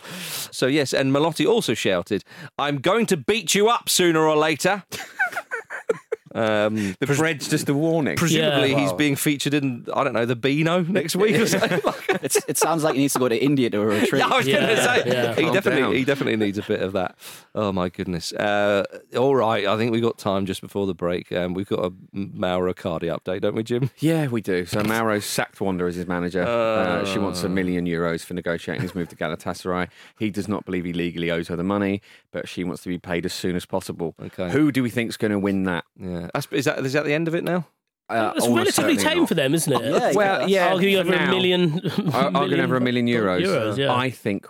So 0.51 0.67
yes, 0.67 0.93
and 0.93 1.13
Malotti 1.13 1.47
also 1.47 1.75
shouted, 1.75 2.25
"I'm 2.59 2.79
going 2.79 3.07
to 3.07 3.17
beat 3.17 3.55
you 3.55 3.69
up 3.69 3.89
sooner 3.89 4.21
or 4.21 4.37
later." 4.37 4.85
um, 6.35 6.97
The 7.01 7.07
bread's 7.07 7.49
just 7.49 7.69
a 7.69 7.75
warning. 7.75 8.17
presumably, 8.17 8.71
Yeah. 8.73 8.79
he's 8.81 8.93
being 8.93 9.17
featured 9.17 9.55
in 9.55 9.87
I 9.95 10.05
don't 10.05 10.13
know 10.15 10.27
the 10.27 10.37
Beano 10.37 10.83
next 10.83 11.17
week 11.17 11.37
or 11.37 11.47
something. 11.47 11.81
It's, 12.23 12.39
it 12.47 12.57
sounds 12.59 12.85
like 12.85 12.95
he 12.95 13.01
needs 13.01 13.15
to 13.15 13.19
go 13.19 13.29
to 13.29 13.37
India 13.43 13.69
to 13.71 13.81
a 13.81 13.87
retreat. 14.01 14.21
Yeah, 14.21 14.29
I 14.29 14.37
was 14.37 14.47
going 14.47 14.67
to 14.67 14.83
say 14.85 15.03
yeah. 15.07 15.35
he 15.35 15.43
Calm 15.45 15.53
definitely 15.55 15.83
down. 15.83 15.95
he 15.95 16.05
definitely 16.05 16.37
needs 16.37 16.59
a 16.59 16.63
bit 16.63 16.81
of 16.83 16.93
that. 16.93 17.17
Oh 17.55 17.73
my 17.73 17.89
goodness! 17.89 18.33
Uh, 18.33 18.85
all 19.17 19.35
right, 19.35 19.67
I 19.67 19.77
think 19.77 19.91
we 19.93 20.01
got 20.01 20.19
time 20.19 20.47
just 20.47 20.61
before 20.61 20.87
the 20.87 20.95
break. 20.95 21.33
Um, 21.33 21.53
we've 21.55 21.69
got 21.69 21.85
a 21.85 21.93
Mauro 22.13 22.73
Icardi 22.75 23.05
update, 23.15 23.41
don't 23.41 23.55
we, 23.57 23.63
Jim? 23.65 23.91
Yeah, 23.99 24.29
we 24.29 24.41
do. 24.41 24.67
So 24.67 24.83
Mauro 24.85 25.19
sacked 25.21 25.61
Wanda 25.61 25.85
as 25.87 25.97
his 25.97 26.07
manager. 26.07 26.43
Uh, 26.45 27.05
she 27.07 27.19
wants 27.19 27.43
a 27.43 27.49
million 27.49 27.87
euros 27.87 28.25
for 28.25 28.35
negotiating 28.35 28.83
his 28.83 28.95
move 28.95 29.09
to 29.09 29.17
Galatasaray. 29.17 29.89
He 30.19 30.31
does 30.31 30.47
not 30.49 30.65
believe 30.65 30.85
he 30.85 30.93
legally 30.93 31.31
owes 31.31 31.49
her 31.49 31.57
the 31.57 31.65
money, 31.65 32.03
but 32.31 32.47
she 32.49 32.63
wants 32.63 32.83
to 32.83 32.89
be 32.89 32.99
paid 32.99 33.25
as 33.27 33.33
soon 33.33 33.57
as 33.57 33.65
possible. 33.67 34.15
Okay. 34.23 34.51
Who 34.51 34.71
do 34.71 34.83
we 34.83 34.91
think's 34.91 35.17
going 35.17 35.33
to 35.33 35.39
win 35.39 35.65
that? 35.65 35.85
Yeah, 35.99 36.22
That's, 36.35 36.47
is 36.51 36.65
that 36.67 36.79
is 36.85 36.93
that 36.93 37.05
the 37.05 37.15
end 37.15 37.29
of 37.29 37.35
it 37.35 37.45
now? 37.45 37.67
Uh, 38.09 38.33
it's 38.37 38.47
relatively 38.49 38.97
tame 38.97 39.21
not. 39.21 39.29
for 39.29 39.35
them, 39.35 39.55
isn't 39.55 39.73
it? 39.73 39.83
Yeah, 39.85 40.13
Well, 40.15 40.49
yeah. 40.49 40.69
I'll 40.69 40.79
give 40.79 40.91
you 40.91 40.99
for 41.03 41.15
over 41.15 41.15
a 41.15 41.27
million. 41.29 41.81
I'm 42.13 42.33
going 42.33 42.51
to 42.51 42.57
have 42.59 42.73
a 42.73 42.81
million 42.81 43.07
euros. 43.07 43.43
euros, 43.43 43.79
yeah. 43.79 43.95
I 43.95 44.11
think. 44.11 44.47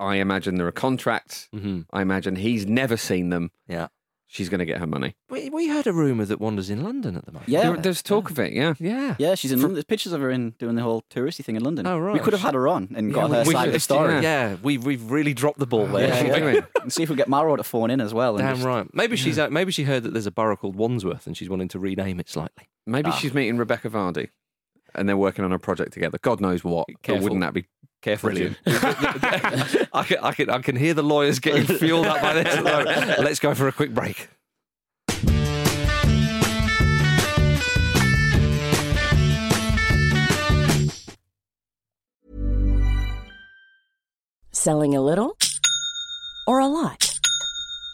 I 0.00 0.16
imagine 0.16 0.56
there 0.56 0.66
are 0.66 0.72
contracts. 0.72 1.48
Mm-hmm. 1.54 1.82
I 1.92 2.02
imagine 2.02 2.34
he's 2.36 2.66
never 2.66 2.96
seen 2.96 3.28
them. 3.28 3.52
Yeah. 3.68 3.88
She's 4.34 4.48
going 4.48 4.60
to 4.60 4.64
get 4.64 4.78
her 4.78 4.86
money. 4.86 5.14
We, 5.28 5.50
we 5.50 5.68
heard 5.68 5.86
a 5.86 5.92
rumor 5.92 6.24
that 6.24 6.40
Wanda's 6.40 6.70
in 6.70 6.82
London 6.82 7.16
at 7.18 7.26
the 7.26 7.32
moment. 7.32 7.50
Yeah. 7.50 7.64
There- 7.64 7.76
there's 7.76 8.02
talk 8.02 8.30
of 8.30 8.38
it. 8.38 8.54
Yeah. 8.54 8.72
yeah. 8.80 9.14
Yeah, 9.18 9.34
she's 9.34 9.52
in 9.52 9.58
London. 9.60 9.74
There's 9.74 9.84
pictures 9.84 10.12
of 10.12 10.22
her 10.22 10.30
in 10.30 10.52
doing 10.58 10.74
the 10.74 10.80
whole 10.80 11.04
touristy 11.10 11.44
thing 11.44 11.54
in 11.56 11.62
London. 11.62 11.86
Oh, 11.86 11.98
right. 11.98 12.14
We 12.14 12.18
could 12.20 12.32
have 12.32 12.40
had 12.40 12.54
her 12.54 12.66
on 12.66 12.88
and 12.96 13.12
got 13.12 13.28
we- 13.28 13.36
her 13.36 13.44
we 13.44 13.52
side 13.52 13.60
should- 13.60 13.68
of 13.68 13.72
the 13.74 13.80
story. 13.80 14.14
yeah. 14.14 14.20
Yeah, 14.22 14.56
we 14.62 14.78
we've 14.78 15.10
really 15.10 15.34
dropped 15.34 15.58
the 15.58 15.66
ball 15.66 15.86
there. 15.86 16.08
Yeah, 16.08 16.20
she 16.22 16.26
yeah. 16.28 16.38
doing? 16.38 16.62
And 16.80 16.90
see 16.90 17.02
if 17.02 17.10
we 17.10 17.16
get 17.16 17.28
Mauro 17.28 17.56
to 17.56 17.62
phone 17.62 17.90
in 17.90 18.00
as 18.00 18.14
well. 18.14 18.36
and 18.36 18.46
Damn 18.46 18.54
just- 18.56 18.66
right. 18.66 18.86
Maybe 18.94 19.16
she's 19.16 19.38
uh, 19.38 19.50
maybe 19.50 19.70
she 19.70 19.82
heard 19.84 20.02
that 20.04 20.14
there's 20.14 20.26
a 20.26 20.30
borough 20.32 20.56
called 20.56 20.76
Wandsworth 20.76 21.26
and 21.26 21.36
she's 21.36 21.50
wanting 21.50 21.68
to 21.68 21.78
rename 21.78 22.18
it 22.18 22.30
slightly. 22.30 22.70
Maybe 22.86 23.10
Ah. 23.10 23.16
she's 23.16 23.34
meeting 23.34 23.58
Rebecca 23.58 23.90
Vardy, 23.90 24.30
and 24.94 25.08
they're 25.08 25.16
working 25.16 25.44
on 25.44 25.52
a 25.52 25.58
project 25.58 25.92
together. 25.92 26.18
God 26.22 26.40
knows 26.40 26.64
what. 26.64 26.86
Careful. 27.02 27.22
wouldn't 27.24 27.40
that 27.42 27.54
be 27.54 27.66
Careful, 28.02 28.30
Brilliant. 28.30 28.58
I 28.66 30.04
can 30.04 30.18
I 30.18 30.32
can 30.32 30.50
I 30.50 30.58
can 30.58 30.74
hear 30.74 30.92
the 30.92 31.04
lawyers 31.04 31.38
getting 31.38 31.64
fueled 31.64 32.06
up 32.06 32.20
by 32.20 32.34
this. 32.34 32.46
at. 32.66 33.20
Let's 33.20 33.38
go 33.38 33.54
for 33.54 33.68
a 33.68 33.72
quick 33.72 33.94
break. 33.94 34.28
Selling 44.50 44.96
a 44.96 45.00
little 45.00 45.36
or 46.48 46.58
a 46.58 46.66
lot? 46.66 47.11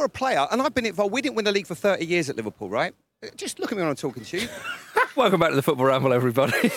You're 0.00 0.06
a 0.06 0.08
player, 0.08 0.46
and 0.50 0.62
I've 0.62 0.72
been 0.72 0.86
involved, 0.86 1.12
we 1.12 1.20
didn't 1.20 1.36
win 1.36 1.44
the 1.44 1.52
league 1.52 1.66
for 1.66 1.74
30 1.74 2.06
years 2.06 2.30
at 2.30 2.36
Liverpool, 2.36 2.70
right? 2.70 2.94
Just 3.36 3.58
look 3.58 3.70
at 3.70 3.76
me 3.76 3.82
when 3.82 3.90
I'm 3.90 3.96
talking 3.96 4.24
to 4.24 4.38
you. 4.38 4.48
Welcome 5.14 5.40
back 5.40 5.50
to 5.50 5.56
the 5.56 5.60
Football 5.60 5.86
Ramble, 5.86 6.14
everybody. 6.14 6.70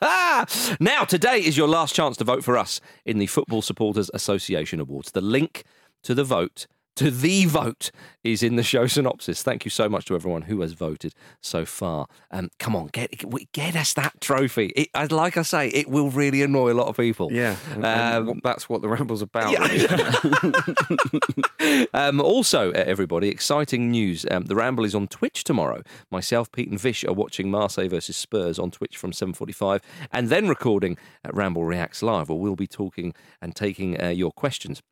now, 0.80 1.04
today 1.04 1.38
is 1.38 1.56
your 1.56 1.68
last 1.68 1.94
chance 1.94 2.16
to 2.16 2.24
vote 2.24 2.42
for 2.42 2.58
us 2.58 2.80
in 3.04 3.18
the 3.18 3.28
Football 3.28 3.62
Supporters 3.62 4.10
Association 4.12 4.80
Awards. 4.80 5.12
The 5.12 5.20
link 5.20 5.62
to 6.02 6.12
the 6.12 6.24
vote, 6.24 6.66
to 6.96 7.10
the 7.10 7.44
vote, 7.46 7.90
is 8.24 8.42
in 8.42 8.56
the 8.56 8.62
show 8.62 8.86
synopsis. 8.86 9.42
Thank 9.42 9.64
you 9.64 9.70
so 9.70 9.88
much 9.88 10.06
to 10.06 10.14
everyone 10.14 10.42
who 10.42 10.60
has 10.62 10.72
voted 10.72 11.14
so 11.40 11.64
far. 11.64 12.06
Um, 12.30 12.50
come 12.58 12.74
on, 12.74 12.88
get 12.88 13.24
get 13.52 13.76
us 13.76 13.92
that 13.94 14.20
trophy. 14.20 14.72
It, 14.76 15.12
like 15.12 15.36
I 15.36 15.42
say, 15.42 15.68
it 15.68 15.88
will 15.88 16.10
really 16.10 16.42
annoy 16.42 16.72
a 16.72 16.74
lot 16.74 16.88
of 16.88 16.96
people. 16.96 17.32
Yeah, 17.32 17.56
Um, 17.82 18.40
that's 18.42 18.68
what 18.68 18.82
the 18.82 18.88
Ramble's 18.88 19.22
about. 19.22 19.46
um, 21.94 22.20
also, 22.20 22.70
uh, 22.70 22.84
everybody, 22.86 23.28
exciting 23.28 23.90
news. 23.90 24.26
Um, 24.30 24.46
the 24.46 24.56
Ramble 24.56 24.84
is 24.84 24.94
on 24.94 25.08
Twitch 25.08 25.44
tomorrow. 25.44 25.82
Myself, 26.10 26.50
Pete, 26.52 26.68
and 26.68 26.80
Vish 26.80 27.04
are 27.04 27.12
watching 27.12 27.50
Marseille 27.50 27.88
versus 27.88 28.16
Spurs 28.16 28.58
on 28.58 28.70
Twitch 28.70 28.96
from 28.96 29.12
7.45 29.12 29.80
and 30.12 30.28
then 30.28 30.48
recording 30.48 30.96
at 31.24 31.34
Ramble 31.34 31.64
Reacts 31.64 32.02
Live, 32.02 32.28
where 32.28 32.38
we'll 32.38 32.56
be 32.56 32.66
talking 32.66 33.14
and 33.40 33.54
taking 33.54 34.00
uh, 34.02 34.08
your 34.08 34.32
questions. 34.32 34.82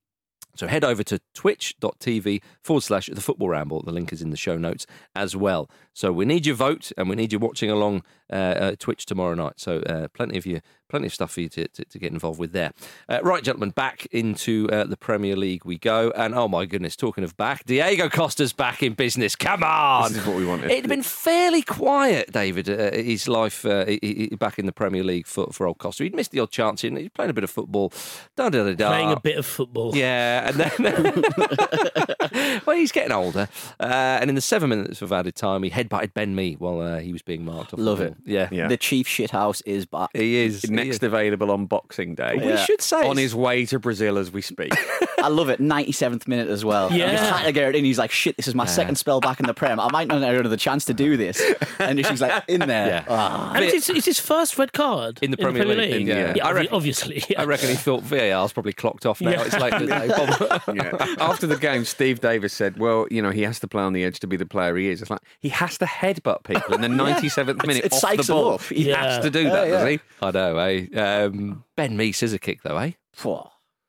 So 0.57 0.67
head 0.67 0.85
over 0.85 1.03
to 1.05 1.21
twitch.tv 1.35 2.43
forward 2.63 2.83
slash 2.83 3.09
the 3.13 3.21
football 3.21 3.49
ramble. 3.49 3.83
The 3.83 3.93
link 3.93 4.13
is 4.13 4.23
in 4.23 4.31
the 4.31 4.37
show 4.37 4.57
notes 4.57 4.87
as 5.15 5.35
well. 5.37 5.69
So 5.93 6.13
we 6.13 6.25
need 6.25 6.47
your 6.47 6.57
vote 6.57 6.93
and 6.97 7.09
we 7.09 7.17
need 7.17 7.33
you 7.33 7.39
watching 7.39 7.71
along 7.71 8.03
uh, 8.31 8.37
uh, 8.37 8.77
Twitch 8.79 9.07
tomorrow 9.07 9.35
night. 9.35 9.55
So 9.57 9.79
uh, 9.81 10.09
plenty 10.09 10.39
of 10.39 10.47
you, 10.47 10.61
plenty 10.89 11.07
of 11.07 11.15
stuff 11.15 11.33
for 11.33 11.41
you 11.41 11.49
to, 11.51 11.69
to, 11.69 11.85
to 11.85 11.99
get 11.99 12.13
involved 12.13 12.39
with 12.39 12.53
there. 12.53 12.73
Uh, 13.09 13.21
right, 13.23 13.43
gentlemen, 13.43 13.71
back 13.71 14.07
into 14.13 14.69
uh, 14.73 14.85
the 14.85 14.97
Premier 14.97 15.37
League 15.37 15.65
we 15.65 15.79
go. 15.79 16.13
And 16.17 16.35
oh 16.35 16.49
my 16.49 16.65
goodness, 16.67 16.97
talking 16.97 17.25
of 17.25 17.37
back, 17.37 17.65
Diego 17.65 18.09
Costa's 18.09 18.53
back 18.53 18.83
in 18.83 18.95
business. 18.95 19.37
Come 19.37 19.63
on. 19.63 20.13
This 20.13 20.23
is 20.23 20.27
what 20.27 20.37
we 20.37 20.47
wanted. 20.47 20.71
It'd 20.71 20.89
been 20.89 21.03
fairly 21.03 21.63
quiet, 21.63 22.33
David, 22.33 22.69
uh, 22.69 22.93
his 22.93 23.29
life 23.29 23.65
uh, 23.65 23.87
he- 23.87 24.29
he- 24.31 24.37
back 24.37 24.59
in 24.59 24.67
the 24.67 24.73
Premier 24.73 25.05
League 25.05 25.27
for, 25.27 25.47
for 25.53 25.67
old 25.67 25.79
Costa. 25.79 26.05
He'd 26.05 26.15
missed 26.15 26.33
the 26.33 26.41
odd 26.41 26.51
chance 26.51 26.85
in. 26.85 26.97
He's 26.97 27.09
playing 27.11 27.31
a 27.31 27.35
bit 27.35 27.45
of 27.45 27.51
football. 27.51 27.93
Da, 28.37 28.49
da, 28.51 28.65
da, 28.65 28.75
da. 28.75 28.89
Playing 28.89 29.13
a 29.13 29.21
bit 29.21 29.37
of 29.39 29.47
football. 29.47 29.95
Yeah, 29.97 30.49
and 30.49 30.57
then 30.57 32.61
well, 32.67 32.77
he's 32.77 32.93
getting 32.93 33.13
older. 33.13 33.49
Uh, 33.81 34.19
and 34.21 34.29
in 34.29 34.35
the 34.35 34.41
seven 34.41 34.71
minutes 34.71 35.03
of 35.03 35.13
added 35.13 35.35
time, 35.35 35.63
he 35.63 35.71
headbutted 35.71 36.15
Ben 36.15 36.35
Mee 36.35 36.55
while 36.55 36.81
uh, 36.81 36.99
he 36.99 37.13
was 37.13 37.23
being 37.23 37.45
marked. 37.45 37.73
Off 37.75 37.81
Love 37.81 38.01
it. 38.01 38.15
Yeah, 38.25 38.49
Yeah. 38.51 38.69
The 38.69 38.77
chief 38.77 39.07
shithouse 39.07 39.63
is 39.67 39.87
back. 39.87 40.11
he 40.15 40.37
is. 40.37 40.63
he 40.63 40.84
Next 40.87 40.97
is. 40.97 41.03
available 41.03 41.51
on 41.51 41.67
Boxing 41.67 42.15
Day. 42.15 42.37
We 42.37 42.57
should 42.59 42.81
say 42.81 43.07
on 43.07 43.17
his 43.17 43.35
way 43.35 43.67
to 43.67 43.79
Brazil 43.79 44.19
as 44.19 44.31
we 44.33 44.43
speak. 44.43 44.73
I 45.19 45.29
love 45.29 45.49
it. 45.49 45.59
97th 45.61 46.29
minute 46.29 46.49
as 46.49 46.65
well. 46.65 46.93
Yeah. 46.93 47.11
He's 47.11 47.21
trying 47.29 47.45
to 47.47 47.53
get 47.53 47.69
it 47.71 47.77
in. 47.77 47.85
He's 47.85 47.99
like, 47.99 48.11
shit, 48.11 48.37
this 48.37 48.47
is 48.47 48.55
my 48.55 48.67
second 48.67 48.97
spell 48.97 49.21
back 49.21 49.41
in 49.41 49.47
the 49.47 49.55
Prem. 49.55 49.81
I 49.81 49.91
might 49.91 50.07
not 50.09 50.21
have 50.21 50.35
another 50.41 50.57
chance 50.59 50.85
to 50.87 50.95
do 50.95 51.17
this. 51.17 51.41
And 51.79 52.05
she's 52.05 52.21
like, 52.21 52.45
in 52.49 52.61
there. 52.61 52.87
Yeah. 52.89 53.05
Ah. 53.09 53.53
And 53.55 53.65
it's, 53.65 53.87
his- 53.87 53.97
it's 53.97 54.07
his 54.07 54.21
first 54.21 54.59
red 54.59 54.73
card 54.75 55.19
In 55.23 55.31
the 55.31 55.37
Premier 55.39 55.65
League, 55.65 56.03
in- 56.03 56.07
yeah. 56.07 56.35
yeah 56.37 56.47
I 56.47 56.53
reckon- 56.53 56.75
obviously. 56.75 57.25
I 57.39 57.45
reckon 57.45 57.69
he 57.71 57.75
thought 57.75 58.03
VAR's 58.03 58.53
probably 58.53 58.73
clocked 58.75 59.07
off 59.07 59.21
now. 59.21 59.31
Yeah. 59.31 59.45
It's 59.45 59.59
late 59.59 59.73
in 59.75 59.87
the 59.87 59.95
day. 59.95 60.09
Bob. 60.09 60.77
Yeah. 60.77 61.15
After 61.19 61.47
the 61.47 61.57
game, 61.57 61.85
Steve 61.85 62.21
Davis 62.21 62.53
said, 62.53 62.77
"Well, 62.79 63.07
you 63.11 63.23
know, 63.23 63.31
he 63.31 63.43
has 63.43 63.59
to 63.61 63.69
play 63.69 63.83
on 63.83 63.93
the 63.95 64.05
edge 64.05 64.21
to 64.21 64.27
be 64.27 64.37
the 64.37 64.47
player 64.47 64.77
he 64.77 64.89
is." 64.89 65.01
It's 65.01 65.11
like 65.11 65.21
he 65.41 65.49
has 65.51 65.79
to 65.79 65.87
headbutt 65.87 66.45
people 66.45 66.75
in 66.75 66.81
the 66.83 66.89
97th 67.05 67.67
minute 67.67 67.85
it 67.87 67.93
off 67.93 68.01
the 68.03 68.09
him 68.17 68.27
ball. 68.27 68.55
up. 68.55 68.61
He 68.63 68.89
Yeah. 68.91 69.03
has 69.15 69.25
to 69.25 69.31
do 69.31 69.45
that, 69.45 69.67
does 69.69 69.89
he? 69.89 70.01
I 70.23 70.31
know, 70.31 70.59
Um, 70.95 71.65
ben 71.77 71.97
Mee 71.97 72.13
scissor 72.13 72.39
kick, 72.39 72.63
though, 72.63 72.77
eh? 72.79 72.93
Phew. 73.13 73.43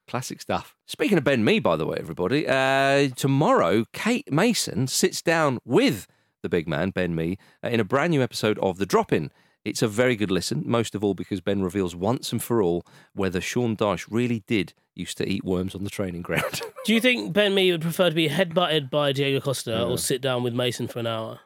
Classic 0.07 0.39
stuff. 0.39 0.75
Speaking 0.85 1.17
of 1.17 1.23
Ben 1.23 1.43
Mee, 1.43 1.59
by 1.59 1.75
the 1.75 1.85
way, 1.85 1.97
everybody, 1.99 2.47
uh, 2.47 3.09
tomorrow 3.15 3.85
Kate 3.91 4.31
Mason 4.31 4.88
sits 4.88 5.21
down 5.21 5.57
with 5.65 6.07
the 6.43 6.49
big 6.49 6.67
man, 6.67 6.91
Ben 6.91 7.15
Mee, 7.15 7.38
uh, 7.63 7.69
in 7.69 7.79
a 7.79 7.83
brand 7.83 8.11
new 8.11 8.21
episode 8.21 8.59
of 8.59 8.77
The 8.77 8.85
Drop 8.85 9.11
In. 9.11 9.31
It's 9.63 9.81
a 9.81 9.88
very 9.88 10.15
good 10.15 10.29
listen, 10.29 10.61
most 10.63 10.93
of 10.93 11.03
all 11.03 11.15
because 11.15 11.41
Ben 11.41 11.63
reveals 11.63 11.95
once 11.95 12.31
and 12.31 12.41
for 12.41 12.61
all 12.61 12.85
whether 13.13 13.41
Sean 13.41 13.75
Dyche 13.75 14.05
really 14.11 14.43
did 14.45 14.73
used 14.93 15.17
to 15.17 15.27
eat 15.27 15.43
worms 15.43 15.73
on 15.73 15.83
the 15.83 15.89
training 15.89 16.21
ground. 16.21 16.61
Do 16.85 16.93
you 16.93 17.01
think 17.01 17.33
Ben 17.33 17.55
Mee 17.55 17.71
would 17.71 17.81
prefer 17.81 18.09
to 18.09 18.15
be 18.15 18.29
headbutted 18.29 18.91
by 18.91 19.11
Diego 19.11 19.39
Costa 19.39 19.83
or 19.83 19.97
sit 19.97 20.21
down 20.21 20.43
with 20.43 20.53
Mason 20.53 20.88
for 20.88 20.99
an 20.99 21.07
hour? 21.07 21.39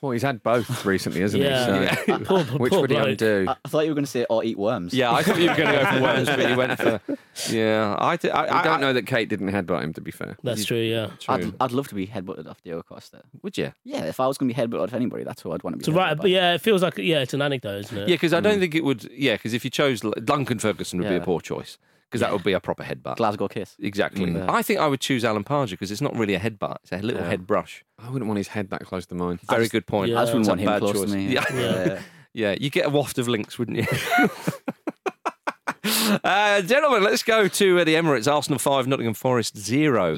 Well, 0.00 0.12
he's 0.12 0.22
had 0.22 0.42
both 0.42 0.84
recently, 0.84 1.20
hasn't 1.20 1.42
Yeah. 1.42 1.94
he? 1.94 2.12
So, 2.12 2.18
Poor- 2.24 2.44
which 2.58 2.72
poor 2.72 2.82
would 2.82 2.90
he 2.90 2.96
bloke. 2.96 3.08
undo? 3.08 3.46
I, 3.48 3.56
I 3.64 3.68
thought 3.68 3.80
you 3.80 3.90
were 3.90 3.94
going 3.94 4.04
to 4.04 4.10
say, 4.10 4.26
or 4.28 4.44
eat 4.44 4.58
worms. 4.58 4.92
yeah, 4.94 5.12
I 5.12 5.22
thought 5.22 5.38
you 5.38 5.48
were 5.48 5.56
going 5.56 5.68
to 5.72 5.84
go 5.84 5.90
for 5.92 6.02
worms, 6.02 6.26
but 6.28 6.48
you 6.50 6.56
went 6.56 6.78
for. 6.78 7.00
Yeah, 7.50 7.96
I, 7.98 8.16
th- 8.16 8.32
I, 8.32 8.60
I 8.60 8.62
don't 8.64 8.78
I- 8.78 8.80
know 8.80 8.92
that 8.94 9.06
Kate 9.06 9.28
didn't 9.28 9.50
headbutt 9.50 9.82
him. 9.82 9.92
To 9.92 10.00
be 10.00 10.10
fair, 10.10 10.38
That's 10.42 10.64
true, 10.64 10.78
yeah. 10.78 11.10
I'd, 11.28 11.52
I'd 11.60 11.72
love 11.72 11.86
to 11.88 11.94
be 11.94 12.06
headbutted 12.06 12.48
off 12.48 12.62
Diego 12.62 12.82
Costa. 12.82 13.22
Would 13.42 13.58
you? 13.58 13.72
Yeah, 13.84 14.04
if 14.04 14.20
I 14.20 14.26
was 14.26 14.38
going 14.38 14.48
to 14.48 14.54
be 14.54 14.60
headbutted 14.60 14.84
off 14.84 14.94
anybody, 14.94 15.22
that's 15.22 15.42
who 15.42 15.52
I'd 15.52 15.62
want 15.62 15.74
to 15.74 15.78
be. 15.78 15.84
So 15.84 15.92
right, 15.92 16.16
but 16.16 16.30
yeah, 16.30 16.54
it 16.54 16.62
feels 16.62 16.82
like 16.82 16.96
yeah, 16.96 17.20
it's 17.20 17.34
an 17.34 17.42
anecdote, 17.42 17.80
isn't 17.80 17.98
it? 17.98 18.08
Yeah, 18.08 18.14
because 18.14 18.32
I 18.32 18.40
don't 18.40 18.56
mm. 18.56 18.60
think 18.60 18.74
it 18.74 18.84
would. 18.84 19.04
Yeah, 19.12 19.34
because 19.34 19.52
if 19.52 19.64
you 19.64 19.70
chose 19.70 20.00
Duncan 20.00 20.58
Ferguson, 20.58 20.98
would 20.98 21.08
be 21.08 21.16
a 21.16 21.20
poor 21.20 21.40
choice 21.40 21.76
because 22.10 22.20
that 22.20 22.32
would 22.32 22.44
be 22.44 22.52
a 22.52 22.60
proper 22.60 22.82
headbutt. 22.84 23.16
Glasgow 23.16 23.48
kiss. 23.48 23.74
Exactly. 23.80 24.26
Mm. 24.26 24.48
I 24.48 24.62
think 24.62 24.80
I 24.80 24.86
would 24.86 25.00
choose 25.00 25.24
Alan 25.24 25.44
Pardew 25.44 25.70
because 25.70 25.90
it's 25.90 26.00
not 26.00 26.16
really 26.16 26.34
a 26.34 26.40
headbutt; 26.40 26.76
it's 26.82 26.92
a 26.92 26.98
little 26.98 27.20
Yeah. 27.22 27.28
head 27.28 27.46
brush. 27.46 27.84
I 27.98 28.08
wouldn't 28.10 28.26
want 28.28 28.38
his 28.38 28.48
head 28.48 28.70
that 28.70 28.84
close 28.84 29.06
to 29.06 29.14
mine. 29.14 29.38
Very 29.48 29.68
good 29.68 29.86
point. 29.86 30.10
Yeah. 30.10 30.18
I 30.20 30.22
just 30.22 30.32
wouldn't 30.34 30.48
want 30.48 30.60
him 30.60 30.66
bad 30.66 30.80
close 30.80 30.92
to 31.00 31.06
choice. 31.06 31.10
me. 31.14 31.28
Yeah. 31.28 31.44
Yeah. 31.52 32.00
yeah, 32.32 32.56
you 32.60 32.70
get 32.70 32.86
a 32.86 32.90
waft 32.90 33.18
of 33.18 33.28
links, 33.28 33.58
wouldn't 33.58 33.78
you? 33.78 33.86
Uh, 36.24 36.62
gentlemen, 36.62 37.02
let's 37.02 37.22
go 37.22 37.48
to 37.48 37.80
uh, 37.80 37.84
the 37.84 37.94
Emirates. 37.94 38.30
Arsenal 38.32 38.58
5, 38.58 38.86
Nottingham 38.86 39.14
Forest 39.14 39.56
0. 39.58 40.16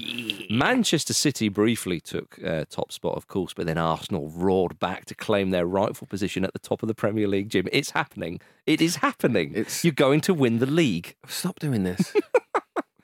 Manchester 0.51 1.13
City 1.15 1.49
briefly 1.49 2.01
took 2.01 2.39
uh, 2.45 2.65
top 2.71 2.93
spot, 2.93 3.17
of 3.17 3.27
course, 3.27 3.55
but 3.55 3.67
then 3.67 3.79
Arsenal 3.79 4.29
roared 4.31 4.79
back 4.79 5.05
to 5.07 5.15
claim 5.15 5.51
their 5.51 5.67
rightful 5.67 6.07
position 6.07 6.45
at 6.45 6.53
the 6.53 6.59
top 6.59 6.83
of 6.83 6.89
the 6.89 6.95
Premier 6.95 7.27
League, 7.29 7.49
Jim. 7.49 7.69
It's 7.73 7.91
happening. 7.91 8.41
It 8.67 8.81
is 8.81 8.97
happening. 8.97 9.51
It's- 9.53 9.85
You're 9.85 9.93
going 9.93 10.21
to 10.23 10.35
win 10.35 10.59
the 10.59 10.67
league. 10.67 11.15
Stop 11.27 11.59
doing 11.59 11.85
this. 11.85 12.13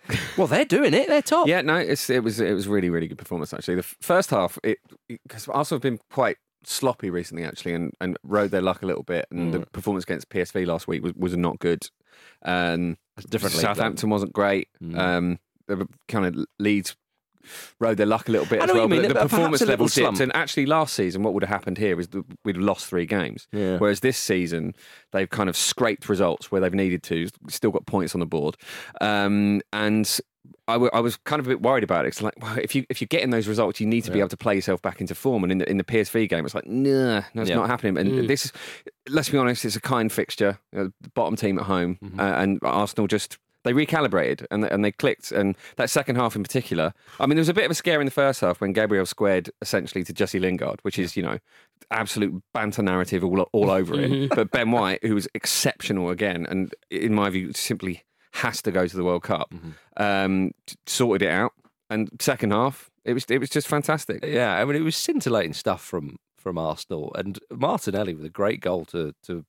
Well, 0.37 0.47
they're 0.49 0.67
doing 0.67 0.93
it. 0.93 1.09
They're 1.09 1.23
top. 1.23 1.47
yeah, 1.49 1.63
no, 1.63 1.77
it's, 1.77 2.11
it 2.11 2.23
was 2.23 2.39
it 2.39 2.53
was 2.53 2.69
really 2.69 2.91
really 2.91 3.07
good 3.07 3.17
performance 3.17 3.55
actually. 3.55 3.77
The 3.77 3.81
f- 3.85 3.97
first 4.03 4.29
half, 4.31 4.59
it 4.63 4.77
because 5.09 5.49
Arsenal 5.49 5.77
have 5.77 5.83
been 5.83 5.99
quite 6.11 6.37
sloppy 6.65 7.09
recently 7.09 7.43
actually, 7.45 7.73
and, 7.73 7.91
and 8.03 8.19
rode 8.23 8.51
their 8.51 8.61
luck 8.61 8.83
a 8.83 8.87
little 8.87 9.03
bit. 9.05 9.25
And 9.31 9.55
the 9.55 9.61
performance 9.61 10.05
against 10.05 10.29
PSV 10.29 10.67
last 10.67 10.87
week 10.87 11.03
was, 11.03 11.15
was 11.15 11.35
not 11.39 11.59
good. 11.59 11.89
Um, 12.43 12.97
different. 13.29 13.55
Southampton 13.55 14.11
wasn't 14.11 14.33
great. 14.33 14.69
Um, 14.95 15.39
the 15.67 15.89
kind 16.09 16.27
of 16.27 16.47
Leeds 16.59 16.97
rode 17.79 17.97
their 17.97 18.07
luck 18.07 18.29
a 18.29 18.33
little 18.33 18.47
bit 18.47 18.63
as 18.63 18.73
well. 18.73 18.89
But 18.89 19.03
the 19.03 19.19
a 19.19 19.23
performance 19.23 19.63
level 19.63 19.87
dipped. 19.87 20.21
And 20.21 20.35
actually, 20.35 20.67
last 20.67 20.95
season, 20.95 21.23
what 21.23 21.35
would 21.35 21.43
have 21.43 21.51
happened 21.51 21.79
here 21.79 21.99
is 22.01 22.09
we'd 22.45 22.57
have 22.57 22.65
lost 22.65 22.87
three 22.87 23.07
games. 23.07 23.47
Yeah. 23.53 23.79
Whereas 23.79 24.01
this 24.01 24.19
season, 24.19 24.75
they've 25.13 25.29
kind 25.29 25.49
of 25.49 25.57
scraped 25.57 26.09
results 26.09 26.51
where 26.51 26.61
they've 26.61 26.75
needed 26.75 27.03
to, 27.05 27.29
still 27.49 27.71
got 27.71 27.87
points 27.87 28.15
on 28.15 28.21
the 28.21 28.27
board. 28.27 28.57
Um, 29.01 29.61
and 29.73 30.21
I, 30.69 30.75
w- 30.75 30.91
I 30.95 31.01
was 31.01 31.17
kind 31.17 31.41
of 31.41 31.47
a 31.47 31.51
bit 31.51 31.63
worried 31.63 31.85
about 31.85 32.05
it. 32.05 32.09
It's 32.09 32.23
like, 32.23 32.35
well, 32.41 32.59
if 32.59 32.75
you 32.75 32.85
if 32.89 33.01
you're 33.01 33.07
getting 33.09 33.31
those 33.31 33.47
results, 33.49 33.81
you 33.81 33.87
need 33.87 34.05
to 34.05 34.11
be 34.11 34.19
able 34.19 34.29
to 34.31 34.37
play 34.37 34.55
yourself 34.55 34.81
back 34.83 35.01
into 35.01 35.15
form. 35.15 35.43
And 35.43 35.53
in 35.53 35.59
the 35.59 35.71
in 35.71 35.77
the 35.79 35.85
PSV 35.85 36.29
game, 36.29 36.45
it's 36.45 36.55
like, 36.55 36.67
nah, 36.67 37.23
no, 37.35 37.43
it's 37.43 37.51
Yeah. 37.51 37.57
not 37.57 37.69
happening. 37.69 37.97
And 37.99 38.11
Mm. 38.13 38.29
this 38.29 38.47
is, 38.47 38.53
let's 39.09 39.29
be 39.29 39.39
honest, 39.39 39.65
it's 39.65 39.77
a 39.77 39.81
kind 39.81 40.11
fixture, 40.13 40.59
you 40.73 40.79
know, 40.79 40.93
the 41.01 41.09
bottom 41.11 41.37
team 41.37 41.59
at 41.59 41.65
home, 41.67 41.99
Mm-hmm. 42.03 42.21
uh, 42.21 42.23
and 42.43 42.59
Arsenal 42.63 43.07
just. 43.07 43.39
They 43.65 43.73
recalibrated 43.73 44.45
and 44.51 44.63
they, 44.63 44.69
and 44.69 44.85
they 44.85 44.93
clicked, 44.93 45.33
and 45.33 45.57
that 45.77 45.89
second 45.89 46.17
half 46.17 46.37
in 46.37 46.43
particular. 46.43 46.93
I 47.19 47.25
mean, 47.25 47.37
there 47.37 47.41
was 47.41 47.49
a 47.49 47.55
bit 47.55 47.65
of 47.65 47.71
a 47.71 47.75
scare 47.75 47.99
in 47.99 48.05
the 48.05 48.11
first 48.11 48.43
half 48.43 48.61
when 48.61 48.75
Gabriel 48.75 49.07
squared 49.07 49.49
essentially 49.63 50.05
to 50.05 50.13
Jesse 50.13 50.39
Lingard, 50.39 50.81
which 50.83 50.99
is 50.99 51.17
you 51.17 51.23
know 51.23 51.39
absolute 51.91 52.43
banter 52.53 52.83
narrative 52.83 53.25
all 53.25 53.41
all 53.53 53.71
over 53.71 53.95
it. 53.99 54.11
Mhm. 54.11 54.35
But 54.35 54.51
Ben 54.51 54.71
White, 54.71 55.03
who 55.03 55.15
was 55.15 55.29
exceptional 55.35 56.11
again, 56.11 56.45
and 56.47 56.75
in 56.91 57.15
my 57.15 57.31
view, 57.31 57.55
simply 57.55 58.03
has 58.35 58.61
to 58.63 58.71
go 58.73 58.87
to 58.87 58.97
the 58.97 59.05
World 59.05 59.23
Cup, 59.23 59.53
um, 59.97 60.51
sorted 60.87 61.23
it 61.27 61.31
out. 61.33 61.53
And 61.91 62.09
second 62.21 62.51
half, 62.53 62.91
it 63.05 63.13
was 63.13 63.25
it 63.29 63.39
was 63.39 63.51
just 63.51 63.69
fantastic. 63.69 64.25
Yeah, 64.25 64.55
I 64.61 64.65
mean, 64.65 64.77
it 64.77 64.81
was 64.85 64.97
scintillating 64.97 65.53
stuff 65.55 65.83
from 65.83 66.17
from 66.37 66.59
Arsenal 66.59 67.13
and 67.15 67.39
Martinelli 67.51 68.15
with 68.15 68.25
a 68.25 68.31
great 68.31 68.61
goal 68.61 68.85
to 68.87 69.15
to 69.25 69.45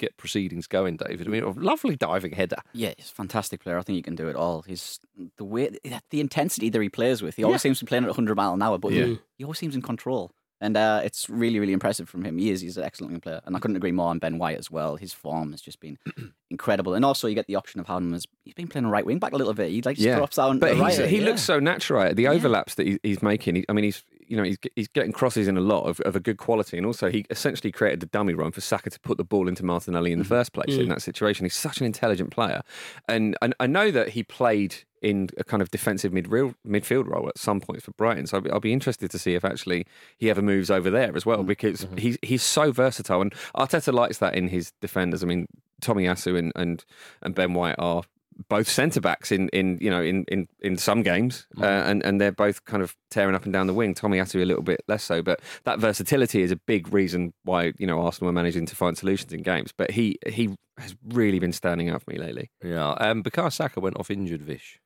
get 0.00 0.16
proceedings 0.16 0.66
going. 0.66 0.96
David, 0.96 1.26
I 1.28 1.30
mean, 1.30 1.44
a 1.44 1.50
lovely 1.50 1.94
diving 1.94 2.32
header. 2.32 2.56
Yeah, 2.72 2.92
he's 2.96 3.10
a 3.10 3.14
fantastic 3.14 3.60
player. 3.62 3.78
I 3.78 3.82
think 3.82 3.96
he 3.96 4.02
can 4.02 4.16
do 4.16 4.28
it 4.28 4.34
all. 4.34 4.62
He's 4.62 4.98
the 5.36 5.44
way, 5.44 5.70
the 6.10 6.20
intensity 6.20 6.68
that 6.70 6.82
he 6.82 6.88
plays 6.88 7.22
with. 7.22 7.36
He 7.36 7.44
always 7.44 7.62
seems 7.62 7.78
to 7.78 7.84
be 7.84 7.90
playing 7.90 8.04
at 8.04 8.08
100 8.10 8.34
mile 8.34 8.54
an 8.54 8.62
hour, 8.62 8.76
but 8.78 8.92
Yeah. 8.92 9.04
he, 9.04 9.18
he 9.38 9.44
always 9.44 9.58
seems 9.58 9.76
in 9.76 9.82
control. 9.82 10.32
And 10.60 10.76
uh, 10.76 11.00
it's 11.04 11.28
really, 11.28 11.58
really 11.58 11.72
impressive 11.72 12.08
from 12.08 12.24
him. 12.24 12.38
He 12.38 12.50
is. 12.50 12.60
He's 12.60 12.76
an 12.76 12.84
excellent 12.84 13.22
player. 13.22 13.40
And 13.44 13.56
I 13.56 13.58
couldn't 13.58 13.76
agree 13.76 13.92
more 13.92 14.08
on 14.08 14.18
Ben 14.18 14.38
White 14.38 14.58
as 14.58 14.70
well. 14.70 14.96
His 14.96 15.12
form 15.12 15.50
has 15.50 15.60
just 15.60 15.80
been 15.80 15.98
incredible. 16.50 16.94
And 16.94 17.04
also, 17.04 17.28
you 17.28 17.34
get 17.34 17.46
the 17.46 17.56
option 17.56 17.80
of 17.80 17.86
having 17.86 18.08
him 18.08 18.14
as 18.14 18.26
he's 18.44 18.54
been 18.54 18.68
playing 18.68 18.86
a 18.86 18.88
right 18.88 19.04
wing 19.04 19.18
back 19.18 19.32
a 19.32 19.36
little 19.36 19.52
bit. 19.52 19.70
He 19.70 19.82
like 19.82 19.96
just 19.96 20.16
drops 20.16 20.36
down. 20.36 20.58
but 20.58 20.76
the 20.76 20.84
he's, 20.86 20.98
right, 20.98 21.08
he 21.08 21.18
yeah. 21.18 21.24
looks 21.24 21.42
so 21.42 21.58
natural. 21.58 22.02
Right? 22.02 22.16
The 22.16 22.28
overlaps 22.28 22.76
that 22.76 22.86
he, 22.86 22.98
he's 23.02 23.22
making. 23.22 23.56
He, 23.56 23.64
I 23.68 23.72
mean, 23.72 23.84
he's 23.84 24.02
you 24.26 24.36
know 24.36 24.42
he's 24.42 24.58
he's 24.74 24.88
getting 24.88 25.12
crosses 25.12 25.48
in 25.48 25.56
a 25.56 25.60
lot 25.60 25.84
of, 25.84 26.00
of 26.00 26.16
a 26.16 26.20
good 26.20 26.38
quality, 26.38 26.76
and 26.76 26.86
also 26.86 27.10
he 27.10 27.26
essentially 27.30 27.70
created 27.70 28.00
the 28.00 28.06
dummy 28.06 28.34
run 28.34 28.52
for 28.52 28.60
Saka 28.60 28.90
to 28.90 29.00
put 29.00 29.18
the 29.18 29.24
ball 29.24 29.48
into 29.48 29.64
Martinelli 29.64 30.12
in 30.12 30.18
the 30.18 30.24
first 30.24 30.52
place 30.52 30.76
in 30.76 30.88
that 30.88 31.02
situation. 31.02 31.44
He's 31.44 31.54
such 31.54 31.78
an 31.78 31.86
intelligent 31.86 32.30
player, 32.30 32.62
and, 33.08 33.36
and 33.42 33.54
I 33.60 33.66
know 33.66 33.90
that 33.90 34.10
he 34.10 34.22
played 34.22 34.76
in 35.04 35.28
a 35.36 35.44
kind 35.44 35.60
of 35.62 35.70
defensive 35.70 36.12
midfield 36.12 36.54
midfield 36.66 37.06
role 37.06 37.28
at 37.28 37.38
some 37.38 37.60
points 37.60 37.84
for 37.84 37.92
Brighton. 37.92 38.26
So 38.26 38.42
I'll 38.50 38.60
be, 38.60 38.72
interested 38.72 39.10
to 39.10 39.18
see 39.18 39.34
if 39.34 39.44
actually 39.44 39.86
he 40.18 40.30
ever 40.30 40.42
moves 40.42 40.70
over 40.70 40.90
there 40.90 41.14
as 41.14 41.24
well, 41.24 41.44
mm, 41.44 41.46
because 41.46 41.84
mm-hmm. 41.84 41.96
he's 41.98 42.18
he's 42.22 42.42
so 42.42 42.72
versatile, 42.72 43.20
and 43.20 43.32
Arteta 43.54 43.92
likes 43.92 44.18
that 44.18 44.34
in 44.34 44.48
his 44.48 44.72
defenders. 44.80 45.22
I 45.22 45.26
mean, 45.26 45.46
Tomiyasu 45.82 46.38
and 46.38 46.52
and, 46.56 46.84
and 47.22 47.34
Ben 47.34 47.54
White 47.54 47.76
are 47.78 48.02
both 48.48 48.68
centre 48.68 49.00
backs 49.00 49.32
in, 49.32 49.48
in 49.50 49.78
you 49.80 49.90
know 49.90 50.02
in, 50.02 50.24
in, 50.24 50.48
in 50.60 50.76
some 50.76 51.02
games, 51.02 51.46
uh, 51.60 51.64
and 51.64 52.04
and 52.04 52.20
they're 52.20 52.32
both 52.32 52.64
kind 52.64 52.82
of 52.82 52.96
tearing 53.10 53.34
up 53.34 53.44
and 53.44 53.52
down 53.52 53.66
the 53.66 53.74
wing. 53.74 53.94
Tomiyasu 53.94 54.42
a 54.42 54.44
little 54.44 54.62
bit 54.62 54.82
less 54.88 55.04
so, 55.04 55.22
but 55.22 55.40
that 55.64 55.78
versatility 55.78 56.42
is 56.42 56.50
a 56.50 56.56
big 56.56 56.92
reason 56.92 57.32
why 57.44 57.72
you 57.78 57.86
know 57.86 58.00
Arsenal 58.00 58.30
are 58.30 58.34
managing 58.34 58.66
to 58.66 58.76
find 58.76 58.96
solutions 58.96 59.32
in 59.32 59.42
games. 59.42 59.72
But 59.76 59.90
he 59.92 60.18
he 60.26 60.54
has 60.78 60.96
really 61.08 61.38
been 61.38 61.52
standing 61.52 61.88
out 61.88 62.02
for 62.02 62.10
me 62.10 62.18
lately. 62.18 62.50
Yeah, 62.62 62.90
um, 62.92 63.22
Bukayo 63.22 63.52
Saka 63.52 63.80
went 63.80 63.98
off 63.98 64.10
injured, 64.10 64.42
Vish. 64.42 64.80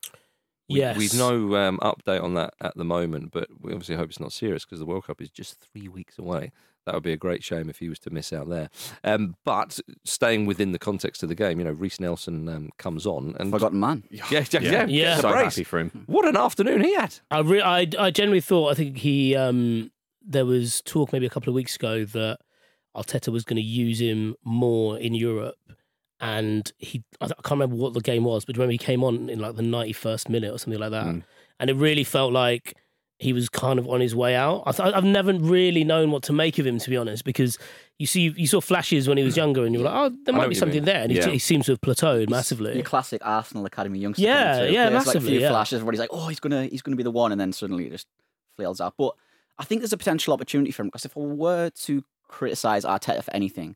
We, 0.68 0.80
Yes. 0.80 0.98
We've 0.98 1.14
no 1.14 1.56
um, 1.56 1.78
update 1.78 2.22
on 2.22 2.34
that 2.34 2.52
at 2.60 2.76
the 2.76 2.84
moment, 2.84 3.30
but 3.32 3.48
we 3.58 3.72
obviously 3.72 3.96
hope 3.96 4.10
it's 4.10 4.20
not 4.20 4.32
serious 4.32 4.66
because 4.66 4.78
the 4.78 4.84
World 4.84 5.06
Cup 5.06 5.22
is 5.22 5.30
just 5.30 5.66
three 5.72 5.88
weeks 5.88 6.18
away. 6.18 6.52
That 6.88 6.94
would 6.94 7.02
be 7.02 7.12
a 7.12 7.18
great 7.18 7.44
shame 7.44 7.68
if 7.68 7.78
he 7.80 7.90
was 7.90 7.98
to 8.00 8.10
miss 8.10 8.32
out 8.32 8.48
there. 8.48 8.70
Um, 9.04 9.36
but 9.44 9.78
staying 10.04 10.46
within 10.46 10.72
the 10.72 10.78
context 10.78 11.22
of 11.22 11.28
the 11.28 11.34
game, 11.34 11.58
you 11.58 11.64
know, 11.66 11.72
Reiss 11.72 12.00
Nelson 12.00 12.48
um, 12.48 12.70
comes 12.78 13.06
on 13.06 13.36
and 13.38 13.50
Forgotten 13.52 13.78
man. 13.78 14.04
yeah, 14.10 14.24
yeah, 14.30 14.44
yeah, 14.50 14.86
Yeah. 14.86 14.86
gets 14.86 15.18
a 15.18 15.22
so 15.22 15.30
brace. 15.32 15.44
happy 15.54 15.64
for 15.64 15.78
him. 15.80 16.04
What 16.06 16.26
an 16.26 16.36
afternoon 16.36 16.80
he 16.82 16.94
had! 16.94 17.14
I, 17.30 17.40
re- 17.40 17.60
I 17.60 17.86
I 17.98 18.10
generally 18.10 18.40
thought 18.40 18.70
I 18.70 18.74
think 18.74 18.96
he 18.98 19.36
um 19.36 19.90
there 20.26 20.46
was 20.46 20.80
talk 20.82 21.12
maybe 21.12 21.26
a 21.26 21.30
couple 21.30 21.50
of 21.50 21.54
weeks 21.54 21.76
ago 21.76 22.04
that 22.06 22.38
Arteta 22.96 23.28
was 23.28 23.44
going 23.44 23.56
to 23.58 23.62
use 23.62 24.00
him 24.00 24.34
more 24.44 24.98
in 24.98 25.14
Europe, 25.14 25.56
and 26.20 26.72
he 26.78 27.04
I 27.20 27.26
can't 27.28 27.50
remember 27.52 27.76
what 27.76 27.94
the 27.94 28.00
game 28.00 28.24
was, 28.24 28.44
but 28.44 28.56
remember 28.56 28.72
he 28.72 28.78
came 28.78 29.04
on 29.04 29.28
in 29.28 29.38
like 29.38 29.56
the 29.56 29.62
ninety 29.62 29.92
first 29.92 30.28
minute 30.28 30.52
or 30.52 30.58
something 30.58 30.80
like 30.80 30.90
that, 30.90 31.06
Mm. 31.06 31.22
and 31.60 31.70
it 31.70 31.74
really 31.76 32.04
felt 32.04 32.32
like 32.32 32.74
he 33.18 33.32
was 33.32 33.48
kind 33.48 33.78
of 33.78 33.88
on 33.88 34.00
his 34.00 34.14
way 34.14 34.34
out. 34.36 34.62
I 34.66 34.72
th- 34.72 34.94
I've 34.94 35.04
never 35.04 35.32
really 35.34 35.82
known 35.84 36.10
what 36.12 36.22
to 36.24 36.32
make 36.32 36.58
of 36.58 36.66
him 36.66 36.78
to 36.78 36.90
be 36.90 36.96
honest, 36.96 37.24
because 37.24 37.58
you 37.98 38.06
see 38.06 38.32
you 38.36 38.46
saw 38.46 38.60
flashes 38.60 39.08
when 39.08 39.18
he 39.18 39.24
was 39.24 39.36
younger, 39.36 39.64
and 39.64 39.74
you 39.74 39.80
were 39.80 39.86
like, 39.86 39.94
oh, 40.12 40.16
there 40.24 40.34
might 40.34 40.48
be 40.48 40.54
something 40.54 40.84
there, 40.84 41.02
and 41.02 41.10
he, 41.10 41.18
Yeah. 41.18 41.28
he 41.28 41.38
seems 41.38 41.66
to 41.66 41.72
have 41.72 41.80
plateaued 41.80 42.30
massively. 42.30 42.74
Your 42.74 42.84
classic 42.84 43.20
Arsenal 43.24 43.66
academy 43.66 43.98
youngster. 43.98 44.22
Yeah, 44.22 44.52
coming 44.54 44.66
through. 44.68 44.74
yeah, 44.74 44.82
Plays 44.90 44.92
like 44.94 45.02
a 45.02 45.06
massively, 45.08 45.30
few 45.32 45.40
yeah. 45.40 45.48
flashes. 45.50 45.74
Everybody's 45.76 46.00
like, 46.00 46.10
oh, 46.12 46.28
he's 46.28 46.40
gonna 46.40 46.66
he's 46.66 46.82
gonna 46.82 46.96
be 46.96 47.02
the 47.02 47.10
one, 47.10 47.32
and 47.32 47.40
then 47.40 47.52
suddenly 47.52 47.86
it 47.86 47.90
just 47.90 48.06
flails 48.56 48.80
out. 48.80 48.94
But 48.96 49.14
I 49.58 49.64
think 49.64 49.80
there's 49.80 49.92
a 49.92 49.96
potential 49.98 50.32
opportunity 50.32 50.70
for 50.70 50.82
him 50.82 50.88
because 50.88 51.04
if 51.04 51.16
I 51.16 51.20
were 51.20 51.70
to 51.70 52.04
criticize 52.28 52.84
Arteta 52.84 53.24
for 53.24 53.34
anything, 53.34 53.74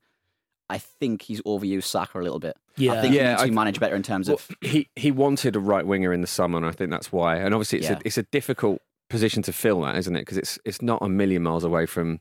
I 0.71 0.79
think 0.79 1.23
he's 1.23 1.41
overused 1.43 1.85
Saka 1.85 2.21
a 2.21 2.23
little 2.23 2.39
bit. 2.39 2.57
Yeah. 2.77 2.93
I 2.93 3.01
think 3.01 3.15
Yeah, 3.15 3.23
he 3.23 3.29
needs 3.31 3.43
I- 3.43 3.47
to 3.47 3.53
manage 3.53 3.81
better 3.81 3.97
in 3.97 4.03
terms 4.05 4.29
Well, 4.29 4.37
of 4.37 4.49
he 4.61 4.89
he 4.95 5.11
wanted 5.11 5.57
a 5.57 5.61
right 5.61 5.85
winger 5.85 6.13
in 6.13 6.21
the 6.21 6.27
summer, 6.29 6.59
and 6.59 6.67
I 6.67 6.71
think 6.71 6.91
that's 6.91 7.11
why. 7.11 7.37
And 7.39 7.53
obviously, 7.55 7.81
it's 7.81 7.89
Yeah. 7.89 7.97
a 7.97 8.03
it's 8.05 8.19
a 8.19 8.23
difficult 8.23 8.81
position 9.13 9.43
to 9.45 9.53
fill 9.53 9.81
that, 9.83 9.97
isn't 9.97 10.17
it? 10.17 10.23
Because 10.23 10.39
it's 10.39 10.59
it's 10.65 10.83
not 10.83 11.01
a 11.03 11.09
million 11.09 11.43
miles 11.43 11.63
away 11.65 11.87
from 11.87 12.19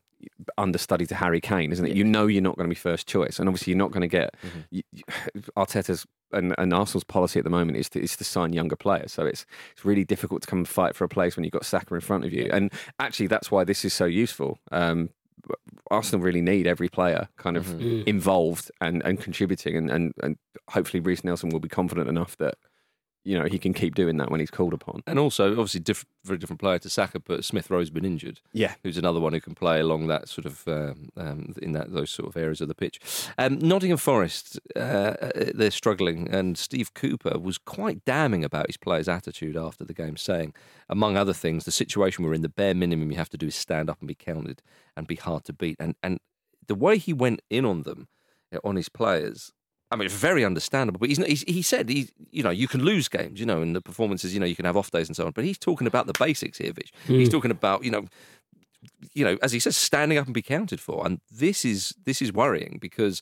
understudy 0.58 1.06
to 1.08 1.16
Harry 1.16 1.42
Kane, 1.42 1.72
isn't 1.72 1.86
it? 1.86 1.90
Yeah. 1.90 1.96
You 1.96 2.04
know 2.04 2.28
you're 2.28 2.44
not 2.44 2.56
going 2.58 2.70
to 2.70 2.76
be 2.76 2.76
first 2.90 3.08
choice, 3.08 3.40
and 3.40 3.50
obviously 3.50 3.72
you're 3.72 3.78
not 3.86 3.92
going 3.92 4.02
to 4.02 4.08
get 4.20 4.36
Mm-hmm. 4.46 4.60
you, 4.70 4.84
you- 4.92 5.04
Arteta's 5.58 6.06
and, 6.34 6.54
and 6.58 6.74
Arsenal's 6.74 7.04
policy 7.04 7.40
at 7.40 7.44
the 7.44 7.50
moment 7.50 7.78
is 7.78 7.90
to 7.90 8.00
is 8.00 8.16
to 8.18 8.24
sign 8.24 8.54
younger 8.54 8.76
players. 8.76 9.12
So 9.12 9.26
it's 9.26 9.46
it's 9.74 9.84
really 9.84 10.06
difficult 10.06 10.42
to 10.44 10.48
come 10.48 10.60
and 10.60 10.68
fight 10.68 10.96
for 10.96 11.04
a 11.06 11.10
place 11.10 11.36
when 11.36 11.44
you've 11.44 11.54
got 11.60 11.66
Saka 11.66 11.96
in 11.96 12.02
front 12.02 12.26
of 12.26 12.32
you. 12.34 12.50
And 12.54 12.72
actually, 13.00 13.28
that's 13.28 13.50
why 13.52 13.64
this 13.64 13.84
is 13.84 13.94
so 13.94 14.06
useful. 14.06 14.60
Um, 14.72 15.10
Arsenal 15.90 16.24
really 16.24 16.42
need 16.42 16.68
every 16.68 16.88
player 16.90 17.28
kind 17.38 17.58
of 17.58 17.66
Mm. 17.66 18.04
involved 18.08 18.72
and, 18.80 19.02
and 19.04 19.20
contributing, 19.20 19.76
and, 19.76 19.90
and, 19.90 20.14
and 20.24 20.38
hopefully 20.70 21.02
Reiss 21.02 21.24
Nelson 21.24 21.50
will 21.50 21.60
be 21.60 21.68
confident 21.68 22.08
enough 22.08 22.38
that 22.38 22.56
you 23.24 23.38
know 23.38 23.46
he 23.46 23.60
can 23.60 23.74
keep 23.74 23.96
doing 23.96 24.18
that 24.18 24.32
when 24.32 24.40
he's 24.40 24.52
called 24.52 24.74
upon. 24.74 25.04
And 25.06 25.20
also, 25.20 25.52
obviously, 25.52 25.80
diff- 25.80 26.06
very 26.24 26.38
different 26.38 26.60
player 26.60 26.80
to 26.80 26.90
Saka, 26.90 27.20
but 27.20 27.46
Smith 27.46 27.70
Rowe's 27.70 27.90
been 27.90 28.06
injured. 28.06 28.40
Yeah, 28.54 28.76
who's 28.84 28.98
another 28.98 29.20
one 29.20 29.34
who 29.34 29.42
can 29.42 29.56
play 29.56 29.80
along 29.80 30.08
that 30.08 30.28
sort 30.28 30.46
of 30.46 30.68
um, 30.68 31.10
um, 31.18 31.54
in 31.62 31.74
that 31.74 31.94
those 31.94 32.10
sort 32.10 32.30
of 32.30 32.38
areas 32.38 32.62
of 32.62 32.68
the 32.68 32.76
pitch. 32.76 33.00
Um, 33.38 33.60
Nottingham 33.60 33.98
Forest, 33.98 34.60
uh, 34.76 35.14
they're 35.54 35.72
struggling, 35.72 36.30
and 36.30 36.58
Steve 36.58 36.94
Cooper 36.94 37.38
was 37.40 37.58
quite 37.58 38.04
damning 38.06 38.44
about 38.44 38.68
his 38.68 38.78
players' 38.78 39.08
attitude 39.08 39.58
after 39.58 39.84
the 39.84 39.94
game, 39.94 40.18
saying, 40.18 40.54
among 40.90 41.18
other 41.18 41.34
things, 41.34 41.66
the 41.66 41.72
situation 41.72 42.24
we're 42.24 42.34
in, 42.34 42.42
the 42.42 42.50
bare 42.50 42.76
minimum 42.76 43.12
you 43.12 43.18
have 43.18 43.30
to 43.30 43.38
do 43.38 43.48
is 43.48 43.56
stand 43.56 43.90
up 43.90 44.00
and 44.00 44.08
be 44.08 44.16
counted 44.16 44.62
and 44.96 45.08
be 45.08 45.16
hard 45.16 45.46
to 45.46 45.54
beat. 45.54 45.78
And 45.80 45.96
and 46.02 46.20
the 46.68 46.76
way 46.76 46.98
he 46.98 47.14
went 47.14 47.42
in 47.50 47.66
on 47.66 47.84
them, 47.84 48.08
uh, 48.54 48.60
on 48.64 48.76
his 48.76 48.90
players. 48.90 49.52
I 49.92 49.98
mean, 49.98 50.06
it's 50.06 50.16
very 50.16 50.46
understandable, 50.46 51.00
but 51.00 51.10
he's, 51.10 51.20
not- 51.20 51.28
he's 51.28 51.44
he 51.44 51.62
said 51.62 51.90
he, 51.90 52.10
you 52.32 52.44
know, 52.44 52.50
you 52.50 52.68
can 52.68 52.84
lose 52.84 53.10
games, 53.10 53.40
you 53.40 53.46
know, 53.46 53.62
and 53.62 53.76
the 53.76 53.82
performances, 53.82 54.34
you 54.34 54.40
know, 54.40 54.46
you 54.46 54.56
can 54.56 54.66
have 54.66 54.78
off 54.78 54.90
days 54.92 55.10
and 55.10 55.16
so 55.16 55.26
on. 55.26 55.32
But 55.32 55.44
he's 55.44 55.58
talking 55.58 55.86
about 55.86 56.08
the 56.08 56.14
basics 56.18 56.58
here, 56.58 56.72
Vish. 56.72 56.92
He's 57.08 57.28
hmm. 57.28 57.32
talking 57.32 57.52
about, 57.52 57.84
you 57.84 57.92
know, 57.92 58.06
you 59.14 59.26
know, 59.26 59.38
as 59.42 59.52
he 59.52 59.60
says, 59.60 59.76
standing 59.76 60.18
up 60.18 60.26
and 60.26 60.34
be 60.34 60.42
counted 60.42 60.80
for. 60.80 61.06
And 61.06 61.20
this 61.30 61.66
is 61.66 61.94
this 62.06 62.22
is 62.22 62.32
worrying 62.32 62.78
because 62.82 63.22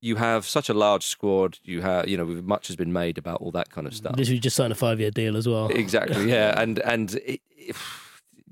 you 0.00 0.16
have 0.16 0.46
such 0.46 0.68
a 0.68 0.74
large 0.74 1.04
squad. 1.04 1.58
You 1.64 1.82
have, 1.82 2.08
you 2.08 2.16
know, 2.16 2.26
much 2.26 2.68
has 2.68 2.76
been 2.76 2.92
made 2.92 3.18
about 3.18 3.40
all 3.40 3.50
that 3.52 3.70
kind 3.70 3.86
of 3.86 3.94
stuff. 3.94 4.16
Literally 4.16 4.38
just 4.38 4.56
signed 4.56 4.72
a 4.72 4.76
five 4.76 5.00
year 5.00 5.10
deal 5.10 5.36
as 5.36 5.48
well. 5.48 5.68
Exactly, 5.68 6.28
yeah, 6.30 6.60
and 6.60 6.78
and 6.80 7.14
it, 7.16 7.40
it- 7.56 7.76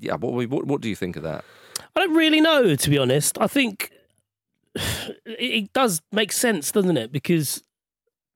yeah. 0.00 0.14
What, 0.16 0.48
what 0.48 0.66
what 0.66 0.80
do 0.80 0.88
you 0.88 0.96
think 0.96 1.16
of 1.16 1.22
that? 1.22 1.44
I 1.94 2.00
don't 2.00 2.14
really 2.14 2.40
know, 2.40 2.74
to 2.74 2.90
be 2.90 2.98
honest. 2.98 3.38
I 3.40 3.46
think 3.46 3.92
it, 5.26 5.72
does 5.72 6.00
make 6.12 6.32
sense, 6.32 6.72
doesn't 6.72 6.96
it? 6.96 7.12
Because 7.12 7.62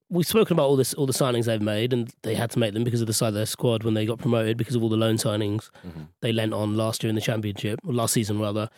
we've 0.09 0.27
spoken 0.27 0.53
about 0.55 0.67
all 0.67 0.75
this, 0.75 0.93
all 0.93 1.05
the 1.05 1.13
signings 1.13 1.45
they've 1.45 1.61
made, 1.61 1.93
and 1.93 2.13
they 2.23 2.35
had 2.35 2.51
to 2.51 2.59
make 2.59 2.73
them 2.73 2.83
because 2.83 3.01
of 3.01 3.07
the 3.07 3.13
size 3.13 3.29
of 3.29 3.33
their 3.33 3.45
squad 3.45 3.83
when 3.83 3.93
they 3.93 4.05
got 4.05 4.19
promoted 4.19 4.57
because 4.57 4.75
of 4.75 4.83
all 4.83 4.89
the 4.89 4.97
loan 4.97 5.15
signings 5.15 5.69
they 6.21 6.31
lent 6.31 6.53
on 6.53 6.77
last 6.77 7.03
year 7.03 7.09
in 7.09 7.15
the 7.15 7.21
championship, 7.21 7.79
or 7.85 7.93
last 7.93 8.13
season 8.13 8.39
rather. 8.39 8.69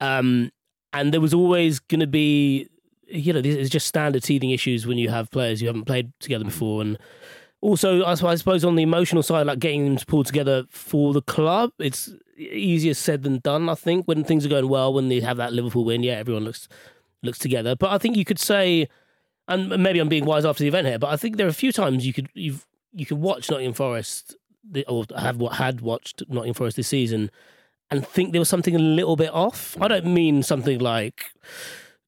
Um, 0.00 0.50
and 0.92 1.12
there 1.12 1.20
was 1.20 1.34
always 1.34 1.78
going 1.78 2.00
to 2.00 2.06
be, 2.06 2.68
you 3.06 3.32
know, 3.32 3.40
it's 3.42 3.70
just 3.70 3.86
standard 3.86 4.22
teething 4.22 4.50
issues 4.50 4.86
when 4.86 4.98
you 4.98 5.08
have 5.08 5.30
players 5.30 5.60
you 5.60 5.68
haven't 5.68 5.84
played 5.84 6.12
together 6.20 6.44
before, 6.44 6.82
and 6.82 6.98
also, 7.62 8.04
I 8.04 8.14
suppose- 8.14 8.32
I 8.32 8.34
suppose 8.36 8.64
on 8.64 8.74
the 8.76 8.82
emotional 8.82 9.22
side, 9.22 9.46
like 9.46 9.58
getting 9.58 9.84
them 9.84 9.96
to 9.96 10.06
pull 10.06 10.24
together 10.24 10.64
for 10.70 11.12
the 11.12 11.20
club, 11.22 11.72
it's 11.78 12.10
easier 12.40 12.94
said 12.94 13.22
than 13.22 13.38
done. 13.38 13.68
I 13.68 13.74
think 13.74 14.06
when 14.06 14.24
things 14.24 14.46
are 14.46 14.48
going 14.48 14.68
well, 14.68 14.92
when 14.92 15.08
they 15.08 15.20
have 15.20 15.36
that 15.36 15.52
Liverpool 15.52 15.84
win, 15.84 16.02
yeah, 16.02 16.14
everyone 16.14 16.44
looks 16.44 16.68
looks 17.22 17.38
together. 17.38 17.76
But 17.76 17.90
I 17.90 17.98
think 17.98 18.16
you 18.16 18.24
could 18.24 18.38
say, 18.38 18.88
and 19.48 19.68
maybe 19.82 19.98
I'm 19.98 20.08
being 20.08 20.24
wise 20.24 20.44
after 20.44 20.62
the 20.62 20.68
event 20.68 20.86
here, 20.86 20.98
but 20.98 21.10
I 21.10 21.16
think 21.16 21.36
there 21.36 21.46
are 21.46 21.50
a 21.50 21.54
few 21.54 21.72
times 21.72 22.06
you 22.06 22.12
could 22.12 22.28
you've 22.34 22.66
you 22.92 23.06
could 23.06 23.18
watch 23.18 23.50
Nottingham 23.50 23.74
Forest 23.74 24.36
or 24.88 25.04
have 25.16 25.36
what 25.36 25.54
had 25.54 25.80
watched 25.80 26.22
Nottingham 26.28 26.54
Forest 26.54 26.76
this 26.76 26.88
season 26.88 27.30
and 27.90 28.06
think 28.06 28.32
there 28.32 28.40
was 28.40 28.48
something 28.48 28.76
a 28.76 28.80
little 28.80 29.16
bit 29.16 29.30
off. 29.32 29.76
I 29.80 29.88
don't 29.88 30.06
mean 30.06 30.42
something 30.42 30.78
like 30.78 31.24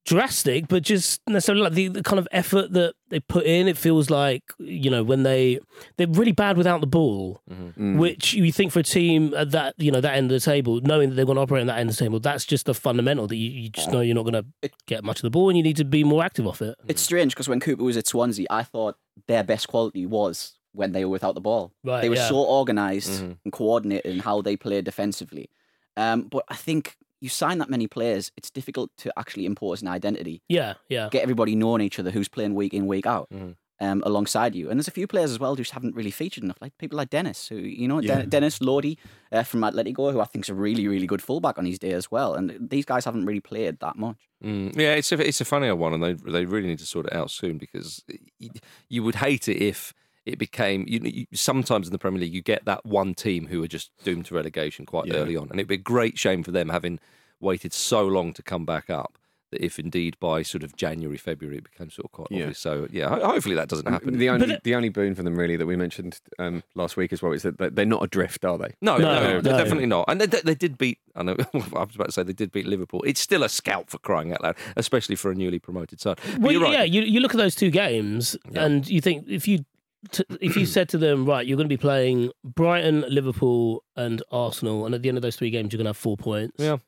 drastic, 0.04 0.66
but 0.68 0.82
just 0.82 1.20
necessarily 1.28 1.62
like 1.62 1.72
the, 1.74 1.88
the 1.88 2.02
kind 2.02 2.18
of 2.18 2.26
effort 2.32 2.72
that 2.72 2.94
they 3.08 3.20
put 3.20 3.44
in. 3.44 3.68
It 3.68 3.76
feels 3.76 4.10
like 4.10 4.42
you 4.58 4.90
know 4.90 5.02
when 5.04 5.22
they 5.22 5.58
they're 5.96 6.06
really 6.08 6.32
bad 6.32 6.56
without 6.56 6.80
the 6.80 6.86
ball, 6.86 7.40
Mm. 7.50 7.98
which 7.98 8.34
you 8.34 8.50
think 8.52 8.72
for 8.72 8.80
a 8.80 8.82
team 8.82 9.32
at 9.34 9.50
that 9.52 9.74
you 9.78 9.90
know 9.90 10.00
that 10.00 10.14
end 10.16 10.30
of 10.30 10.40
the 10.40 10.44
table, 10.44 10.80
knowing 10.82 11.10
that 11.10 11.14
they're 11.16 11.24
going 11.24 11.36
to 11.36 11.42
operate 11.42 11.60
on 11.62 11.66
that 11.68 11.78
end 11.78 11.90
of 11.90 11.96
the 11.96 12.04
table, 12.04 12.18
that's 12.20 12.44
just 12.44 12.68
a 12.68 12.74
fundamental 12.74 13.26
that 13.26 13.36
you, 13.36 13.50
you 13.50 13.68
just 13.70 13.90
know 13.92 14.00
you're 14.00 14.14
not 14.14 14.24
going 14.24 14.44
to 14.62 14.70
get 14.86 15.04
much 15.04 15.18
of 15.18 15.22
the 15.22 15.30
ball, 15.30 15.48
and 15.48 15.56
you 15.56 15.62
need 15.62 15.76
to 15.76 15.84
be 15.84 16.04
more 16.04 16.22
active 16.24 16.46
off 16.46 16.60
it. 16.62 16.74
It's 16.88 17.02
strange 17.02 17.32
because 17.34 17.48
when 17.48 17.60
Cooper 17.60 17.82
was 17.84 17.96
at 17.96 18.06
Swansea, 18.06 18.46
I 18.50 18.62
thought 18.62 18.96
their 19.28 19.44
best 19.44 19.68
quality 19.68 20.06
was 20.06 20.54
when 20.72 20.92
they 20.92 21.04
were 21.04 21.10
without 21.10 21.34
the 21.34 21.40
ball. 21.40 21.72
Right, 21.84 22.00
they 22.00 22.08
were 22.08 22.16
yeah. 22.16 22.28
so 22.28 22.36
organized 22.36 23.22
Mhm. 23.22 23.36
and 23.44 23.52
coordinated 23.52 24.14
in 24.14 24.18
how 24.20 24.40
they 24.42 24.56
played 24.56 24.84
defensively. 24.86 25.50
Um, 25.96 26.22
but 26.22 26.44
I 26.48 26.54
think 26.56 26.96
you 27.22 27.28
sign 27.30 27.56
that 27.58 27.70
many 27.70 27.86
players, 27.86 28.30
it's 28.36 28.50
difficult 28.50 28.90
to 28.98 29.12
actually 29.18 29.46
impose 29.46 29.80
an 29.82 29.88
identity. 29.88 30.42
Yeah, 30.48 30.74
yeah. 30.88 31.08
Get 31.10 31.22
everybody 31.22 31.54
knowing 31.56 31.80
each 31.82 31.98
other 31.98 32.10
who's 32.10 32.28
playing 32.28 32.54
week 32.54 32.74
in, 32.74 32.86
week 32.86 33.06
out. 33.06 33.28
Mhm. 33.32 33.56
Um, 33.80 34.00
alongside 34.06 34.54
you, 34.54 34.70
and 34.70 34.78
there's 34.78 34.86
a 34.86 34.92
few 34.92 35.08
players 35.08 35.32
as 35.32 35.40
well 35.40 35.52
who 35.56 35.62
just 35.62 35.72
haven't 35.72 35.96
really 35.96 36.12
featured 36.12 36.44
enough, 36.44 36.58
like 36.60 36.72
people 36.78 36.96
like 36.96 37.10
Dennis, 37.10 37.48
who 37.48 37.56
you 37.56 37.88
know, 37.88 37.98
Yeah. 38.00 38.18
Den- 38.18 38.28
Dennis 38.28 38.60
Lodi 38.60 38.96
uh, 39.32 39.42
from 39.42 39.62
Atletico, 39.62 40.12
who 40.12 40.20
I 40.20 40.24
think 40.24 40.44
is 40.44 40.50
a 40.50 40.54
really, 40.54 40.86
really 40.86 41.08
good 41.08 41.20
fullback 41.20 41.58
on 41.58 41.64
his 41.66 41.80
day 41.80 41.92
as 41.92 42.08
well. 42.08 42.34
And 42.34 42.56
these 42.70 42.84
guys 42.84 43.04
haven't 43.04 43.26
really 43.26 43.40
played 43.40 43.80
that 43.80 43.96
much. 43.96 44.18
Mm, 44.44 44.76
yeah, 44.76 44.94
it's 44.94 45.10
a 45.10 45.26
it's 45.26 45.40
a 45.40 45.44
funny 45.44 45.72
one, 45.72 45.92
and 45.94 46.02
they 46.04 46.12
they 46.30 46.44
really 46.44 46.68
need 46.68 46.78
to 46.78 46.86
sort 46.86 47.06
it 47.06 47.12
out 47.12 47.32
soon 47.32 47.58
because 47.58 48.04
y- 48.40 48.50
you 48.88 49.02
would 49.02 49.16
hate 49.16 49.48
it 49.48 49.56
if 49.60 49.92
it 50.26 50.38
became. 50.38 50.84
You, 50.88 51.00
you, 51.02 51.26
sometimes 51.32 51.86
in 51.88 51.92
the 51.92 51.98
Premier 51.98 52.20
League, 52.20 52.34
you 52.34 52.42
get 52.42 52.64
that 52.64 52.84
one 52.86 53.14
team 53.14 53.46
who 53.48 53.62
are 53.62 53.68
just 53.68 53.90
doomed 54.04 54.26
to 54.26 54.34
relegation 54.34 54.86
quite 54.86 55.06
Yeah. 55.06 55.14
early 55.14 55.36
on, 55.36 55.48
and 55.50 55.58
it'd 55.60 55.68
be 55.68 55.74
a 55.74 55.78
great 55.78 56.18
shame 56.18 56.42
for 56.42 56.50
them 56.52 56.68
having 56.68 57.00
waited 57.40 57.72
so 57.72 58.06
long 58.06 58.32
to 58.34 58.42
come 58.42 58.64
back 58.64 58.88
up. 58.90 59.18
That 59.50 59.62
if 59.62 59.78
indeed 59.78 60.16
by 60.18 60.40
sort 60.40 60.62
of 60.62 60.76
January 60.76 61.18
February 61.18 61.58
it 61.58 61.64
became 61.64 61.90
sort 61.90 62.06
of 62.06 62.12
quite 62.12 62.28
Yeah. 62.30 62.38
obvious. 62.44 62.58
So 62.58 62.88
yeah, 62.90 63.10
hopefully 63.20 63.54
that 63.56 63.68
doesn't 63.68 63.84
happen. 63.86 64.16
The 64.16 64.30
only 64.30 64.50
it- 64.54 64.64
the 64.64 64.74
only 64.74 64.88
boon 64.88 65.14
for 65.14 65.22
them 65.22 65.36
really 65.36 65.56
that 65.56 65.66
we 65.66 65.76
mentioned 65.76 66.20
um, 66.38 66.62
last 66.74 66.96
week 66.96 67.12
as 67.12 67.20
well 67.20 67.32
is 67.32 67.42
that 67.42 67.58
they- 67.58 67.68
they're 67.68 67.84
not 67.84 68.02
adrift, 68.02 68.46
are 68.46 68.56
they? 68.56 68.72
No, 68.80 68.96
No, 68.96 69.12
no, 69.12 69.32
no. 69.34 69.40
they're 69.42 69.58
definitely 69.58 69.84
not. 69.84 70.06
And 70.08 70.22
they, 70.22 70.26
they 70.26 70.40
they 70.42 70.54
did 70.54 70.78
beat. 70.78 71.00
I 71.14 71.22
know. 71.22 71.36
I 71.52 71.58
was 71.84 71.94
about 71.96 72.06
to 72.06 72.12
say 72.12 72.22
they 72.22 72.32
did 72.32 72.50
beat 72.50 72.64
Liverpool. 72.66 73.02
It's 73.06 73.20
still 73.20 73.42
a 73.42 73.48
scalp 73.50 73.90
for 73.90 73.98
crying 73.98 74.32
out 74.32 74.42
loud, 74.42 74.56
especially 74.76 75.16
for 75.16 75.30
a 75.30 75.34
newly 75.34 75.58
promoted 75.58 76.00
side. 76.00 76.18
But 76.32 76.40
Well, 76.40 76.52
you're 76.52 76.62
right. 76.62 76.72
yeah, 76.72 76.84
you, 76.84 77.02
you 77.02 77.20
look 77.20 77.34
at 77.34 77.38
those 77.38 77.54
two 77.54 77.70
games 77.70 78.38
Yeah. 78.50 78.64
and 78.64 78.88
you 78.88 79.02
think 79.02 79.26
if 79.28 79.46
you 79.46 79.66
t- 80.10 80.24
if 80.40 80.56
you 80.56 80.66
said 80.66 80.88
to 80.90 80.98
them, 80.98 81.24
right, 81.26 81.46
you're 81.46 81.56
going 81.56 81.68
to 81.68 81.72
be 81.72 81.80
playing 81.80 82.30
Brighton, 82.44 83.04
Liverpool, 83.08 83.84
and 83.96 84.22
Arsenal, 84.30 84.86
and 84.86 84.94
at 84.94 85.02
the 85.02 85.08
end 85.08 85.18
of 85.18 85.22
those 85.22 85.36
three 85.36 85.50
games, 85.50 85.72
you're 85.72 85.78
going 85.78 85.84
to 85.84 85.90
have 85.90 85.96
four 85.96 86.16
points. 86.16 86.56
Yeah. 86.58 86.78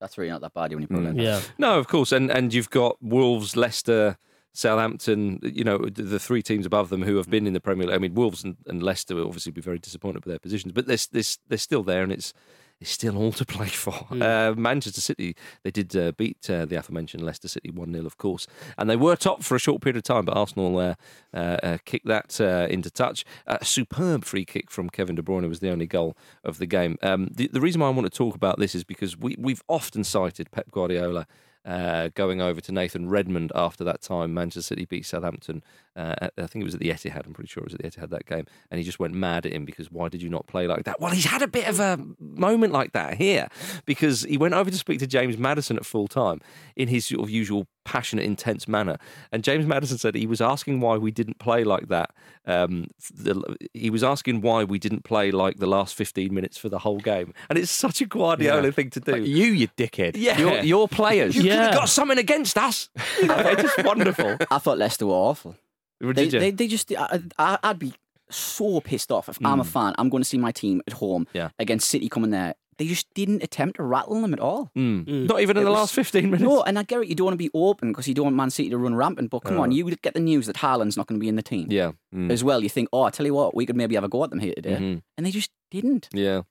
That's 0.00 0.18
really 0.18 0.30
not 0.30 0.40
that 0.40 0.52
bad 0.52 0.72
when 0.72 0.82
you 0.82 0.88
put 0.88 1.04
it 1.04 1.10
in. 1.10 1.16
yeah. 1.16 1.40
No, 1.58 1.78
of 1.78 1.86
course, 1.86 2.10
and 2.10 2.28
and 2.30 2.52
you've 2.52 2.70
got 2.70 2.96
Wolves, 3.00 3.56
Leicester, 3.56 4.18
Southampton. 4.52 5.38
You 5.42 5.62
know 5.62 5.78
the, 5.78 6.02
the 6.02 6.18
three 6.18 6.42
teams 6.42 6.66
above 6.66 6.88
them 6.88 7.02
who 7.02 7.16
have 7.18 7.30
been 7.30 7.46
in 7.46 7.52
the 7.52 7.60
Premier 7.60 7.86
League. 7.86 7.94
I 7.94 7.98
mean, 7.98 8.14
Wolves 8.14 8.42
and, 8.42 8.56
and 8.66 8.82
Leicester 8.82 9.14
will 9.14 9.26
obviously 9.26 9.52
be 9.52 9.60
very 9.60 9.78
disappointed 9.78 10.24
with 10.24 10.32
their 10.32 10.40
positions, 10.40 10.72
but 10.72 10.88
they're 10.88 10.98
they're, 11.12 11.22
they're 11.48 11.58
still 11.58 11.84
there, 11.84 12.02
and 12.02 12.10
it's 12.10 12.32
it's 12.82 12.90
still 12.90 13.16
all 13.16 13.32
to 13.32 13.44
play 13.44 13.68
for. 13.68 14.06
Uh, 14.10 14.54
Manchester 14.56 15.00
City 15.00 15.36
they 15.62 15.70
did 15.70 15.96
uh, 15.96 16.12
beat 16.12 16.50
uh, 16.50 16.66
the 16.66 16.76
aforementioned 16.76 17.24
Leicester 17.24 17.48
City 17.48 17.70
one 17.70 17.92
0 17.92 18.04
of 18.04 18.18
course, 18.18 18.46
and 18.76 18.90
they 18.90 18.96
were 18.96 19.16
top 19.16 19.42
for 19.42 19.54
a 19.54 19.58
short 19.58 19.80
period 19.80 19.96
of 19.96 20.02
time, 20.02 20.24
but 20.24 20.36
Arsenal 20.36 20.76
uh, 20.78 20.94
uh, 21.32 21.56
uh, 21.62 21.78
kicked 21.84 22.06
that 22.06 22.40
uh, 22.40 22.66
into 22.68 22.90
touch. 22.90 23.24
A 23.46 23.64
superb 23.64 24.24
free 24.24 24.44
kick 24.44 24.70
from 24.70 24.90
Kevin 24.90 25.14
De 25.14 25.22
Bruyne 25.22 25.48
was 25.48 25.60
the 25.60 25.70
only 25.70 25.86
goal 25.86 26.16
of 26.44 26.58
the 26.58 26.66
game. 26.66 26.98
Um, 27.02 27.28
the, 27.32 27.48
the 27.48 27.60
reason 27.60 27.80
why 27.80 27.86
I 27.86 27.90
want 27.90 28.10
to 28.10 28.16
talk 28.16 28.34
about 28.34 28.58
this 28.58 28.74
is 28.74 28.84
because 28.84 29.16
we 29.16 29.36
we've 29.38 29.62
often 29.68 30.02
cited 30.02 30.50
Pep 30.50 30.70
Guardiola 30.70 31.26
uh, 31.64 32.08
going 32.14 32.40
over 32.40 32.60
to 32.60 32.72
Nathan 32.72 33.08
Redmond 33.08 33.52
after 33.54 33.84
that 33.84 34.02
time. 34.02 34.34
Manchester 34.34 34.62
City 34.74 34.84
beat 34.84 35.06
Southampton. 35.06 35.62
Uh, 35.94 36.14
I 36.38 36.46
think 36.46 36.62
it 36.62 36.64
was 36.64 36.74
at 36.74 36.80
the 36.80 36.88
Etihad. 36.88 37.26
I'm 37.26 37.34
pretty 37.34 37.48
sure 37.48 37.62
it 37.62 37.66
was 37.66 37.74
at 37.74 37.82
the 37.82 37.90
Etihad 37.90 38.10
that 38.10 38.26
game, 38.26 38.46
and 38.70 38.78
he 38.78 38.84
just 38.84 38.98
went 38.98 39.14
mad 39.14 39.44
at 39.46 39.52
him 39.52 39.64
because 39.64 39.90
why 39.92 40.08
did 40.08 40.22
you 40.22 40.28
not 40.30 40.46
play 40.46 40.66
like 40.66 40.84
that? 40.84 41.00
Well, 41.00 41.10
he's 41.12 41.26
had 41.26 41.42
a 41.42 41.48
bit 41.48 41.68
of 41.68 41.80
a 41.80 41.98
moment 42.18 42.72
like 42.72 42.92
that 42.92 43.14
here 43.18 43.48
because 43.84 44.22
he 44.22 44.38
went 44.38 44.54
over 44.54 44.70
to 44.70 44.76
speak 44.78 44.98
to 45.00 45.06
James 45.06 45.36
Madison 45.36 45.76
at 45.76 45.84
full 45.84 46.08
time 46.08 46.40
in 46.76 46.88
his 46.88 47.04
sort 47.06 47.20
of 47.22 47.28
usual 47.30 47.66
passionate, 47.84 48.24
intense 48.24 48.66
manner, 48.68 48.96
and 49.32 49.42
James 49.44 49.66
Madison 49.66 49.98
said 49.98 50.14
he 50.14 50.26
was 50.26 50.40
asking 50.40 50.80
why 50.80 50.96
we 50.96 51.10
didn't 51.10 51.38
play 51.38 51.64
like 51.64 51.88
that. 51.88 52.10
Um, 52.46 52.86
the, 53.12 53.42
he 53.74 53.90
was 53.90 54.02
asking 54.02 54.40
why 54.40 54.64
we 54.64 54.78
didn't 54.78 55.04
play 55.04 55.30
like 55.30 55.58
the 55.58 55.66
last 55.66 55.94
15 55.94 56.32
minutes 56.32 56.56
for 56.56 56.68
the 56.68 56.78
whole 56.78 57.00
game, 57.00 57.34
and 57.50 57.58
it's 57.58 57.70
such 57.70 58.00
a 58.00 58.06
Guardiola 58.06 58.64
Yeah. 58.64 58.70
thing 58.70 58.90
to 58.90 59.00
do. 59.00 59.12
Like, 59.12 59.26
you, 59.26 59.46
you 59.46 59.68
dickhead. 59.76 60.12
Yeah. 60.16 60.38
Your, 60.38 60.60
your 60.62 60.88
players. 60.88 61.34
You 61.36 61.42
could 61.42 61.48
Yeah. 61.50 61.64
have 61.66 61.74
got 61.74 61.88
something 61.88 62.18
against 62.18 62.56
us. 62.56 62.88
You 63.20 63.26
know, 63.26 63.36
it's 63.38 63.62
just 63.62 63.84
wonderful. 63.84 64.36
I 64.50 64.58
thought 64.58 64.78
Leicester 64.78 65.06
were 65.06 65.12
awful. 65.14 65.56
They, 66.02 66.12
Did 66.12 66.32
you? 66.32 66.40
they, 66.40 66.50
they 66.50 66.66
just, 66.68 66.92
I, 66.98 67.20
I, 67.38 67.58
I'd 67.62 67.78
be 67.78 67.94
so 68.30 68.80
pissed 68.80 69.12
off 69.12 69.28
if 69.28 69.38
I'm 69.44 69.60
a 69.60 69.64
fan. 69.64 69.94
I'm 69.98 70.08
going 70.08 70.22
to 70.22 70.28
see 70.28 70.38
my 70.38 70.52
team 70.52 70.82
at 70.86 70.94
home 70.94 71.26
Yeah. 71.32 71.50
against 71.58 71.88
City 71.88 72.08
coming 72.08 72.30
there. 72.30 72.54
They 72.78 72.86
just 72.86 73.06
didn't 73.14 73.42
attempt 73.42 73.76
to 73.76 73.82
rattle 73.82 74.20
them 74.20 74.32
at 74.32 74.40
all. 74.40 74.70
Mm. 74.76 75.28
Not 75.28 75.40
even 75.42 75.56
in 75.58 75.62
It 75.62 75.64
the 75.66 75.70
was- 75.70 75.78
last 75.80 75.94
15 75.94 76.24
minutes. 76.24 76.42
No, 76.42 76.62
and 76.62 76.78
I 76.78 76.82
get 76.82 77.00
it. 77.02 77.08
You 77.08 77.14
don't 77.14 77.26
want 77.26 77.34
to 77.34 77.38
be 77.38 77.50
open 77.54 77.92
because 77.92 78.08
you 78.08 78.14
don't 78.14 78.24
want 78.24 78.36
Man 78.36 78.50
City 78.50 78.70
to 78.70 78.78
run 78.78 78.94
rampant. 78.94 79.30
But 79.30 79.40
come 79.44 79.58
Oh. 79.58 79.62
on, 79.62 79.70
you 79.72 79.84
get 79.96 80.14
the 80.14 80.20
news 80.20 80.46
that 80.46 80.56
Haaland's 80.56 80.96
not 80.96 81.06
going 81.06 81.20
to 81.20 81.22
be 81.22 81.28
in 81.28 81.36
the 81.36 81.42
team 81.42 81.66
Yeah. 81.70 81.92
as 82.30 82.42
well. 82.42 82.62
You 82.62 82.70
think, 82.70 82.88
oh, 82.92 83.02
I 83.02 83.10
tell 83.10 83.26
you 83.26 83.34
what, 83.34 83.54
we 83.54 83.66
could 83.66 83.76
maybe 83.76 83.94
have 83.94 84.04
a 84.04 84.08
go 84.08 84.24
at 84.24 84.30
them 84.30 84.40
here 84.40 84.54
today, 84.56 84.76
Mhm. 84.80 85.02
and 85.16 85.26
they 85.26 85.30
just 85.30 85.50
didn't. 85.70 86.08
Yeah. 86.14 86.42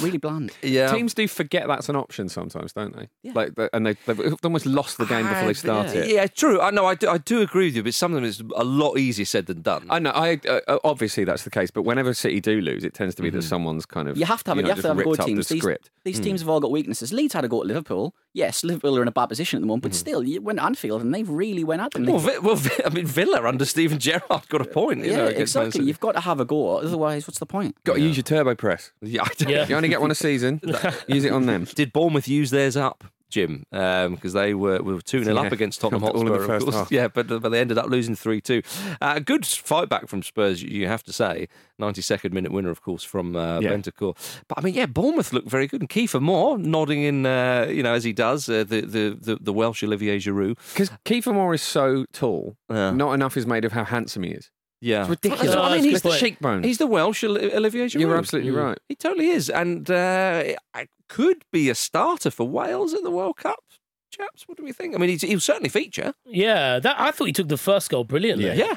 Really 0.00 0.18
bland. 0.18 0.52
Yeah. 0.62 0.92
Teams 0.92 1.14
do 1.14 1.26
forget 1.26 1.66
that's 1.66 1.88
an 1.88 1.96
option 1.96 2.28
sometimes, 2.28 2.72
don't 2.72 2.94
they? 2.96 3.08
Yeah. 3.22 3.32
Like, 3.34 3.54
they- 3.54 3.68
and 3.72 3.86
they, 3.86 3.94
they've 4.06 4.34
almost 4.44 4.66
lost 4.66 4.98
the 4.98 5.06
game 5.06 5.26
before 5.26 5.46
they 5.48 5.54
start 5.54 5.88
yeah. 5.94 6.00
it. 6.02 6.08
Yeah, 6.10 6.26
true. 6.26 6.60
I 6.60 6.70
know. 6.70 6.86
I 6.86 6.94
do, 6.94 7.08
I 7.08 7.18
do 7.18 7.40
agree 7.42 7.66
with 7.66 7.76
you, 7.76 7.82
but 7.82 7.94
something 7.94 8.22
that's 8.22 8.40
a 8.56 8.64
lot 8.64 8.98
easier 8.98 9.24
said 9.24 9.46
than 9.46 9.62
done. 9.62 9.86
I 9.90 9.98
know. 9.98 10.10
I 10.10 10.38
uh, 10.48 10.78
obviously 10.84 11.24
that's 11.24 11.44
the 11.44 11.50
case, 11.50 11.70
but 11.70 11.82
whenever 11.82 12.14
City 12.14 12.40
do 12.40 12.60
lose, 12.60 12.84
it 12.84 12.94
tends 12.94 13.14
to 13.16 13.22
be 13.22 13.30
that 13.30 13.38
Mhm. 13.38 13.50
someones 13.64 13.86
kind 13.88 14.08
of 14.08 14.16
You 14.16 14.26
have 14.26 14.44
to 14.44 14.50
have, 14.50 14.56
you 14.58 14.62
you 14.62 14.64
know, 14.64 14.68
have 14.70 14.76
to 14.76 14.82
just 14.82 14.88
have 14.88 14.96
ripped 14.98 15.10
good 15.10 15.20
up 15.20 15.26
teams. 15.26 15.48
the 15.48 15.54
These, 15.54 15.62
script. 15.62 15.90
these 16.04 16.18
Hmm. 16.18 16.24
teams 16.24 16.40
have 16.40 16.48
all 16.48 16.60
got 16.60 16.70
weaknesses. 16.70 17.12
Leeds 17.12 17.34
had 17.34 17.44
a 17.44 17.48
go 17.48 17.62
to 17.62 17.66
Liverpool. 17.68 18.14
Yes, 18.32 18.62
Liverpool 18.62 18.96
are 18.96 19.02
in 19.02 19.08
a 19.08 19.12
bad 19.12 19.26
position 19.26 19.56
at 19.56 19.60
the 19.62 19.66
moment, 19.66 19.82
but 19.82 19.92
Hmm. 19.92 19.96
still, 19.96 20.22
you 20.22 20.40
went 20.40 20.58
to 20.58 20.64
Anfield 20.64 21.00
and 21.02 21.12
they 21.14 21.22
really 21.24 21.64
went 21.64 21.82
at 21.82 21.92
them. 21.92 22.04
They- 22.04 22.12
well, 22.12 22.20
Vi- 22.20 22.38
well, 22.38 22.54
Vi- 22.56 22.84
I 22.84 22.88
mean, 22.90 23.06
Villa 23.06 23.42
under 23.46 23.64
Steven 23.64 23.98
Gerrard 23.98 24.48
got 24.48 24.60
a 24.60 24.64
point. 24.64 25.04
You 25.04 25.10
yeah, 25.10 25.16
know, 25.16 25.26
against 25.26 25.54
Man 25.56 25.64
exactly. 25.66 25.70
City. 25.80 25.84
You've 25.86 26.00
got 26.00 26.12
to 26.12 26.20
have 26.20 26.38
a 26.40 26.44
go. 26.44 26.76
Otherwise, 26.78 27.26
what's 27.26 27.38
the 27.40 27.46
point? 27.46 27.76
Got 27.84 27.94
to 27.94 28.00
use 28.00 28.16
your 28.16 28.22
turbo 28.22 28.54
press. 28.54 28.92
Yeah, 29.02 29.22
I 29.24 29.28
do. 29.36 29.50
Yeah. 29.50 29.66
You 29.66 29.76
only 29.80 29.88
get 29.88 30.00
one 30.00 30.10
a 30.10 30.14
season. 30.14 30.60
use 31.08 31.24
it 31.24 31.32
on 31.32 31.46
them. 31.46 31.64
Did 31.74 31.92
Bournemouth 31.92 32.28
use 32.28 32.50
theirs 32.50 32.76
up, 32.76 33.04
Jim? 33.28 33.64
Because 33.70 34.32
they 34.32 34.54
were 34.54 34.82
were 34.82 35.00
two 35.00 35.22
0 35.24 35.34
Yeah. 35.36 35.42
up 35.46 35.52
against 35.52 35.80
Tottenham 35.80 36.04
All 36.04 36.10
in 36.20 36.26
Hotspur. 36.26 36.36
the 36.36 36.40
of 36.42 36.46
first 36.46 36.64
course. 36.66 36.76
half. 36.76 36.92
Yeah, 36.92 37.08
but 37.08 37.28
but 37.28 37.48
they 37.48 37.60
ended 37.60 37.78
up 37.78 37.86
losing 37.86 38.14
three 38.16 38.40
two. 38.40 38.62
Uh, 39.00 39.18
good 39.20 39.46
fight 39.46 39.88
back 39.88 40.08
from 40.08 40.22
Spurs, 40.22 40.62
you 40.62 40.86
have 40.86 41.02
to 41.04 41.12
say. 41.12 41.48
Ninety 41.78 42.02
second 42.02 42.34
minute 42.34 42.52
winner, 42.52 42.70
of 42.70 42.82
course, 42.82 43.02
from 43.04 43.34
uh, 43.36 43.60
Yeah. 43.60 43.70
Bentancur. 43.70 44.14
But 44.48 44.58
I 44.58 44.62
mean, 44.62 44.74
yeah, 44.74 44.86
Bournemouth 44.86 45.32
looked 45.32 45.48
very 45.48 45.66
good, 45.66 45.80
and 45.80 45.88
Kiefer 45.88 46.20
Moore 46.20 46.58
nodding 46.58 47.02
in, 47.02 47.24
uh, 47.26 47.66
you 47.70 47.82
know, 47.82 47.94
as 47.94 48.04
he 48.04 48.12
does 48.12 48.48
uh, 48.48 48.64
the, 48.64 48.82
the 48.82 49.16
the 49.20 49.38
the 49.40 49.52
Welsh 49.52 49.82
Olivier 49.82 50.18
Giroud. 50.18 50.56
Because 50.72 50.90
Kiefer 51.04 51.32
Moore 51.32 51.54
is 51.54 51.62
so 51.62 52.04
tall, 52.12 52.56
Yeah. 52.70 52.90
not 52.90 53.12
enough 53.14 53.36
is 53.36 53.46
made 53.46 53.64
of 53.64 53.72
how 53.72 53.84
handsome 53.84 54.24
he 54.24 54.32
is. 54.32 54.50
Yeah, 54.80 55.00
It's 55.02 55.10
ridiculous. 55.10 55.46
That's 55.46 55.56
what 55.56 55.72
I 55.72 55.74
mean. 55.76 55.84
He's 55.84 55.98
a 55.98 56.02
good 56.02 56.08
It's 56.12 56.20
the 56.20 56.26
cheekbone. 56.26 56.62
He's 56.62 56.78
the 56.78 56.86
Welsh 56.86 57.22
Oli- 57.24 57.52
Olivier 57.54 57.86
Giroud. 57.86 58.00
You're 58.00 58.16
absolutely 58.16 58.50
Mm. 58.52 58.64
right. 58.64 58.78
He 58.88 58.94
totally 58.94 59.28
is, 59.28 59.50
and 59.50 59.90
uh, 59.90 60.42
it 60.76 60.88
could 61.08 61.44
be 61.52 61.68
a 61.68 61.74
starter 61.74 62.30
for 62.30 62.48
Wales 62.48 62.94
at 62.94 63.02
the 63.02 63.10
World 63.10 63.36
Cup. 63.36 63.58
Chaps, 64.10 64.48
what 64.48 64.56
do 64.56 64.64
we 64.64 64.72
think? 64.72 64.94
I 64.94 64.98
mean, 64.98 65.10
he's, 65.10 65.22
he'll 65.22 65.38
certainly 65.40 65.68
feature. 65.68 66.14
Yeah, 66.24 66.78
that 66.80 66.98
I 66.98 67.10
thought 67.10 67.26
he 67.26 67.32
took 67.32 67.48
the 67.48 67.56
first 67.56 67.90
goal 67.90 68.04
brilliantly. 68.04 68.46
Yeah. 68.46 68.54
Yeah, 68.54 68.74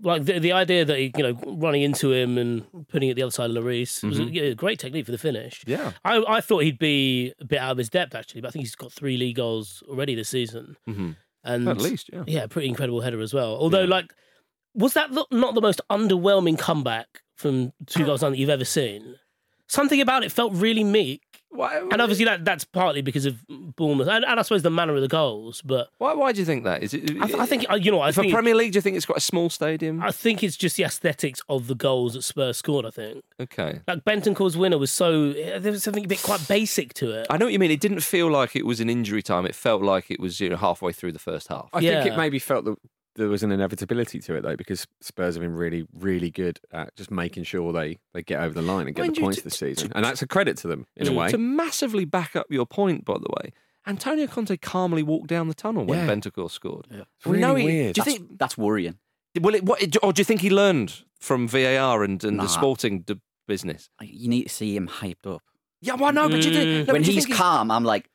Like 0.00 0.24
the, 0.24 0.38
the 0.38 0.52
idea 0.52 0.84
that 0.84 0.96
he, 0.98 1.12
you 1.16 1.22
know, 1.22 1.38
running 1.58 1.82
into 1.82 2.10
him 2.12 2.38
and 2.38 2.64
putting 2.88 3.08
it 3.10 3.14
the 3.14 3.22
other 3.22 3.30
side 3.32 3.50
of 3.50 3.56
Lloris 3.56 4.02
was 4.02 4.18
a, 4.18 4.22
Mhm. 4.22 4.34
yeah, 4.34 4.42
a 4.44 4.54
great 4.54 4.78
technique 4.78 5.04
for 5.06 5.12
the 5.12 5.18
finish. 5.18 5.62
yeah. 5.66 5.92
I, 6.04 6.24
I 6.26 6.40
thought 6.40 6.60
he'd 6.62 6.78
be 6.78 7.34
a 7.40 7.44
bit 7.44 7.58
out 7.58 7.72
of 7.72 7.78
his 7.78 7.90
depth 7.90 8.14
actually, 8.14 8.40
but 8.40 8.48
I 8.48 8.50
think 8.52 8.64
he's 8.64 8.74
got 8.74 8.92
three 8.92 9.16
league 9.16 9.36
goals 9.36 9.82
already 9.88 10.14
this 10.14 10.28
season, 10.30 10.76
Mm-hmm. 10.88 11.10
and 11.44 11.68
At 11.68 11.78
least, 11.78 12.10
yeah. 12.12 12.24
yeah, 12.26 12.46
pretty 12.46 12.68
incredible 12.68 13.00
header 13.02 13.20
as 13.20 13.34
well. 13.34 13.54
Although, 13.56 13.82
Yeah. 13.82 13.90
like, 13.90 14.14
was 14.74 14.94
that 14.94 15.12
not 15.12 15.30
not 15.30 15.54
the 15.54 15.60
most 15.60 15.80
underwhelming 15.90 16.58
comeback 16.58 17.22
from 17.36 17.72
2009 17.86 18.32
that 18.32 18.38
you've 18.38 18.50
ever 18.50 18.64
seen? 18.64 19.16
Something 19.66 20.00
about 20.00 20.22
it 20.22 20.30
felt 20.30 20.52
really 20.52 20.84
meek, 20.84 21.22
Why, 21.48 21.78
and 21.78 22.00
obviously 22.00 22.26
that 22.26 22.44
that's 22.44 22.64
partly 22.64 23.00
because 23.00 23.24
of 23.24 23.36
Bournemouth, 23.48 24.08
and, 24.08 24.24
and 24.24 24.38
I 24.38 24.42
suppose 24.42 24.62
the 24.62 24.70
manner 24.70 24.94
of 24.94 25.00
the 25.00 25.08
goals. 25.08 25.62
But 25.62 25.88
why, 25.98 26.12
why 26.12 26.32
do 26.32 26.40
you 26.40 26.44
think 26.44 26.64
that? 26.64 26.82
Is 26.82 26.92
it? 26.92 27.10
I, 27.20 27.26
th- 27.26 27.38
I 27.38 27.46
think 27.46 27.70
uh, 27.70 27.76
you 27.76 27.90
know, 27.90 28.00
I 28.00 28.12
for 28.12 28.22
think 28.22 28.34
Premier 28.34 28.54
League, 28.54 28.72
do 28.72 28.76
you 28.76 28.82
think 28.82 28.96
it's 28.96 29.06
quite 29.06 29.18
a 29.18 29.22
small 29.22 29.48
stadium? 29.48 30.02
I 30.02 30.10
think 30.10 30.42
it's 30.42 30.56
just 30.56 30.76
the 30.76 30.84
aesthetics 30.84 31.40
of 31.48 31.68
the 31.68 31.74
goals 31.74 32.14
that 32.14 32.22
Spurs 32.22 32.58
scored. 32.58 32.84
I 32.84 32.90
think 32.90 33.24
okay. 33.40 33.80
like 33.86 34.04
Bentancur's 34.04 34.56
winner 34.56 34.76
was 34.76 34.90
so 34.90 35.32
there 35.32 35.72
was 35.72 35.82
something 35.82 36.04
a 36.04 36.08
bit 36.08 36.22
quite 36.22 36.46
basic 36.48 36.92
to 36.94 37.12
it. 37.12 37.26
I 37.30 37.38
know 37.38 37.46
what 37.46 37.52
you 37.52 37.58
mean. 37.58 37.70
It 37.70 37.80
didn't 37.80 38.00
feel 38.00 38.30
like 38.30 38.54
it 38.56 38.66
was 38.66 38.80
an 38.80 38.90
injury 38.90 39.22
time. 39.22 39.46
It 39.46 39.54
felt 39.54 39.82
like 39.82 40.10
it 40.10 40.20
was 40.20 40.38
you 40.40 40.50
know 40.50 40.56
halfway 40.56 40.92
through 40.92 41.12
the 41.12 41.18
first 41.18 41.48
half. 41.48 41.70
I 41.72 41.80
think 41.80 42.06
it 42.06 42.16
maybe 42.16 42.38
felt 42.38 42.66
that 42.66 42.76
there 43.16 43.28
was 43.28 43.42
an 43.42 43.52
inevitability 43.52 44.18
to 44.20 44.34
it 44.34 44.42
though, 44.42 44.56
because 44.56 44.86
Spurs 45.00 45.34
have 45.34 45.42
been 45.42 45.54
really, 45.54 45.86
really 45.92 46.30
good 46.30 46.60
at 46.72 46.94
just 46.96 47.10
making 47.10 47.44
sure 47.44 47.72
they, 47.72 47.98
they 48.14 48.22
get 48.22 48.40
over 48.40 48.54
the 48.54 48.62
line 48.62 48.86
and 48.86 48.96
get 48.96 49.02
Mind 49.02 49.16
the 49.16 49.20
points 49.20 49.38
to- 49.38 49.44
this 49.44 49.58
season, 49.58 49.92
and 49.94 50.04
that's 50.04 50.22
a 50.22 50.26
credit 50.26 50.56
to 50.58 50.68
them 50.68 50.86
in 50.96 51.08
a 51.08 51.12
way. 51.12 51.28
To 51.30 51.38
massively 51.38 52.04
back 52.04 52.34
up 52.36 52.46
your 52.50 52.66
point, 52.66 53.04
by 53.04 53.14
the 53.14 53.28
way, 53.42 53.52
Antonio 53.86 54.26
Conte 54.26 54.56
calmly 54.58 55.02
walked 55.02 55.26
down 55.26 55.48
the 55.48 55.54
tunnel 55.54 55.84
when 55.84 55.98
Yeah. 55.98 56.06
Bentancur 56.14 56.50
scored. 56.50 56.86
Yeah. 56.90 57.02
We 57.26 57.38
know 57.38 57.54
he- 57.54 57.64
weird. 57.64 57.94
Do 57.94 58.00
you 58.00 58.04
That's, 58.04 58.16
think? 58.18 58.38
that's 58.38 58.56
worrying. 58.58 58.98
Well, 59.40 59.54
it, 59.54 59.64
what, 59.64 59.82
or 60.02 60.12
do 60.12 60.20
you 60.20 60.24
think 60.24 60.40
he 60.42 60.50
learned 60.50 61.02
from 61.18 61.48
VAR 61.48 62.04
and, 62.04 62.22
and 62.22 62.36
Nah. 62.36 62.42
the 62.44 62.48
sporting 62.48 63.00
d- 63.00 63.18
business? 63.48 63.88
You 64.00 64.28
need 64.28 64.42
to 64.44 64.48
see 64.50 64.76
him 64.76 64.88
hyped 64.88 65.26
up. 65.26 65.42
Yeah, 65.80 65.94
well, 65.94 66.12
no, 66.12 66.28
but 66.28 66.44
you 66.44 66.52
think, 66.52 66.64
mm. 66.64 66.86
no, 66.86 66.92
when 66.92 67.02
do 67.02 67.08
you 67.10 67.14
he's 67.14 67.24
think 67.24 67.36
calm, 67.36 67.70
I'm 67.72 67.82
like, 67.82 68.04
"Wh- 68.04 68.11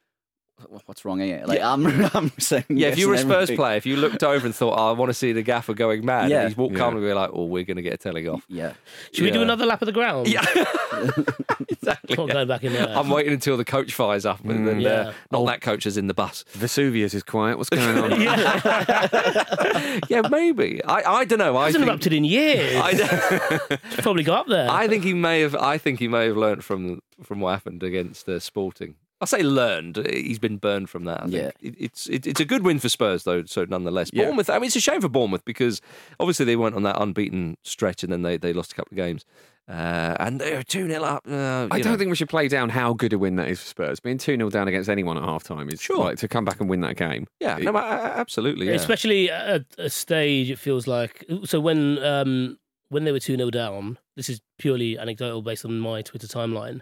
what's 0.85 1.05
wrong 1.05 1.19
here? 1.19 1.43
Like, 1.45 1.59
Yeah. 1.59 1.71
I'm, 1.71 1.85
I'm 2.15 2.31
saying. 2.39 2.65
Yeah, 2.69 2.87
if 2.89 2.97
you 2.97 3.07
were 3.07 3.13
a 3.13 3.17
and 3.17 3.27
Spurs 3.27 3.35
everything. 3.43 3.55
player, 3.57 3.77
if 3.77 3.85
you 3.85 3.95
looked 3.95 4.23
over 4.23 4.45
and 4.45 4.55
thought, 4.55 4.73
oh, 4.77 4.89
I 4.89 4.91
want 4.93 5.09
to 5.09 5.13
see 5.13 5.31
the 5.31 5.41
gaffer 5.43 5.73
going 5.73 6.03
mad, 6.05 6.29
Yeah. 6.31 6.39
and 6.41 6.49
he's 6.49 6.57
walked 6.57 6.73
Yeah. 6.73 6.79
calmly, 6.79 7.01
we're 7.01 7.15
like, 7.15 7.29
oh, 7.33 7.45
we're 7.45 7.63
going 7.63 7.77
to 7.77 7.83
get 7.83 7.93
a 7.93 7.97
telling 7.97 8.27
off. 8.27 8.43
Yeah. 8.49 8.73
Should 9.13 9.23
we 9.25 9.31
do 9.31 9.41
another 9.41 9.65
lap 9.65 9.81
of 9.81 9.85
the 9.85 9.91
ground? 9.91 10.27
Yeah, 10.27 10.41
exactly. 11.69 12.15
Not 12.15 12.29
going 12.29 12.47
back 12.47 12.63
in 12.63 12.73
there. 12.73 12.89
I'm 12.89 13.09
waiting 13.09 13.33
until 13.33 13.57
the 13.57 13.65
coach 13.65 13.93
fires 13.93 14.25
up, 14.25 14.43
and 14.45 14.67
then 14.67 14.79
Yeah. 14.81 14.89
uh, 14.89 15.13
not 15.31 15.45
that 15.45 15.61
coach 15.61 15.85
is 15.85 15.95
in 15.97 16.07
the 16.07 16.13
bus. 16.13 16.43
Vesuvius 16.53 17.13
is 17.13 17.23
quiet. 17.23 17.57
What's 17.57 17.69
going 17.69 17.97
on? 17.97 18.21
yeah, 20.09 20.21
maybe. 20.29 20.83
I, 20.83 21.03
I 21.19 21.25
don't 21.25 21.39
know. 21.39 21.55
I 21.57 21.65
hasn't 21.67 21.83
think, 21.83 21.89
erupted 21.91 22.13
in 22.13 22.23
years. 22.23 22.75
I, 22.83 23.77
probably 24.01 24.23
go 24.23 24.33
up 24.33 24.47
there. 24.47 24.69
I 24.69 24.87
think 24.87 25.03
he 25.03 25.13
may 25.13 25.41
have. 25.41 25.55
I 25.55 25.77
think 25.77 25.99
he 25.99 26.07
may 26.07 26.25
have 26.27 26.37
learnt 26.37 26.63
from 26.63 27.01
from 27.23 27.39
what 27.41 27.51
happened 27.51 27.83
against 27.83 28.27
uh, 28.29 28.39
Sporting. 28.39 28.95
I 29.19 29.25
say 29.25 29.41
learned. 29.41 30.05
He's 30.11 30.39
been 30.39 30.57
burned 30.57 30.89
from 30.89 31.05
that. 31.05 31.21
I 31.23 31.27
think. 31.27 31.33
Yeah. 31.33 31.51
It, 31.59 31.75
it's 31.79 32.07
it, 32.07 32.27
it's 32.27 32.39
a 32.39 32.45
good 32.45 32.63
win 32.63 32.79
for 32.79 32.89
Spurs 32.89 33.23
though. 33.23 33.43
So 33.45 33.65
nonetheless, 33.67 34.09
Yeah. 34.13 34.25
Bournemouth. 34.25 34.49
I 34.49 34.55
mean, 34.59 34.65
it's 34.67 34.75
a 34.75 34.79
shame 34.79 35.01
for 35.01 35.09
Bournemouth 35.09 35.43
because 35.45 35.81
obviously 36.19 36.45
they 36.45 36.55
went 36.55 36.75
on 36.75 36.83
that 36.83 37.01
unbeaten 37.01 37.57
stretch 37.63 38.03
and 38.03 38.11
then 38.11 38.21
they, 38.21 38.37
they 38.37 38.53
lost 38.53 38.73
a 38.73 38.75
couple 38.75 38.93
of 38.93 38.97
games, 38.97 39.25
uh, 39.67 40.15
and 40.19 40.39
they 40.39 40.55
were 40.55 40.61
two 40.63 40.87
0 40.87 41.03
up. 41.03 41.23
Uh, 41.27 41.67
I 41.71 41.79
don't 41.81 41.93
know. 41.93 41.97
think 41.97 42.09
we 42.11 42.15
should 42.15 42.29
play 42.29 42.47
down 42.47 42.69
how 42.69 42.93
good 42.93 43.11
a 43.11 43.17
win 43.17 43.37
that 43.37 43.49
is 43.49 43.59
for 43.59 43.67
Spurs. 43.67 43.99
Being 43.99 44.17
2 44.19 44.35
0 44.37 44.49
down 44.51 44.67
against 44.67 44.87
anyone 44.89 45.17
at 45.17 45.23
half 45.23 45.43
time 45.43 45.67
is 45.69 45.81
Sure. 45.81 45.97
like 45.97 46.17
to 46.19 46.27
come 46.27 46.45
back 46.45 46.59
and 46.61 46.69
win 46.69 46.81
that 46.81 46.95
game. 46.95 47.25
Yeah, 47.39 47.57
It- 47.57 47.63
no, 47.63 47.71
I- 47.75 47.81
I- 47.97 48.19
absolutely. 48.19 48.67
Yeah. 48.67 48.73
Especially 48.73 49.31
at 49.31 49.65
a 49.79 49.89
stage, 49.89 50.51
it 50.51 50.59
feels 50.59 50.85
like. 50.85 51.25
So 51.45 51.59
when 51.59 51.97
um, 52.03 52.59
when 52.89 53.03
they 53.03 53.11
were 53.11 53.19
2 53.19 53.35
0 53.35 53.49
down, 53.49 53.97
this 54.15 54.29
is 54.29 54.41
purely 54.59 54.97
anecdotal 54.99 55.41
based 55.41 55.65
on 55.65 55.79
my 55.79 56.01
Twitter 56.03 56.27
timeline, 56.27 56.81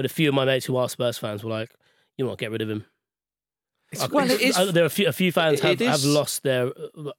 but 0.00 0.06
a 0.06 0.14
few 0.14 0.30
of 0.30 0.34
my 0.34 0.46
mates 0.46 0.64
who 0.64 0.78
are 0.78 0.88
Spurs 0.88 1.18
fans 1.18 1.44
were 1.44 1.50
like, 1.50 1.74
you 2.16 2.24
know 2.24 2.30
what, 2.30 2.38
get 2.38 2.50
rid 2.50 2.62
of 2.62 2.70
him. 2.70 2.86
Like, 3.98 4.10
well, 4.14 4.30
it 4.30 4.40
is- 4.40 4.56
uh, 4.56 4.72
there 4.72 4.82
are 4.82 4.86
a 4.86 4.88
few, 4.88 5.06
a 5.06 5.12
few 5.12 5.30
fans 5.30 5.60
have, 5.60 5.78
have 5.80 6.04
lost 6.04 6.42
their 6.42 6.68
uh, 6.96 7.10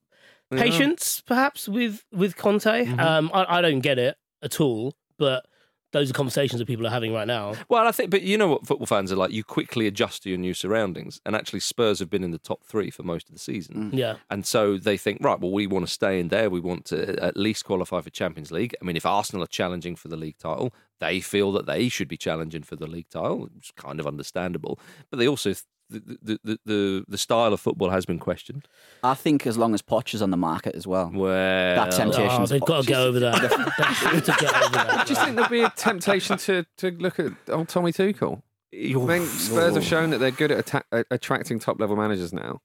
patience, 0.50 1.22
perhaps, 1.24 1.70
with, 1.70 2.04
with 2.12 2.36
Conte. 2.36 2.66
Mm-hmm. 2.66 3.00
Um, 3.00 3.30
I, 3.36 3.60
I 3.60 3.62
don't 3.62 3.82
get 3.82 4.00
it 4.00 4.18
at 4.42 4.60
all, 4.60 4.96
but 5.20 5.46
those 5.92 6.10
are 6.10 6.14
conversations 6.14 6.60
that 6.60 6.66
people 6.66 6.88
are 6.88 6.92
having 6.92 7.14
right 7.14 7.28
now. 7.28 7.54
Well, 7.70 7.88
I 7.88 7.92
think, 7.92 8.10
but 8.10 8.22
you 8.22 8.38
know 8.38 8.48
what 8.48 8.66
football 8.66 8.88
fans 8.88 9.12
are 9.12 9.16
like. 9.16 9.32
You 9.32 9.44
quickly 9.44 9.88
adjust 9.88 10.24
to 10.24 10.30
your 10.30 10.38
new 10.38 10.54
surroundings, 10.54 11.22
and 11.26 11.36
actually, 11.36 11.60
Spurs 11.60 12.00
have 12.00 12.10
been 12.10 12.24
in 12.24 12.32
the 12.32 12.38
top 12.38 12.64
three 12.64 12.90
for 12.90 13.04
most 13.04 13.28
of 13.30 13.34
the 13.34 13.40
season. 13.40 13.92
Mm. 13.92 13.98
Yeah. 13.98 14.16
And 14.30 14.46
so 14.46 14.78
they 14.78 14.98
think, 14.98 15.20
right, 15.22 15.40
well, 15.40 15.52
we 15.52 15.68
want 15.68 15.86
to 15.86 15.92
stay 15.92 16.20
in 16.20 16.30
there. 16.30 16.50
We 16.50 16.60
want 16.60 16.86
to 16.86 17.22
at 17.24 17.38
least 17.38 17.66
qualify 17.66 18.02
for 18.02 18.10
Champions 18.10 18.52
League. 18.52 18.76
I 18.82 18.86
mean, 18.86 18.96
if 18.96 19.06
Arsenal 19.06 19.44
are 19.44 19.48
challenging 19.48 19.96
for 19.96 20.08
the 20.08 20.18
league 20.18 20.38
title, 20.38 20.74
they 21.00 21.20
feel 21.20 21.52
that 21.54 21.66
they 21.66 21.90
should 21.90 22.08
be 22.08 22.18
challenging 22.18 22.64
for 22.64 22.76
the 22.76 22.88
league 22.88 23.10
title. 23.10 23.50
It's 23.58 23.72
kind 23.72 24.00
of 24.00 24.08
understandable. 24.08 24.80
But 25.10 25.18
they 25.18 25.28
also, 25.28 25.54
the, 25.92 26.18
the, 26.22 26.40
the, 26.44 26.60
the, 26.66 27.06
the 27.08 27.18
style 27.18 27.54
of 27.54 27.60
football 27.60 27.90
has 27.90 28.06
been 28.06 28.20
questioned. 28.20 28.68
I 29.04 29.14
think 29.14 29.46
as 29.46 29.58
long 29.58 29.74
as 29.74 29.82
Poch 29.82 30.14
is 30.14 30.22
on 30.22 30.32
the 30.32 30.38
market 30.38 30.76
as 30.76 30.88
well. 30.88 31.12
Well, 31.14 31.76
That 31.76 31.92
temptation. 31.92 32.28
Oh, 32.42 32.46
they've 32.46 32.62
got 32.62 32.82
to 32.84 32.88
get 32.88 33.00
over 33.00 33.20
that. 33.20 33.36
to 33.36 34.36
get 34.40 34.56
over 34.56 34.70
that. 34.74 35.08
Do 35.08 35.14
you 35.14 35.20
think 35.20 35.36
there'll 35.36 35.50
be 35.50 35.62
a 35.62 35.70
temptation 35.72 36.38
to, 36.40 36.66
to 36.78 36.92
look 36.92 37.20
at 37.20 37.32
old 37.50 37.68
Tommy 37.70 37.92
Tuchel? 37.92 38.42
I 38.74 38.94
think 39.06 39.28
Spurs 39.28 39.76
have 39.76 39.84
shown 39.84 40.12
that 40.12 40.20
they're 40.20 40.32
good 40.32 40.52
at 40.52 40.74
atta- 40.74 41.06
attracting 41.12 41.60
top 41.60 41.80
level 41.80 41.96
managers 41.98 42.32
now. 42.32 42.62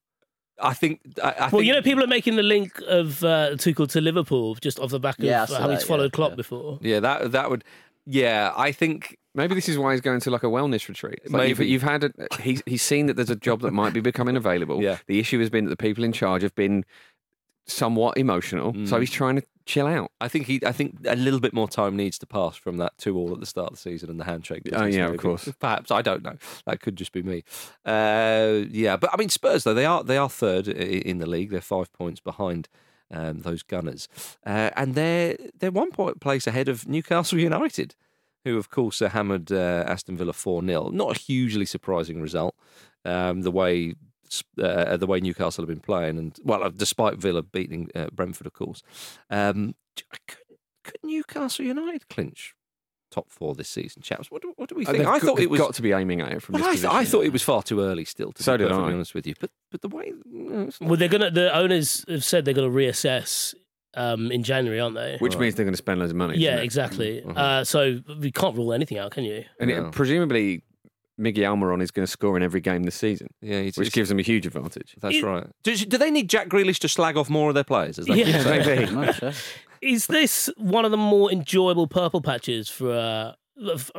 I 0.62 0.72
think. 0.72 1.00
I, 1.22 1.28
I 1.28 1.34
Well, 1.40 1.50
think, 1.50 1.64
you 1.64 1.72
know, 1.74 1.82
people 1.82 2.02
are 2.04 2.06
making 2.06 2.36
the 2.36 2.42
link 2.42 2.80
of 2.88 3.22
uh, 3.24 3.50
Tuchel 3.56 3.88
to 3.90 4.00
Liverpool 4.00 4.54
just 4.54 4.78
off 4.78 4.90
the 4.90 5.00
back 5.00 5.18
of 5.18 5.24
Yeah, 5.24 5.40
I 5.40 5.42
uh, 5.42 5.46
saw 5.46 5.60
how 5.60 5.68
he's 5.70 5.82
followed 5.82 6.04
yeah, 6.04 6.10
Klopp 6.16 6.30
yeah. 6.30 6.36
before. 6.36 6.78
Yeah, 6.80 7.00
that 7.00 7.32
that 7.32 7.50
would. 7.50 7.64
Yeah, 8.06 8.52
I 8.56 8.70
think 8.72 9.18
Maybe 9.36 9.54
this 9.54 9.68
is 9.68 9.78
why 9.78 9.92
he's 9.92 10.00
going 10.00 10.18
to 10.20 10.30
like 10.30 10.42
a 10.42 10.46
wellness 10.48 10.88
retreat. 10.88 11.20
It's 11.22 11.32
like 11.32 11.48
you've, 11.48 11.58
Maybe. 11.60 11.70
you've 11.70 11.82
had 11.82 12.04
a, 12.04 12.10
he's 12.40 12.62
he's 12.66 12.82
seen 12.82 13.06
that 13.06 13.14
there's 13.14 13.30
a 13.30 13.36
job 13.36 13.60
that 13.60 13.72
might 13.72 13.92
be 13.92 14.00
becoming 14.00 14.36
available. 14.36 14.82
Yeah. 14.82 14.98
The 15.06 15.18
issue 15.20 15.38
has 15.40 15.50
been 15.50 15.64
that 15.66 15.70
the 15.70 15.76
people 15.76 16.02
in 16.02 16.12
charge 16.12 16.42
have 16.42 16.54
been 16.54 16.84
somewhat 17.68 18.16
emotional, 18.16 18.72
so 18.86 18.96
Mm. 18.96 19.00
he's 19.00 19.10
trying 19.10 19.36
to 19.36 19.42
chill 19.64 19.86
out. 19.88 20.12
I 20.20 20.28
think 20.28 20.46
he. 20.46 20.60
I 20.64 20.70
think 20.72 20.98
a 21.04 21.16
little 21.16 21.40
bit 21.40 21.52
more 21.52 21.66
time 21.68 21.96
needs 21.96 22.16
to 22.20 22.26
pass 22.26 22.54
from 22.56 22.76
that 22.76 22.96
two 22.96 23.16
all 23.18 23.32
at 23.32 23.40
the 23.40 23.46
start 23.46 23.70
of 23.72 23.74
the 23.74 23.80
season 23.82 24.08
and 24.08 24.20
the 24.20 24.24
handshake. 24.24 24.62
Oh, 24.66 24.70
business 24.70 24.94
yeah, 24.94 25.04
of 25.06 25.10
maybe. 25.10 25.22
course. 25.22 25.48
Perhaps 25.58 25.90
I 25.90 26.00
don't 26.02 26.22
know. 26.22 26.36
That 26.66 26.80
could 26.80 26.94
just 26.96 27.10
be 27.12 27.22
me. 27.22 27.42
Uh, 27.84 28.62
yeah, 28.70 28.96
but 28.96 29.10
I 29.12 29.16
mean 29.16 29.28
Spurs 29.28 29.64
though 29.64 29.74
they 29.74 29.84
are 29.84 30.04
they 30.04 30.16
are 30.16 30.28
third 30.30 30.68
i- 30.68 30.72
in 30.72 31.18
the 31.18 31.26
league. 31.26 31.50
They're 31.50 31.60
five 31.60 31.92
points 31.92 32.20
behind 32.20 32.68
um, 33.10 33.40
those 33.40 33.62
Gunners, 33.64 34.08
uh, 34.46 34.70
and 34.76 34.94
they're 34.94 35.36
they're 35.58 35.70
one 35.72 35.90
point 35.90 36.20
place 36.20 36.46
ahead 36.46 36.68
of 36.68 36.86
Newcastle 36.88 37.38
United, 37.38 37.96
who 38.46 38.56
of 38.56 38.70
course 38.70 39.02
uh, 39.02 39.08
hammered 39.10 39.52
uh, 39.52 39.84
Aston 39.86 40.16
Villa 40.16 40.32
four 40.32 40.64
0 40.64 40.88
Not 40.90 41.16
a 41.16 41.20
hugely 41.20 41.66
surprising 41.66 42.20
result. 42.22 42.54
Um, 43.04 43.42
the 43.42 43.50
way 43.50 43.94
uh, 44.60 44.96
the 44.96 45.06
way 45.06 45.20
Newcastle 45.20 45.62
have 45.62 45.68
been 45.68 45.80
playing, 45.80 46.18
and 46.18 46.36
well, 46.42 46.62
uh, 46.64 46.70
despite 46.70 47.18
Villa 47.18 47.42
beating 47.42 47.90
uh, 47.94 48.06
Brentford, 48.12 48.46
of 48.46 48.52
course, 48.54 48.82
um, 49.30 49.74
could, 49.96 50.38
could 50.84 50.96
Newcastle 51.04 51.64
United 51.64 52.08
clinch 52.08 52.54
top 53.12 53.30
four 53.30 53.54
this 53.54 53.68
season, 53.68 54.02
chaps? 54.02 54.30
What 54.30 54.42
do, 54.42 54.52
what 54.56 54.68
do 54.68 54.74
we 54.74 54.84
Uh, 54.84 54.90
think? 54.92 54.98
they've 55.04 55.06
I 55.06 55.18
thought 55.20 55.36
they've 55.36 55.44
it 55.44 55.50
was 55.50 55.60
got 55.60 55.74
to 55.74 55.82
be 55.82 55.92
aiming 55.92 56.20
at 56.20 56.32
it 56.32 56.42
from 56.42 56.54
well, 56.54 56.64
this 56.64 56.70
I, 56.70 56.74
th- 56.74 56.84
I 56.86 56.98
position. 56.98 57.12
thought 57.12 57.24
it 57.26 57.32
was 57.32 57.42
far 57.42 57.62
too 57.62 57.80
early 57.80 58.04
still. 58.04 58.32
To 58.32 58.42
So 58.42 58.54
be 58.54 58.58
did 58.64 58.68
perfectly 58.70 58.90
I. 58.92 58.94
honest 58.94 59.14
with 59.14 59.26
you, 59.28 59.34
but 59.40 59.50
but 59.70 59.80
the 59.82 59.88
way 59.88 60.12
it's 60.66 60.80
not- 60.80 60.90
Well, 60.90 60.98
they're 60.98 61.08
gonna. 61.08 61.30
The 61.30 61.56
owners 61.56 62.04
have 62.08 62.24
said 62.24 62.44
they're 62.44 62.54
gonna 62.54 62.68
reassess 62.68 63.54
um, 63.96 64.30
in 64.30 64.42
January, 64.42 64.80
aren't 64.80 64.94
they? 64.94 65.16
Which 65.18 65.36
means 65.36 65.54
they're 65.54 65.64
going 65.64 65.72
to 65.74 65.78
spend 65.78 66.00
loads 66.00 66.10
of 66.12 66.16
money. 66.16 66.38
yeah, 66.38 66.50
doesn't 66.52 66.62
it? 66.62 66.64
exactly. 66.64 67.22
Mhm. 67.26 67.36
Uh, 67.36 67.64
so 67.64 68.00
we 68.20 68.30
can't 68.30 68.56
rule 68.56 68.72
anything 68.72 68.98
out, 68.98 69.10
can 69.12 69.24
you? 69.24 69.44
And 69.60 69.70
it- 69.70 69.92
presumably, 69.92 70.62
Miggy 71.18 71.38
Almiron 71.38 71.80
is 71.82 71.90
going 71.90 72.04
to 72.04 72.10
score 72.10 72.36
in 72.36 72.42
every 72.42 72.60
game 72.60 72.82
this 72.82 72.94
season, 72.94 73.28
yeah, 73.40 73.56
it's, 73.56 73.78
which 73.78 73.86
it's- 73.88 73.94
gives 73.94 74.08
them 74.10 74.18
a 74.18 74.22
huge 74.22 74.46
advantage. 74.46 74.94
that's 75.00 75.16
it- 75.16 75.24
right. 75.24 75.46
Do, 75.62 75.74
do 75.74 75.96
they 75.98 76.10
need 76.10 76.28
Jack 76.28 76.48
Grealish 76.48 76.78
to 76.80 76.88
slag 76.88 77.16
off 77.16 77.30
more 77.30 77.48
of 77.48 77.54
their 77.54 77.64
players? 77.64 77.98
Is 77.98 78.06
that 78.06 78.16
Yeah. 78.16 78.42
you're 78.42 78.64
maybe. 78.64 78.92
Much, 78.94 79.22
yeah. 79.22 79.32
Is 79.82 80.06
this 80.08 80.50
one 80.56 80.84
of 80.84 80.90
the 80.90 80.96
more 80.96 81.30
enjoyable 81.32 81.86
purple 81.86 82.20
patches 82.20 82.68
for, 82.68 82.92
uh, 82.92 83.32
f- 83.72 83.90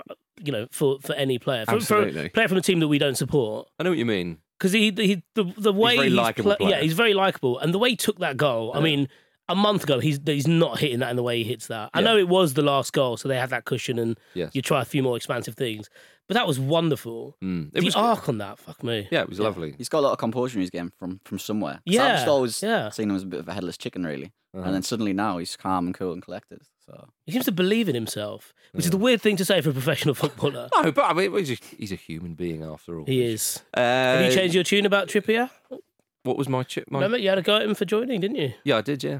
you 0.44 0.52
know, 0.52 0.68
for, 0.72 0.98
for 1.02 1.14
any 1.14 1.40
player? 1.40 1.66
For, 1.66 1.72
for 1.72 1.76
Absolutely. 1.78 2.26
a 2.26 2.30
player 2.30 2.48
from 2.48 2.58
a 2.58 2.62
team 2.62 2.80
that 2.82 2.88
we 2.88 2.98
don't 3.00 3.16
support. 3.18 3.68
I 3.80 3.84
know 3.84 3.92
what 3.92 3.98
you 4.00 4.06
mean. 4.06 4.38
Because 4.60 4.72
he, 4.74 4.92
he, 4.96 5.24
the, 5.36 5.54
the 5.58 5.72
way 5.72 5.96
very 5.98 6.10
likeable 6.10 6.56
pla- 6.56 6.68
yeah, 6.68 6.82
he's 6.82 6.94
very 6.94 7.14
likable, 7.14 7.60
and 7.60 7.74
the 7.74 7.78
way 7.80 7.92
he 7.92 7.96
took 7.96 8.18
that 8.20 8.38
goal. 8.38 8.72
I 8.76 8.80
mean, 8.80 9.08
a 9.50 9.56
month 9.56 9.84
ago, 9.84 10.00
he's 10.00 10.20
he's 10.26 10.48
not 10.48 10.80
hitting 10.80 11.00
that 11.00 11.10
in 11.10 11.16
the 11.16 11.24
way 11.24 11.38
he 11.38 11.44
hits 11.44 11.68
that. 11.68 11.90
I 11.94 12.00
Yeah. 12.00 12.06
know 12.06 12.18
it 12.18 12.28
was 12.28 12.54
the 12.54 12.62
last 12.62 12.94
goal, 12.94 13.18
so 13.18 13.28
they 13.28 13.38
had 13.38 13.50
that 13.52 13.66
cushion, 13.66 13.98
and 14.00 14.20
Yes. 14.34 14.52
you 14.54 14.62
try 14.62 14.82
a 14.82 14.86
few 14.86 15.02
more 15.04 15.16
expansive 15.18 15.56
things. 15.56 15.90
But 16.28 16.34
that 16.34 16.46
was 16.46 16.60
wonderful. 16.60 17.38
Mm. 17.42 17.70
It 17.70 17.80
the 17.80 17.86
was 17.86 17.96
arc 17.96 18.28
on 18.28 18.38
that, 18.40 18.60
fuck 18.60 18.84
me. 18.84 19.08
Yeah, 19.12 19.22
it 19.22 19.30
was 19.30 19.40
lovely. 19.40 19.74
He's 19.78 19.88
got 19.88 20.00
a 20.00 20.06
lot 20.08 20.12
of 20.12 20.18
composure 20.18 20.58
in 20.58 20.62
his 20.62 20.70
game 20.70 20.92
from 21.00 21.22
from 21.24 21.40
somewhere. 21.40 21.76
'Cause 21.76 21.82
Yeah, 21.96 22.04
I've 22.06 22.16
just 22.18 22.28
always 22.28 22.62
yeah. 22.62 22.90
seen 22.90 23.10
him 23.10 23.16
as 23.16 23.24
a 23.24 23.28
bit 23.28 23.40
of 23.40 23.48
a 23.48 23.54
headless 23.54 23.78
chicken, 23.78 24.06
really. 24.06 24.34
Uh-huh. 24.54 24.66
And 24.66 24.74
then 24.74 24.82
suddenly 24.82 25.14
now 25.14 25.38
he's 25.38 25.56
calm 25.56 25.86
and 25.86 25.96
cool 25.96 26.14
and 26.14 26.22
collected. 26.22 26.62
So 26.86 27.08
He 27.26 27.32
seems 27.34 27.46
to 27.46 27.52
believe 27.52 27.88
in 27.90 27.96
himself, 27.96 28.54
which 28.72 28.86
is 28.86 28.92
the 28.92 28.98
weird 28.98 29.22
thing 29.22 29.36
to 29.38 29.46
say 29.46 29.60
for 29.62 29.70
a 29.70 29.74
professional 29.74 30.16
footballer. 30.24 30.70
No, 30.76 30.92
but 30.92 31.04
I 31.06 31.14
mean, 31.14 31.34
he's 31.34 31.52
a, 31.52 31.58
he's 31.78 31.92
a 31.92 31.96
human 31.96 32.34
being 32.34 32.64
after 32.64 32.98
all. 33.00 33.06
he 33.06 33.24
is. 33.24 33.62
Uh, 33.74 33.80
Have 33.82 34.26
you 34.26 34.32
changed 34.32 34.56
your 34.56 34.64
tune 34.64 34.86
about 34.86 35.08
Trippier? 35.10 35.50
What 36.24 36.38
was 36.38 36.50
my 36.50 36.64
chip? 36.64 36.90
My... 36.90 37.00
Remember, 37.00 37.18
you 37.18 37.30
had 37.30 37.38
a 37.38 37.42
go 37.42 37.56
at 37.58 37.62
him 37.64 37.76
for 37.76 37.86
joining, 37.86 38.20
didn't 38.22 38.38
you? 38.38 38.54
Yeah, 38.64 38.78
I 38.78 38.82
did. 38.82 39.04
Yeah, 39.04 39.20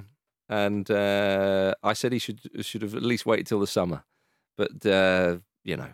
and 0.50 0.90
uh, 0.90 1.74
I 1.84 1.94
said 1.94 2.12
he 2.14 2.20
should 2.20 2.40
should 2.66 2.82
have 2.82 2.96
at 2.96 3.04
least 3.04 3.26
waited 3.26 3.48
till 3.48 3.60
the 3.60 3.68
summer, 3.68 4.04
but 4.58 4.86
uh, 4.86 5.38
you 5.64 5.76
know, 5.78 5.90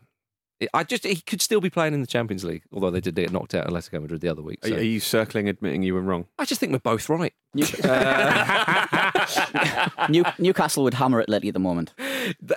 it- 0.60 0.70
I 0.74 0.84
just 0.84 1.04
he 1.06 1.16
could 1.16 1.42
still 1.42 1.62
be 1.62 1.70
playing 1.70 1.94
in 1.94 2.02
the 2.02 2.08
Champions 2.08 2.44
League, 2.44 2.64
although 2.72 2.92
they 2.92 3.02
did 3.02 3.16
get 3.16 3.32
knocked 3.32 3.56
out 3.56 3.66
of 3.68 3.74
Atletico 3.74 4.02
Madrid 4.02 4.22
the 4.22 4.30
other 4.30 4.42
week. 4.42 4.60
Are, 4.64 4.70
So. 4.70 4.76
are 4.76 4.82
you 4.82 5.00
circling 5.00 5.50
admitting 5.50 5.84
you 5.84 5.94
were 5.94 6.02
wrong? 6.02 6.28
I 6.40 6.46
just 6.46 6.60
think 6.60 6.72
we're 6.72 6.80
both 6.80 7.10
right. 7.10 7.34
New- 7.54 7.66
New- 10.10 10.24
Newcastle 10.40 10.84
would 10.84 10.96
hammer 10.96 11.24
Atleti 11.24 11.48
at 11.50 11.54
the 11.54 11.60
moment. 11.60 11.94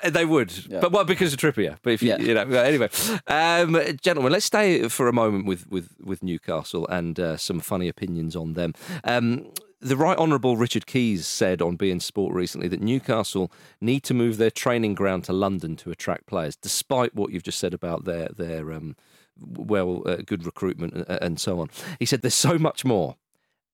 They 0.05 0.25
would, 0.25 0.53
Yeah. 0.69 0.81
but 0.81 0.93
well, 0.93 1.05
because 1.05 1.33
of 1.33 1.39
Trippier. 1.39 1.79
But 1.83 1.93
if 1.95 2.03
you, 2.03 2.11
Yeah. 2.11 2.19
you 2.19 2.35
know, 2.35 2.43
anyway, 2.59 2.89
um, 3.27 3.77
gentlemen, 4.01 4.33
let's 4.33 4.45
stay 4.47 4.89
for 4.89 5.09
a 5.09 5.13
moment 5.13 5.47
with 5.47 5.67
with 5.69 5.91
with 6.03 6.23
Newcastle 6.23 6.87
and 6.89 7.19
uh, 7.19 7.37
some 7.37 7.61
funny 7.61 7.89
opinions 7.89 8.37
on 8.37 8.55
them. 8.55 8.75
Um, 9.05 9.47
the 9.87 9.97
Right 9.97 10.19
Honourable 10.19 10.57
Richard 10.57 10.87
Keys 10.87 11.27
said 11.27 11.63
on 11.63 11.79
beIN 11.79 12.03
Sport 12.03 12.35
recently 12.35 12.67
that 12.69 12.81
Newcastle 12.81 13.53
need 13.81 14.03
to 14.05 14.15
move 14.15 14.37
their 14.37 14.51
training 14.51 14.95
ground 14.95 15.25
to 15.25 15.33
London 15.33 15.77
to 15.77 15.91
attract 15.91 16.27
players, 16.27 16.57
despite 16.57 17.15
what 17.15 17.31
you've 17.31 17.45
just 17.45 17.59
said 17.59 17.73
about 17.73 18.05
their 18.05 18.29
their 18.37 18.73
um, 18.73 18.97
well, 19.39 20.03
uh, 20.07 20.17
good 20.27 20.45
recruitment 20.45 20.95
and, 20.95 21.07
and 21.09 21.41
so 21.41 21.61
on. 21.61 21.71
He 22.01 22.07
said 22.07 22.23
there's 22.23 22.35
so 22.35 22.59
much 22.59 22.85
more. 22.85 23.17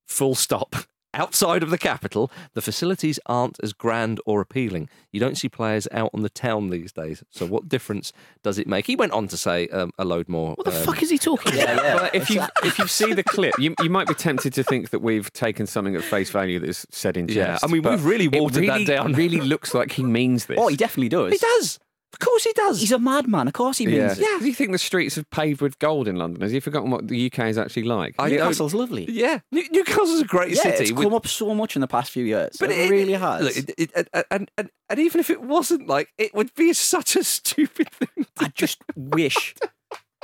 Full 0.06 0.34
stop. 0.34 0.76
Outside 1.14 1.62
of 1.62 1.70
the 1.70 1.78
capital, 1.78 2.30
the 2.54 2.62
facilities 2.62 3.18
aren't 3.26 3.58
as 3.62 3.72
grand 3.72 4.20
or 4.26 4.40
appealing. 4.40 4.88
You 5.10 5.20
don't 5.20 5.36
see 5.36 5.48
players 5.48 5.86
out 5.92 6.10
on 6.14 6.22
the 6.22 6.28
town 6.30 6.70
these 6.70 6.92
days. 6.92 7.22
So, 7.30 7.46
what 7.46 7.68
difference 7.68 8.12
does 8.42 8.58
it 8.58 8.66
make? 8.66 8.86
He 8.86 8.96
went 8.96 9.12
on 9.12 9.28
to 9.28 9.36
say 9.36 9.68
um, 9.68 9.90
a 9.98 10.04
load 10.04 10.28
more. 10.28 10.54
What 10.54 10.64
the 10.66 10.76
um, 10.76 10.84
fuck 10.84 11.02
is 11.02 11.10
he 11.10 11.18
talking 11.18 11.54
about? 11.54 11.76
yeah. 11.76 11.94
Well, 11.94 12.10
if 12.12 12.30
you 12.30 12.42
if 12.64 12.78
you 12.78 12.86
see 12.86 13.12
the 13.12 13.24
clip, 13.24 13.58
you, 13.58 13.74
you 13.82 13.90
might 13.90 14.08
be 14.08 14.14
tempted 14.14 14.54
to 14.54 14.62
think 14.64 14.90
that 14.90 15.00
we've 15.00 15.32
taken 15.32 15.66
something 15.66 15.94
at 15.96 16.02
face 16.02 16.30
value 16.30 16.58
that's 16.58 16.86
said 16.90 17.16
in 17.16 17.26
jest. 17.28 17.36
Yeah, 17.36 17.68
I 17.68 17.70
mean, 17.72 17.82
we've 17.82 18.04
really 18.04 18.26
it 18.26 18.40
watered 18.40 18.64
that 18.64 18.72
really- 18.72 18.84
down. 18.84 19.12
Really 19.12 19.40
looks 19.40 19.74
like 19.74 19.92
he 19.92 20.02
means 20.02 20.46
this. 20.46 20.58
Oh, 20.60 20.68
he 20.68 20.76
definitely 20.76 21.08
does. 21.10 21.32
He 21.32 21.38
does. 21.38 21.78
Of 22.12 22.18
course, 22.18 22.44
he 22.44 22.52
does. 22.52 22.80
He's 22.80 22.92
a 22.92 22.98
madman. 22.98 23.48
Of 23.48 23.54
course 23.54 23.78
he 23.78 23.84
Yeah. 23.84 24.06
means 24.08 24.18
it. 24.18 24.26
Do 24.40 24.46
you 24.46 24.54
think 24.54 24.72
the 24.72 24.78
streets 24.78 25.16
are 25.16 25.24
paved 25.24 25.60
with 25.62 25.78
gold 25.78 26.06
in 26.08 26.16
London? 26.16 26.42
Has 26.42 26.52
he 26.52 26.60
forgotten 26.60 26.90
what 26.90 27.08
the 27.08 27.16
UK 27.30 27.48
is 27.48 27.56
actually 27.56 27.84
like? 27.84 28.14
Oh, 28.18 28.24
I 28.24 28.28
know- 28.28 28.36
Newcastle's 28.36 28.74
lovely. 28.74 29.06
Yeah, 29.10 29.40
New- 29.50 29.68
Newcastle's 29.70 30.20
a 30.20 30.24
great 30.24 30.50
Yeah, 30.54 30.62
city. 30.62 30.82
it's 30.84 30.92
with- 30.92 31.04
come 31.04 31.14
up 31.14 31.26
so 31.26 31.54
much 31.54 31.74
in 31.74 31.80
the 31.80 31.88
past 31.88 32.10
few 32.10 32.24
years. 32.24 32.56
But 32.60 32.70
it, 32.70 32.90
really 32.90 33.14
has. 33.14 33.42
Look, 33.44 33.56
it, 33.56 33.74
it, 33.78 33.92
and, 34.12 34.24
and, 34.30 34.50
and, 34.58 34.70
and 34.90 34.98
even 35.00 35.20
if 35.20 35.30
it 35.30 35.40
wasn't, 35.40 35.86
like, 35.88 36.08
it 36.18 36.34
would 36.34 36.54
be 36.54 36.72
such 36.74 37.16
a 37.16 37.24
stupid 37.24 37.90
thing. 37.90 38.26
I 38.38 38.48
just 38.54 38.78
wish 38.94 39.54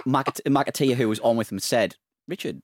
Macat- 0.07 0.43
McAteer, 0.47 0.95
who 0.95 1.09
was 1.09 1.21
on 1.21 1.37
with 1.37 1.51
him, 1.51 1.59
said, 1.59 1.97
Richard, 2.27 2.61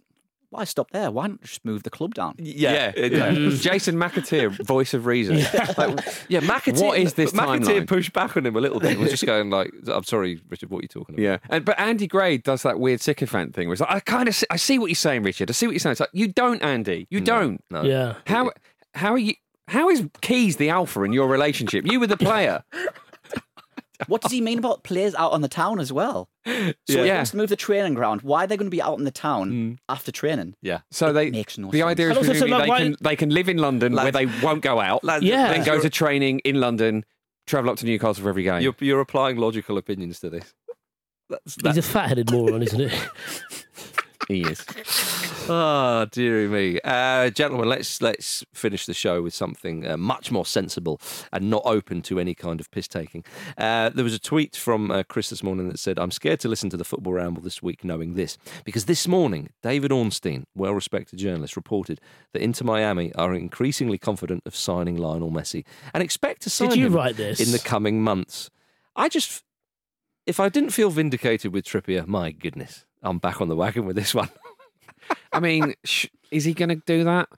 why 0.54 0.64
stop 0.64 0.90
there? 0.92 1.10
Why 1.10 1.26
not 1.26 1.42
just 1.42 1.64
move 1.64 1.82
the 1.82 1.90
club 1.90 2.14
down? 2.14 2.34
Yeah, 2.38 2.92
yeah. 2.96 3.06
yeah. 3.06 3.30
Mm. 3.30 3.60
Jason 3.60 3.96
McAteer, 3.96 4.64
voice 4.64 4.94
of 4.94 5.06
reason. 5.06 5.36
Like, 5.76 6.00
Yeah, 6.28 6.40
McAteer. 6.40 6.82
What 6.82 6.98
is 6.98 7.14
this 7.14 7.32
McAteer 7.32 7.64
timeline? 7.64 7.86
pushed 7.88 8.12
back 8.12 8.36
on 8.36 8.46
him 8.46 8.54
a 8.56 8.60
little 8.60 8.80
bit. 8.80 8.98
Was 8.98 9.10
just 9.10 9.26
going 9.26 9.50
like, 9.50 9.72
"I'm 9.92 10.04
sorry, 10.04 10.40
Richard. 10.48 10.70
What 10.70 10.78
are 10.78 10.82
you 10.82 10.88
talking 10.88 11.16
about?" 11.16 11.22
Yeah, 11.22 11.38
and 11.50 11.64
but 11.64 11.78
Andy 11.78 12.06
Gray 12.06 12.38
does 12.38 12.62
that 12.62 12.78
weird 12.78 13.00
sycophant 13.00 13.54
thing 13.54 13.68
where 13.68 13.72
it's 13.72 13.80
like, 13.80 13.90
I 13.90 14.00
kind 14.00 14.28
of, 14.28 14.44
I 14.50 14.56
see 14.56 14.78
what 14.78 14.86
you're 14.86 14.94
saying, 14.94 15.22
Richard. 15.24 15.50
I 15.50 15.52
see 15.52 15.66
what 15.66 15.72
you're 15.72 15.80
saying. 15.80 15.92
It's 15.92 16.00
like 16.00 16.10
you 16.12 16.28
don't, 16.28 16.62
Andy. 16.62 17.06
You 17.10 17.20
don't. 17.20 17.62
No. 17.70 17.82
Yeah. 17.82 18.14
How, 18.26 18.52
how 18.94 19.12
are 19.12 19.18
you? 19.18 19.34
How 19.66 19.88
is 19.88 20.06
Keys 20.20 20.56
the 20.56 20.68
alpha 20.68 21.02
in 21.04 21.12
your 21.14 21.26
relationship? 21.26 21.86
You 21.86 21.98
were 21.98 22.06
the 22.06 22.18
player. 22.18 22.62
What 24.06 24.22
does 24.22 24.32
he 24.32 24.40
mean 24.40 24.58
about 24.58 24.84
players 24.84 25.14
out 25.14 25.32
on 25.32 25.40
the 25.40 25.48
town 25.48 25.78
as 25.80 25.92
well? 25.92 26.28
So 26.46 26.52
he 26.86 27.06
Yeah. 27.06 27.16
wants 27.16 27.30
to 27.30 27.36
move 27.36 27.48
the 27.48 27.56
training 27.56 27.94
ground. 27.94 28.22
Why 28.22 28.44
are 28.44 28.46
they 28.46 28.56
going 28.56 28.66
to 28.66 28.70
be 28.70 28.82
out 28.82 28.98
in 28.98 29.04
the 29.04 29.10
town 29.10 29.50
mm. 29.50 29.78
after 29.88 30.12
training? 30.12 30.56
Yeah. 30.62 30.80
So 30.90 31.12
they 31.12 31.30
makes 31.30 31.56
no 31.56 31.70
the 31.70 31.78
sense. 31.78 31.88
idea 31.90 32.10
is 32.10 32.16
And 32.16 32.28
also, 32.28 32.38
so, 32.38 32.46
like, 32.46 32.68
they 32.68 32.76
can 32.76 32.96
they 33.00 33.16
can 33.16 33.30
live 33.30 33.48
in 33.48 33.58
London 33.58 33.94
where 33.94 34.12
they 34.12 34.26
won't 34.42 34.62
go 34.62 34.80
out. 34.80 35.04
Lads, 35.04 35.24
Yeah. 35.24 35.52
Then 35.52 35.64
go 35.64 35.80
to 35.80 35.88
training 35.90 36.40
in 36.40 36.60
London, 36.60 37.04
travel 37.46 37.70
up 37.70 37.78
to 37.78 37.86
Newcastle 37.86 38.22
for 38.22 38.28
every 38.28 38.42
game. 38.42 38.60
You're, 38.62 38.74
you're 38.80 39.00
applying 39.00 39.36
logical 39.36 39.78
opinions 39.78 40.20
to 40.20 40.30
this. 40.30 40.54
That's, 41.30 41.56
He's 41.62 41.78
a 41.78 41.82
fat-headed 41.82 42.30
moron, 42.30 42.62
isn't 42.62 42.90
he? 42.90 42.98
he 44.28 44.42
is. 44.42 44.64
Oh, 45.48 46.06
dearie 46.10 46.48
me, 46.48 46.80
uh, 46.84 47.30
gentlemen. 47.30 47.68
Let's 47.68 48.00
let's 48.00 48.44
finish 48.54 48.86
the 48.86 48.94
show 48.94 49.20
with 49.20 49.34
something 49.34 49.86
uh, 49.86 49.96
much 49.96 50.32
more 50.32 50.46
sensible 50.46 51.00
and 51.32 51.50
not 51.50 51.62
open 51.66 52.00
to 52.02 52.18
any 52.18 52.34
kind 52.34 52.60
of 52.60 52.70
piss 52.70 52.88
taking. 52.88 53.24
Uh, 53.58 53.90
there 53.90 54.04
was 54.04 54.14
a 54.14 54.18
tweet 54.18 54.56
from 54.56 54.90
uh, 54.90 55.02
Chris 55.02 55.28
this 55.30 55.42
morning 55.42 55.68
that 55.68 55.78
said, 55.78 55.98
"I'm 55.98 56.10
scared 56.10 56.40
to 56.40 56.48
listen 56.48 56.70
to 56.70 56.76
the 56.76 56.84
football 56.84 57.12
ramble 57.12 57.42
this 57.42 57.62
week, 57.62 57.84
knowing 57.84 58.14
this, 58.14 58.38
because 58.64 58.86
this 58.86 59.06
morning 59.06 59.50
David 59.62 59.92
Ornstein, 59.92 60.44
well-respected 60.54 61.18
journalist, 61.18 61.56
reported 61.56 62.00
that 62.32 62.42
Inter 62.42 62.64
Miami 62.64 63.12
are 63.14 63.34
increasingly 63.34 63.98
confident 63.98 64.42
of 64.46 64.56
signing 64.56 64.96
Lionel 64.96 65.30
Messi 65.30 65.64
and 65.92 66.02
expect 66.02 66.42
to 66.42 66.50
sign 66.50 66.70
Did 66.70 66.78
you 66.78 66.86
him 66.86 66.94
write 66.94 67.16
this? 67.16 67.40
in 67.40 67.52
the 67.52 67.58
coming 67.58 68.02
months." 68.02 68.50
I 68.96 69.08
just, 69.08 69.42
if 70.24 70.38
I 70.38 70.48
didn't 70.48 70.70
feel 70.70 70.88
vindicated 70.88 71.52
with 71.52 71.64
Trippier, 71.64 72.06
my 72.06 72.30
goodness, 72.30 72.86
I'm 73.04 73.18
back 73.18 73.40
on 73.40 73.48
the 73.48 73.56
wagon 73.56 73.86
with 73.86 73.96
this 73.96 74.14
one. 74.14 74.28
I 75.32 75.40
mean, 75.40 75.74
sh- 75.84 76.06
is 76.30 76.44
he 76.44 76.54
going 76.54 76.70
to 76.70 76.76
do 76.86 77.04
that? 77.04 77.28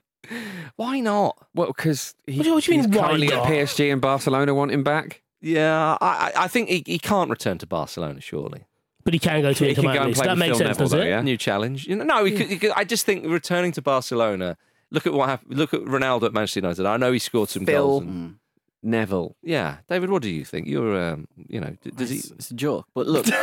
Why 0.75 0.99
not? 0.99 1.37
Well, 1.53 1.67
because 1.67 2.15
he, 2.25 2.37
What 2.37 2.43
do 2.43 2.49
you- 2.49 2.55
what 2.55 2.63
do 2.63 2.71
you 2.73 2.77
he's 2.79 2.87
mean, 2.87 2.97
why 2.99 3.07
currently 3.07 3.27
at 3.27 3.33
not? 3.35 3.47
PSG 3.47 3.91
and 3.91 4.01
Barcelona 4.01 4.53
want 4.53 4.71
him 4.71 4.83
back. 4.83 5.21
Yeah, 5.41 5.97
I, 6.01 6.31
I 6.35 6.43
I 6.43 6.47
think 6.47 6.67
he, 6.69 6.83
he 6.85 6.97
can't 6.99 7.29
return 7.29 7.57
to 7.59 7.67
Barcelona, 7.67 8.19
surely. 8.21 8.65
But 9.03 9.13
he 9.13 9.19
can 9.19 9.41
go 9.41 9.53
to 9.53 9.63
He 9.63 9.69
Inter 9.69 9.81
can 9.81 9.91
go 9.91 9.93
Miami. 9.99 10.05
and 10.07 10.15
So 10.17 10.21
play 10.23 10.27
that 10.27 10.33
with 10.33 10.39
makes 10.39 10.49
Phil 10.49 10.57
sense, 10.57 10.77
Neville, 10.79 10.85
does 10.85 10.91
though, 10.91 11.01
it? 11.05 11.09
yeah? 11.09 11.21
New 11.21 11.37
challenge. 11.37 11.87
You 11.87 11.95
know, 11.95 12.03
no, 12.03 12.25
he 12.25 12.31
could, 12.35 12.47
he 12.47 12.57
could, 12.57 12.71
I 12.75 12.83
just 12.83 13.05
think 13.05 13.25
returning 13.25 13.71
to 13.73 13.81
Barcelona. 13.81 14.57
Look 14.91 15.05
at 15.07 15.13
what 15.13 15.29
happened. 15.29 15.57
Look 15.57 15.73
at 15.73 15.81
Ronaldo 15.81 16.23
at 16.23 16.33
Manchester 16.33 16.59
United. 16.59 16.85
I 16.85 16.97
know 16.97 17.11
he 17.11 17.19
scored 17.19 17.49
some 17.49 17.65
Phil 17.65 17.87
goals. 17.87 18.03
and- 18.03 18.35
Neville. 18.83 19.35
yeah, 19.43 19.77
David, 19.89 20.09
what 20.09 20.21
do 20.21 20.29
you 20.29 20.45
think? 20.45 20.67
You're, 20.67 20.97
um, 21.11 21.27
you 21.47 21.59
know, 21.59 21.75
d- 21.81 21.91
does 21.91 22.09
he? 22.09 22.17
It's, 22.17 22.31
it's 22.31 22.51
a 22.51 22.53
joke. 22.55 22.85
But 22.93 23.07
look. 23.07 23.25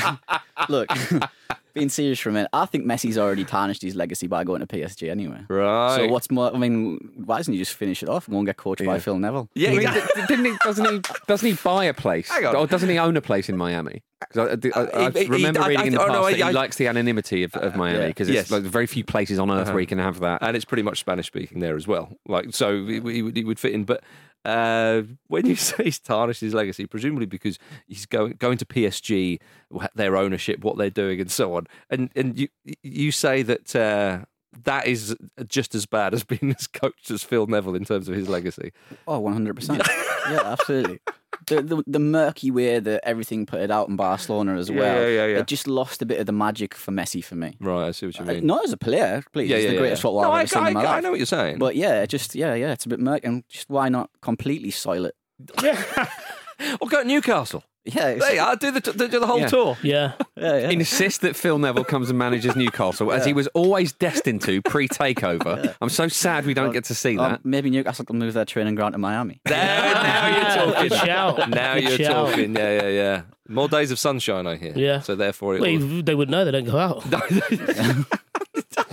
look, 0.68 0.88
being 1.74 1.88
serious 1.88 2.18
for 2.18 2.30
a 2.30 2.32
minute, 2.32 2.48
I 2.52 2.64
think 2.66 2.84
Messi's 2.86 3.18
already 3.18 3.44
tarnished 3.44 3.82
his 3.82 3.94
legacy 3.94 4.26
by 4.26 4.44
going 4.44 4.60
to 4.60 4.66
PSG 4.66 5.10
anyway. 5.10 5.40
Right. 5.48 5.96
So 5.96 6.06
what's 6.08 6.30
more? 6.30 6.54
I 6.54 6.58
mean, 6.58 6.98
why 7.24 7.36
doesn't 7.38 7.52
he 7.52 7.58
just 7.58 7.74
finish 7.74 8.02
it 8.02 8.08
off 8.08 8.26
and 8.28 8.34
go 8.34 8.38
and 8.38 8.46
get 8.46 8.56
coached 8.56 8.84
by 8.84 8.94
Yeah. 8.94 8.98
Phil 9.00 9.18
Neville? 9.18 9.48
Yeah, 9.54 9.68
I 9.68 9.72
mean, 9.72 9.80
exactly. 9.82 10.22
d- 10.22 10.26
didn't 10.28 10.44
he? 10.46 10.56
Doesn't 10.64 10.84
he? 10.90 11.00
Doesn't 11.26 11.48
he 11.48 11.54
buy 11.62 11.84
a 11.84 11.94
place? 11.94 12.30
Hang 12.30 12.46
on. 12.46 12.56
Or 12.56 12.66
doesn't 12.66 12.88
he 12.88 12.98
own 12.98 13.16
a 13.16 13.20
place 13.22 13.48
in 13.48 13.56
Miami? 13.56 14.02
'Cause 14.32 14.58
I, 14.64 14.68
I, 14.80 14.82
I, 14.82 15.06
I 15.06 15.10
He- 15.10 15.24
he- 15.24 15.26
remember 15.30 15.60
I- 15.60 15.68
reading 15.68 15.86
in 15.88 15.92
the 15.92 16.00
I- 16.00 16.06
past 16.06 16.16
oh, 16.16 16.20
no, 16.22 16.26
that 16.30 16.36
he 16.36 16.42
I- 16.42 16.50
likes 16.50 16.76
the 16.76 16.86
anonymity 16.86 17.42
of, 17.42 17.54
of 17.56 17.76
Miami 17.76 17.98
yeah. 17.98 18.06
because 18.06 18.30
Yes. 18.30 18.44
it's 18.44 18.50
like 18.50 18.62
very 18.62 18.86
few 18.86 19.04
places 19.04 19.38
on 19.38 19.50
earth 19.50 19.64
Uh-huh. 19.66 19.72
where 19.74 19.80
you 19.82 19.86
can 19.86 19.98
have 19.98 20.20
that. 20.20 20.42
and 20.42 20.56
it's 20.56 20.64
pretty 20.64 20.82
much 20.82 21.00
Spanish 21.00 21.26
speaking 21.26 21.60
there 21.60 21.76
as 21.76 21.86
well. 21.86 22.16
Like, 22.26 22.46
so 22.54 22.86
he, 22.86 22.94
he, 23.00 23.22
would, 23.22 23.36
he 23.36 23.44
would 23.44 23.58
fit 23.60 23.72
in. 23.74 23.84
But 23.84 24.02
uh, 24.46 25.02
when 25.26 25.44
you 25.44 25.56
say 25.56 25.84
he's 25.84 25.98
tarnished 25.98 26.40
his 26.40 26.54
legacy, 26.54 26.86
presumably 26.86 27.26
because 27.26 27.58
he's 27.86 28.06
going 28.06 28.34
going 28.38 28.58
to 28.58 28.64
PSG, 28.64 29.40
their 29.94 30.16
ownership, 30.16 30.62
what 30.62 30.78
they're 30.78 30.88
doing, 30.90 31.20
and 31.20 31.30
so 31.30 31.54
on, 31.54 31.66
and 31.90 32.10
and 32.16 32.38
you 32.38 32.48
you 32.82 33.12
say 33.12 33.42
that. 33.42 33.74
Uh, 33.74 34.24
that 34.64 34.86
is 34.86 35.14
just 35.46 35.74
as 35.74 35.84
bad 35.84 36.14
as 36.14 36.24
being 36.24 36.54
as 36.58 36.66
coached 36.66 37.10
as 37.10 37.22
Phil 37.22 37.46
Neville 37.46 37.74
in 37.74 37.84
terms 37.84 38.08
of 38.08 38.14
his 38.14 38.26
legacy. 38.26 38.72
Oh, 39.06 39.20
100%. 39.20 39.86
yeah, 40.30 40.40
absolutely. 40.44 40.98
The, 41.46 41.62
the 41.62 41.82
the 41.86 41.98
murky 41.98 42.50
way 42.50 42.78
that 42.80 43.00
everything 43.06 43.46
put 43.46 43.60
it 43.60 43.70
out 43.70 43.88
in 43.88 43.96
Barcelona 43.96 44.56
as 44.56 44.70
well. 44.70 45.00
yeah, 45.02 45.06
yeah, 45.06 45.26
yeah. 45.26 45.38
It 45.38 45.46
just 45.46 45.68
lost 45.68 46.02
a 46.02 46.06
bit 46.06 46.18
of 46.20 46.26
the 46.26 46.32
magic 46.32 46.74
for 46.74 46.92
Messi 46.92 47.22
for 47.22 47.34
me. 47.36 47.56
Right, 47.60 47.88
I 47.88 47.90
see 47.92 48.06
what 48.06 48.18
you 48.18 48.24
Uh, 48.24 48.28
mean. 48.28 48.46
Not 48.46 48.64
as 48.64 48.72
a 48.72 48.76
player, 48.76 49.22
please. 49.32 49.48
yeah, 49.50 49.56
he's 49.56 49.64
yeah, 49.66 49.70
the 49.72 49.78
greatest 49.78 50.00
yeah. 50.00 50.02
footballer 50.02 50.26
No, 50.28 50.32
I've 50.32 50.42
I, 50.42 50.44
seen 50.46 50.62
I, 50.62 50.68
in 50.68 50.74
my 50.74 50.80
I 50.80 50.84
life. 50.84 51.02
know 51.02 51.10
what 51.10 51.18
you're 51.18 51.26
saying. 51.26 51.58
But 51.58 51.76
yeah, 51.76 52.02
it 52.02 52.08
just 52.08 52.34
yeah, 52.34 52.54
yeah, 52.54 52.72
it's 52.72 52.86
a 52.86 52.88
bit 52.88 53.00
murky. 53.00 53.26
And 53.26 53.44
just 53.48 53.68
why 53.68 53.88
not 53.88 54.10
completely 54.22 54.70
soil 54.70 55.04
it? 55.06 55.14
Yeah. 55.62 56.08
or 56.80 56.88
go 56.88 57.02
to 57.02 57.06
Newcastle. 57.08 57.62
Yeah, 57.86 58.08
it's- 58.08 58.20
There 58.20 58.34
you 58.34 58.40
are. 58.40 58.56
Do 58.56 58.70
the 58.72 58.80
do 58.80 59.06
the 59.20 59.26
whole 59.26 59.38
Yeah. 59.40 59.46
tour. 59.46 59.76
Yeah. 59.82 60.12
yeah, 60.36 60.58
yeah. 60.58 60.70
Insist 60.70 61.20
that 61.20 61.36
Phil 61.36 61.58
Neville 61.58 61.84
comes 61.84 62.10
and 62.10 62.18
manages 62.18 62.56
Newcastle 62.56 63.12
as 63.12 63.24
he 63.24 63.32
was 63.32 63.46
always 63.48 63.92
destined 63.92 64.42
to 64.42 64.60
pre 64.62 64.88
takeover. 64.88 65.74
I'm 65.80 65.88
so 65.88 66.08
sad 66.08 66.46
we 66.46 66.54
don't 66.54 66.72
get 66.72 66.84
to 66.86 66.94
see 66.94 67.16
Or 67.16 67.28
that. 67.28 67.44
maybe 67.44 67.70
Newcastle 67.70 68.04
can 68.04 68.18
move 68.18 68.34
their 68.34 68.44
training 68.44 68.74
ground 68.74 68.94
to 68.94 68.98
Miami. 68.98 69.40
There, 69.44 69.56
now 69.56 70.26
you're 70.36 70.66
talking. 70.72 70.88
Good 70.88 70.98
shout. 70.98 71.50
Now 71.50 71.74
Good 71.74 71.82
you're 71.84 71.98
shout. 71.98 72.28
talking. 72.30 72.56
Yeah, 72.56 72.82
yeah, 72.82 72.88
yeah. 72.88 73.22
More 73.48 73.68
days 73.68 73.92
of 73.92 73.98
sunshine, 74.00 74.46
I 74.48 74.56
hear. 74.56 74.72
Yeah. 74.74 75.00
So 75.00 75.14
therefore, 75.14 75.54
it 75.54 75.60
Well, 75.60 75.70
will- 75.78 76.02
they 76.02 76.16
would 76.16 76.28
know 76.28 76.44
they 76.44 76.50
don't 76.50 76.64
go 76.64 76.78
out. 76.78 77.04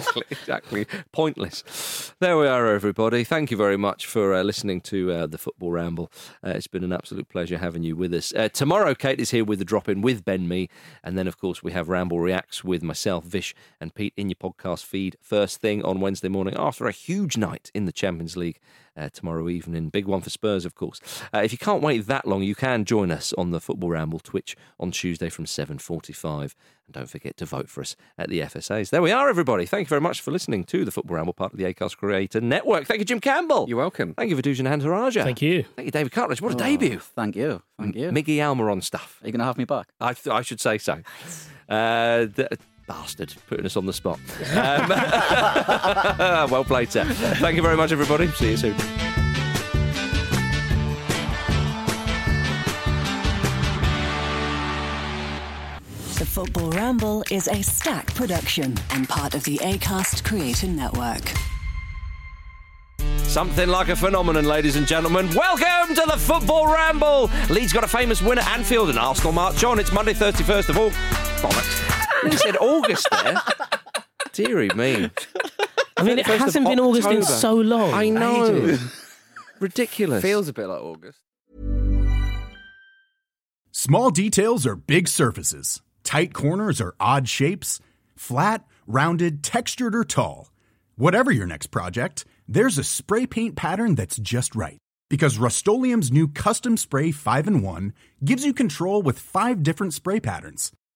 exactly, 0.04 0.24
exactly. 0.32 0.88
Pointless. 1.12 2.14
There 2.20 2.38
we 2.38 2.48
are, 2.48 2.68
everybody. 2.68 3.24
Thank 3.24 3.52
you 3.52 3.58
very 3.58 3.78
much 3.78 4.06
for 4.06 4.34
uh, 4.34 4.44
listening 4.44 4.82
to 4.82 5.12
uh, 5.12 5.28
the 5.28 5.38
Football 5.38 5.72
Ramble. 5.72 6.12
Uh, 6.46 6.50
it's 6.50 6.68
been 6.68 6.84
an 6.84 6.94
absolute 6.94 7.30
pleasure 7.30 7.58
having 7.58 7.84
you 7.84 7.96
with 7.96 8.14
us. 8.14 8.34
Uh, 8.34 8.50
tomorrow, 8.50 8.94
Kate 8.96 9.20
is 9.20 9.32
here 9.32 9.46
with 9.46 9.60
the 9.60 9.66
drop 9.66 9.90
in 9.90 10.02
with 10.02 10.26
Ben 10.26 10.48
Mee. 10.48 10.70
And 11.04 11.18
then, 11.18 11.28
of 11.28 11.38
course, 11.38 11.64
we 11.64 11.72
have 11.72 11.90
Ramble 11.90 12.20
Reacts 12.20 12.64
with 12.64 12.84
myself, 12.84 13.24
Vish, 13.24 13.56
and 13.80 13.94
Pete 13.94 14.14
in 14.18 14.30
your 14.30 14.36
podcast 14.36 14.84
feed 14.84 15.18
first 15.22 15.62
thing 15.62 15.84
on 15.84 16.00
Wednesday 16.00 16.30
morning 16.30 16.56
after 16.58 16.88
a 16.88 16.92
huge 16.92 17.38
night 17.38 17.72
in 17.74 17.86
the 17.86 17.92
Champions 17.92 18.38
League. 18.38 18.60
Uh, 18.96 19.10
tomorrow 19.12 19.50
evening. 19.50 19.90
Big 19.90 20.06
one 20.06 20.22
for 20.22 20.30
Spurs, 20.30 20.66
of 20.66 20.76
course. 20.76 21.00
Uh, 21.34 21.40
if 21.40 21.52
you 21.52 21.58
can't 21.58 21.82
wait 21.82 22.06
that 22.06 22.28
long, 22.28 22.44
you 22.44 22.54
can 22.54 22.86
join 22.86 23.10
us 23.10 23.34
on 23.40 23.50
the 23.50 23.60
Football 23.60 23.90
Ramble 23.90 24.20
Twitch 24.20 24.56
on 24.80 24.92
Tuesday 24.92 25.30
from 25.30 25.46
7.45. 25.46 26.42
And 26.42 26.52
don't 26.92 27.10
forget 27.10 27.36
to 27.38 27.46
vote 27.48 27.70
for 27.70 27.82
us 27.82 27.96
at 28.20 28.30
the 28.30 28.42
FSAs. 28.42 28.92
There 28.92 29.02
we 29.02 29.12
are, 29.12 29.30
everybody. 29.30 29.66
Thank 29.66 29.88
you 29.88 29.90
very 29.90 30.02
much 30.02 30.22
for 30.22 30.30
listening 30.30 30.64
to 30.66 30.86
the 30.86 30.92
Football 30.92 31.16
Ramble, 31.16 31.34
part 31.34 31.54
of 31.54 31.58
the 31.58 31.64
Acast 31.66 31.98
Creator 31.98 32.42
Network. 32.42 32.86
Thank 32.86 33.00
you, 33.00 33.06
Jim 33.06 33.20
Campbell. 33.20 33.66
You're 33.68 33.80
welcome. 33.80 34.14
Thank 34.14 34.30
you 34.30 34.36
Vithushan 34.38 34.68
Ehantharajah. 34.68 35.24
Thank 35.24 35.42
you. 35.42 35.64
Thank 35.76 35.88
you, 35.88 35.92
David 35.92 36.12
Cartledge. 36.12 36.42
What 36.42 36.52
a 36.52 36.56
Oh, 36.56 36.60
debut. 36.60 37.00
Thank 37.00 37.36
you. 37.36 37.64
Thank 37.80 37.96
you. 37.96 38.10
Miggy 38.12 38.36
Almiron 38.38 38.84
stuff. 38.84 39.18
Are 39.24 39.26
you 39.28 39.32
going 39.32 39.40
to 39.40 39.46
have 39.46 39.58
me 39.58 39.66
back? 39.66 39.88
I, 40.00 40.14
th- 40.14 40.32
I 40.32 40.44
should 40.44 40.62
say 40.62 40.78
so. 40.78 41.02
Uh, 41.70 42.26
the, 42.26 42.50
bastard, 42.88 43.34
putting 43.48 43.66
us 43.66 43.78
on 43.78 43.86
the 43.86 43.94
spot. 43.94 44.20
Um, 44.52 44.90
well 46.52 46.64
played, 46.64 46.92
sir. 46.92 47.06
Thank 47.06 47.56
you 47.56 47.62
very 47.62 47.78
much, 47.78 47.92
everybody. 47.92 48.28
See 48.30 48.52
you 48.52 48.58
soon. 48.58 48.76
The 56.18 56.26
Football 56.26 56.72
Ramble 56.72 57.24
is 57.32 57.48
a 57.48 57.62
stack 57.62 58.14
production 58.16 58.78
and 58.92 59.10
part 59.10 59.36
of 59.36 59.44
the 59.44 59.58
ACAST 59.58 60.24
Creator 60.24 60.68
Network. 60.68 61.34
Something 63.24 63.68
like 63.68 63.90
a 63.90 63.96
phenomenon, 63.96 64.46
ladies 64.46 64.76
and 64.76 64.86
gentlemen. 64.86 65.28
Welcome 65.34 65.96
to 65.96 66.04
the 66.06 66.18
Football 66.18 66.72
Ramble. 66.72 67.32
Leeds 67.50 67.74
got 67.74 67.84
a 67.84 67.88
famous 67.88 68.22
win 68.22 68.38
at 68.38 68.48
Anfield 68.48 68.90
and 68.90 69.00
Arsenal 69.00 69.34
march 69.34 69.64
on. 69.64 69.80
It's 69.80 69.92
Monday, 69.92 70.14
31st 70.14 70.70
of 70.70 70.78
August. 70.78 71.00
Bollocks. 71.42 72.03
I 72.28 72.36
said 72.36 72.58
August 72.58 73.08
there. 73.12 73.42
Deary 74.34 74.70
me. 74.70 75.10
I 75.98 76.04
mean, 76.04 76.20
it 76.20 76.26
hasn't 76.26 76.68
been 76.68 76.80
August 76.80 77.08
in 77.10 77.18
October. 77.18 77.40
so 77.40 77.54
long. 77.56 77.94
I 77.94 78.10
know. 78.10 78.78
Ridiculous. 79.60 80.22
Feels 80.22 80.48
a 80.48 80.54
bit 80.54 80.68
like 80.68 80.82
August. 80.82 81.20
Small 83.72 84.12
details 84.12 84.66
are 84.68 84.76
big 84.76 85.08
surfaces. 85.08 85.82
Tight 86.04 86.34
corners 86.34 86.80
are 86.82 86.96
odd 87.00 87.28
shapes. 87.28 87.80
Flat, 88.16 88.66
rounded, 88.86 89.44
textured, 89.44 89.96
or 89.96 90.04
tall. 90.04 90.52
Whatever 90.96 91.32
your 91.32 91.48
next 91.48 91.68
project, 91.68 92.26
there's 92.48 92.78
a 92.78 92.84
spray 92.84 93.26
paint 93.26 93.56
pattern 93.56 93.96
that's 93.96 94.18
just 94.18 94.56
right. 94.56 94.78
Because 95.10 95.38
Rust-Oleum 95.38 96.02
Custom 96.34 96.78
Spray 96.78 97.12
5 97.12 97.48
in 97.48 97.62
1 97.62 97.94
gives 98.24 98.46
you 98.46 98.54
control 98.54 99.02
with 99.02 99.20
five 99.20 99.64
different 99.64 99.94
spray 99.94 100.20
patterns. 100.20 100.72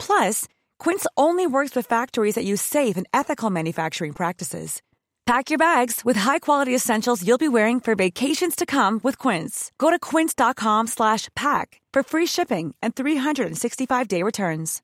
Plus, 0.00 0.48
Quince 0.80 1.06
only 1.16 1.46
works 1.46 1.76
with 1.76 1.86
factories 1.86 2.34
that 2.34 2.44
use 2.44 2.60
safe 2.60 2.96
and 2.96 3.06
ethical 3.14 3.50
manufacturing 3.50 4.12
practices. 4.12 4.82
Pack 5.30 5.48
your 5.48 5.58
bags 5.58 6.04
with 6.04 6.16
high-quality 6.16 6.74
essentials 6.74 7.24
you'll 7.24 7.38
be 7.38 7.46
wearing 7.48 7.78
for 7.78 7.94
vacations 7.94 8.56
to 8.56 8.66
come 8.66 8.98
with 9.04 9.16
Quince. 9.16 9.70
Go 9.78 9.88
to 9.88 9.96
quince.com 9.96 10.88
slash 10.88 11.28
pack 11.36 11.80
for 11.92 12.02
free 12.02 12.26
shipping 12.26 12.74
and 12.82 12.96
365-day 12.96 14.24
returns. 14.24 14.82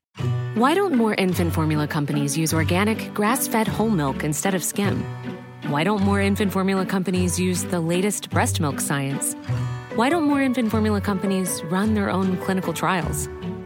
Why 0.55 0.75
don't 0.75 0.95
more 0.95 1.17
infant 1.17 1.53
formula 1.53 1.89
companies 1.89 2.39
use 2.39 2.55
organic, 2.55 3.13
grass 3.13 3.49
fed 3.49 3.67
whole 3.67 3.91
milk 3.91 4.23
instead 4.23 4.55
of 4.55 4.63
skim? 4.63 5.05
Why 5.67 5.83
don't 5.83 6.03
more 6.03 6.21
infant 6.21 6.53
formula 6.53 6.87
companies 6.87 7.41
use 7.41 7.65
the 7.65 7.81
latest 7.81 8.31
breast 8.31 8.61
milk 8.61 8.79
science? 8.79 9.35
Why 9.97 10.09
don't 10.09 10.25
more 10.25 10.41
infant 10.43 10.71
formula 10.71 11.01
companies 11.01 11.61
run 11.65 11.95
their 11.95 12.09
own 12.09 12.37
clinical 12.37 12.73
trials? 12.73 13.29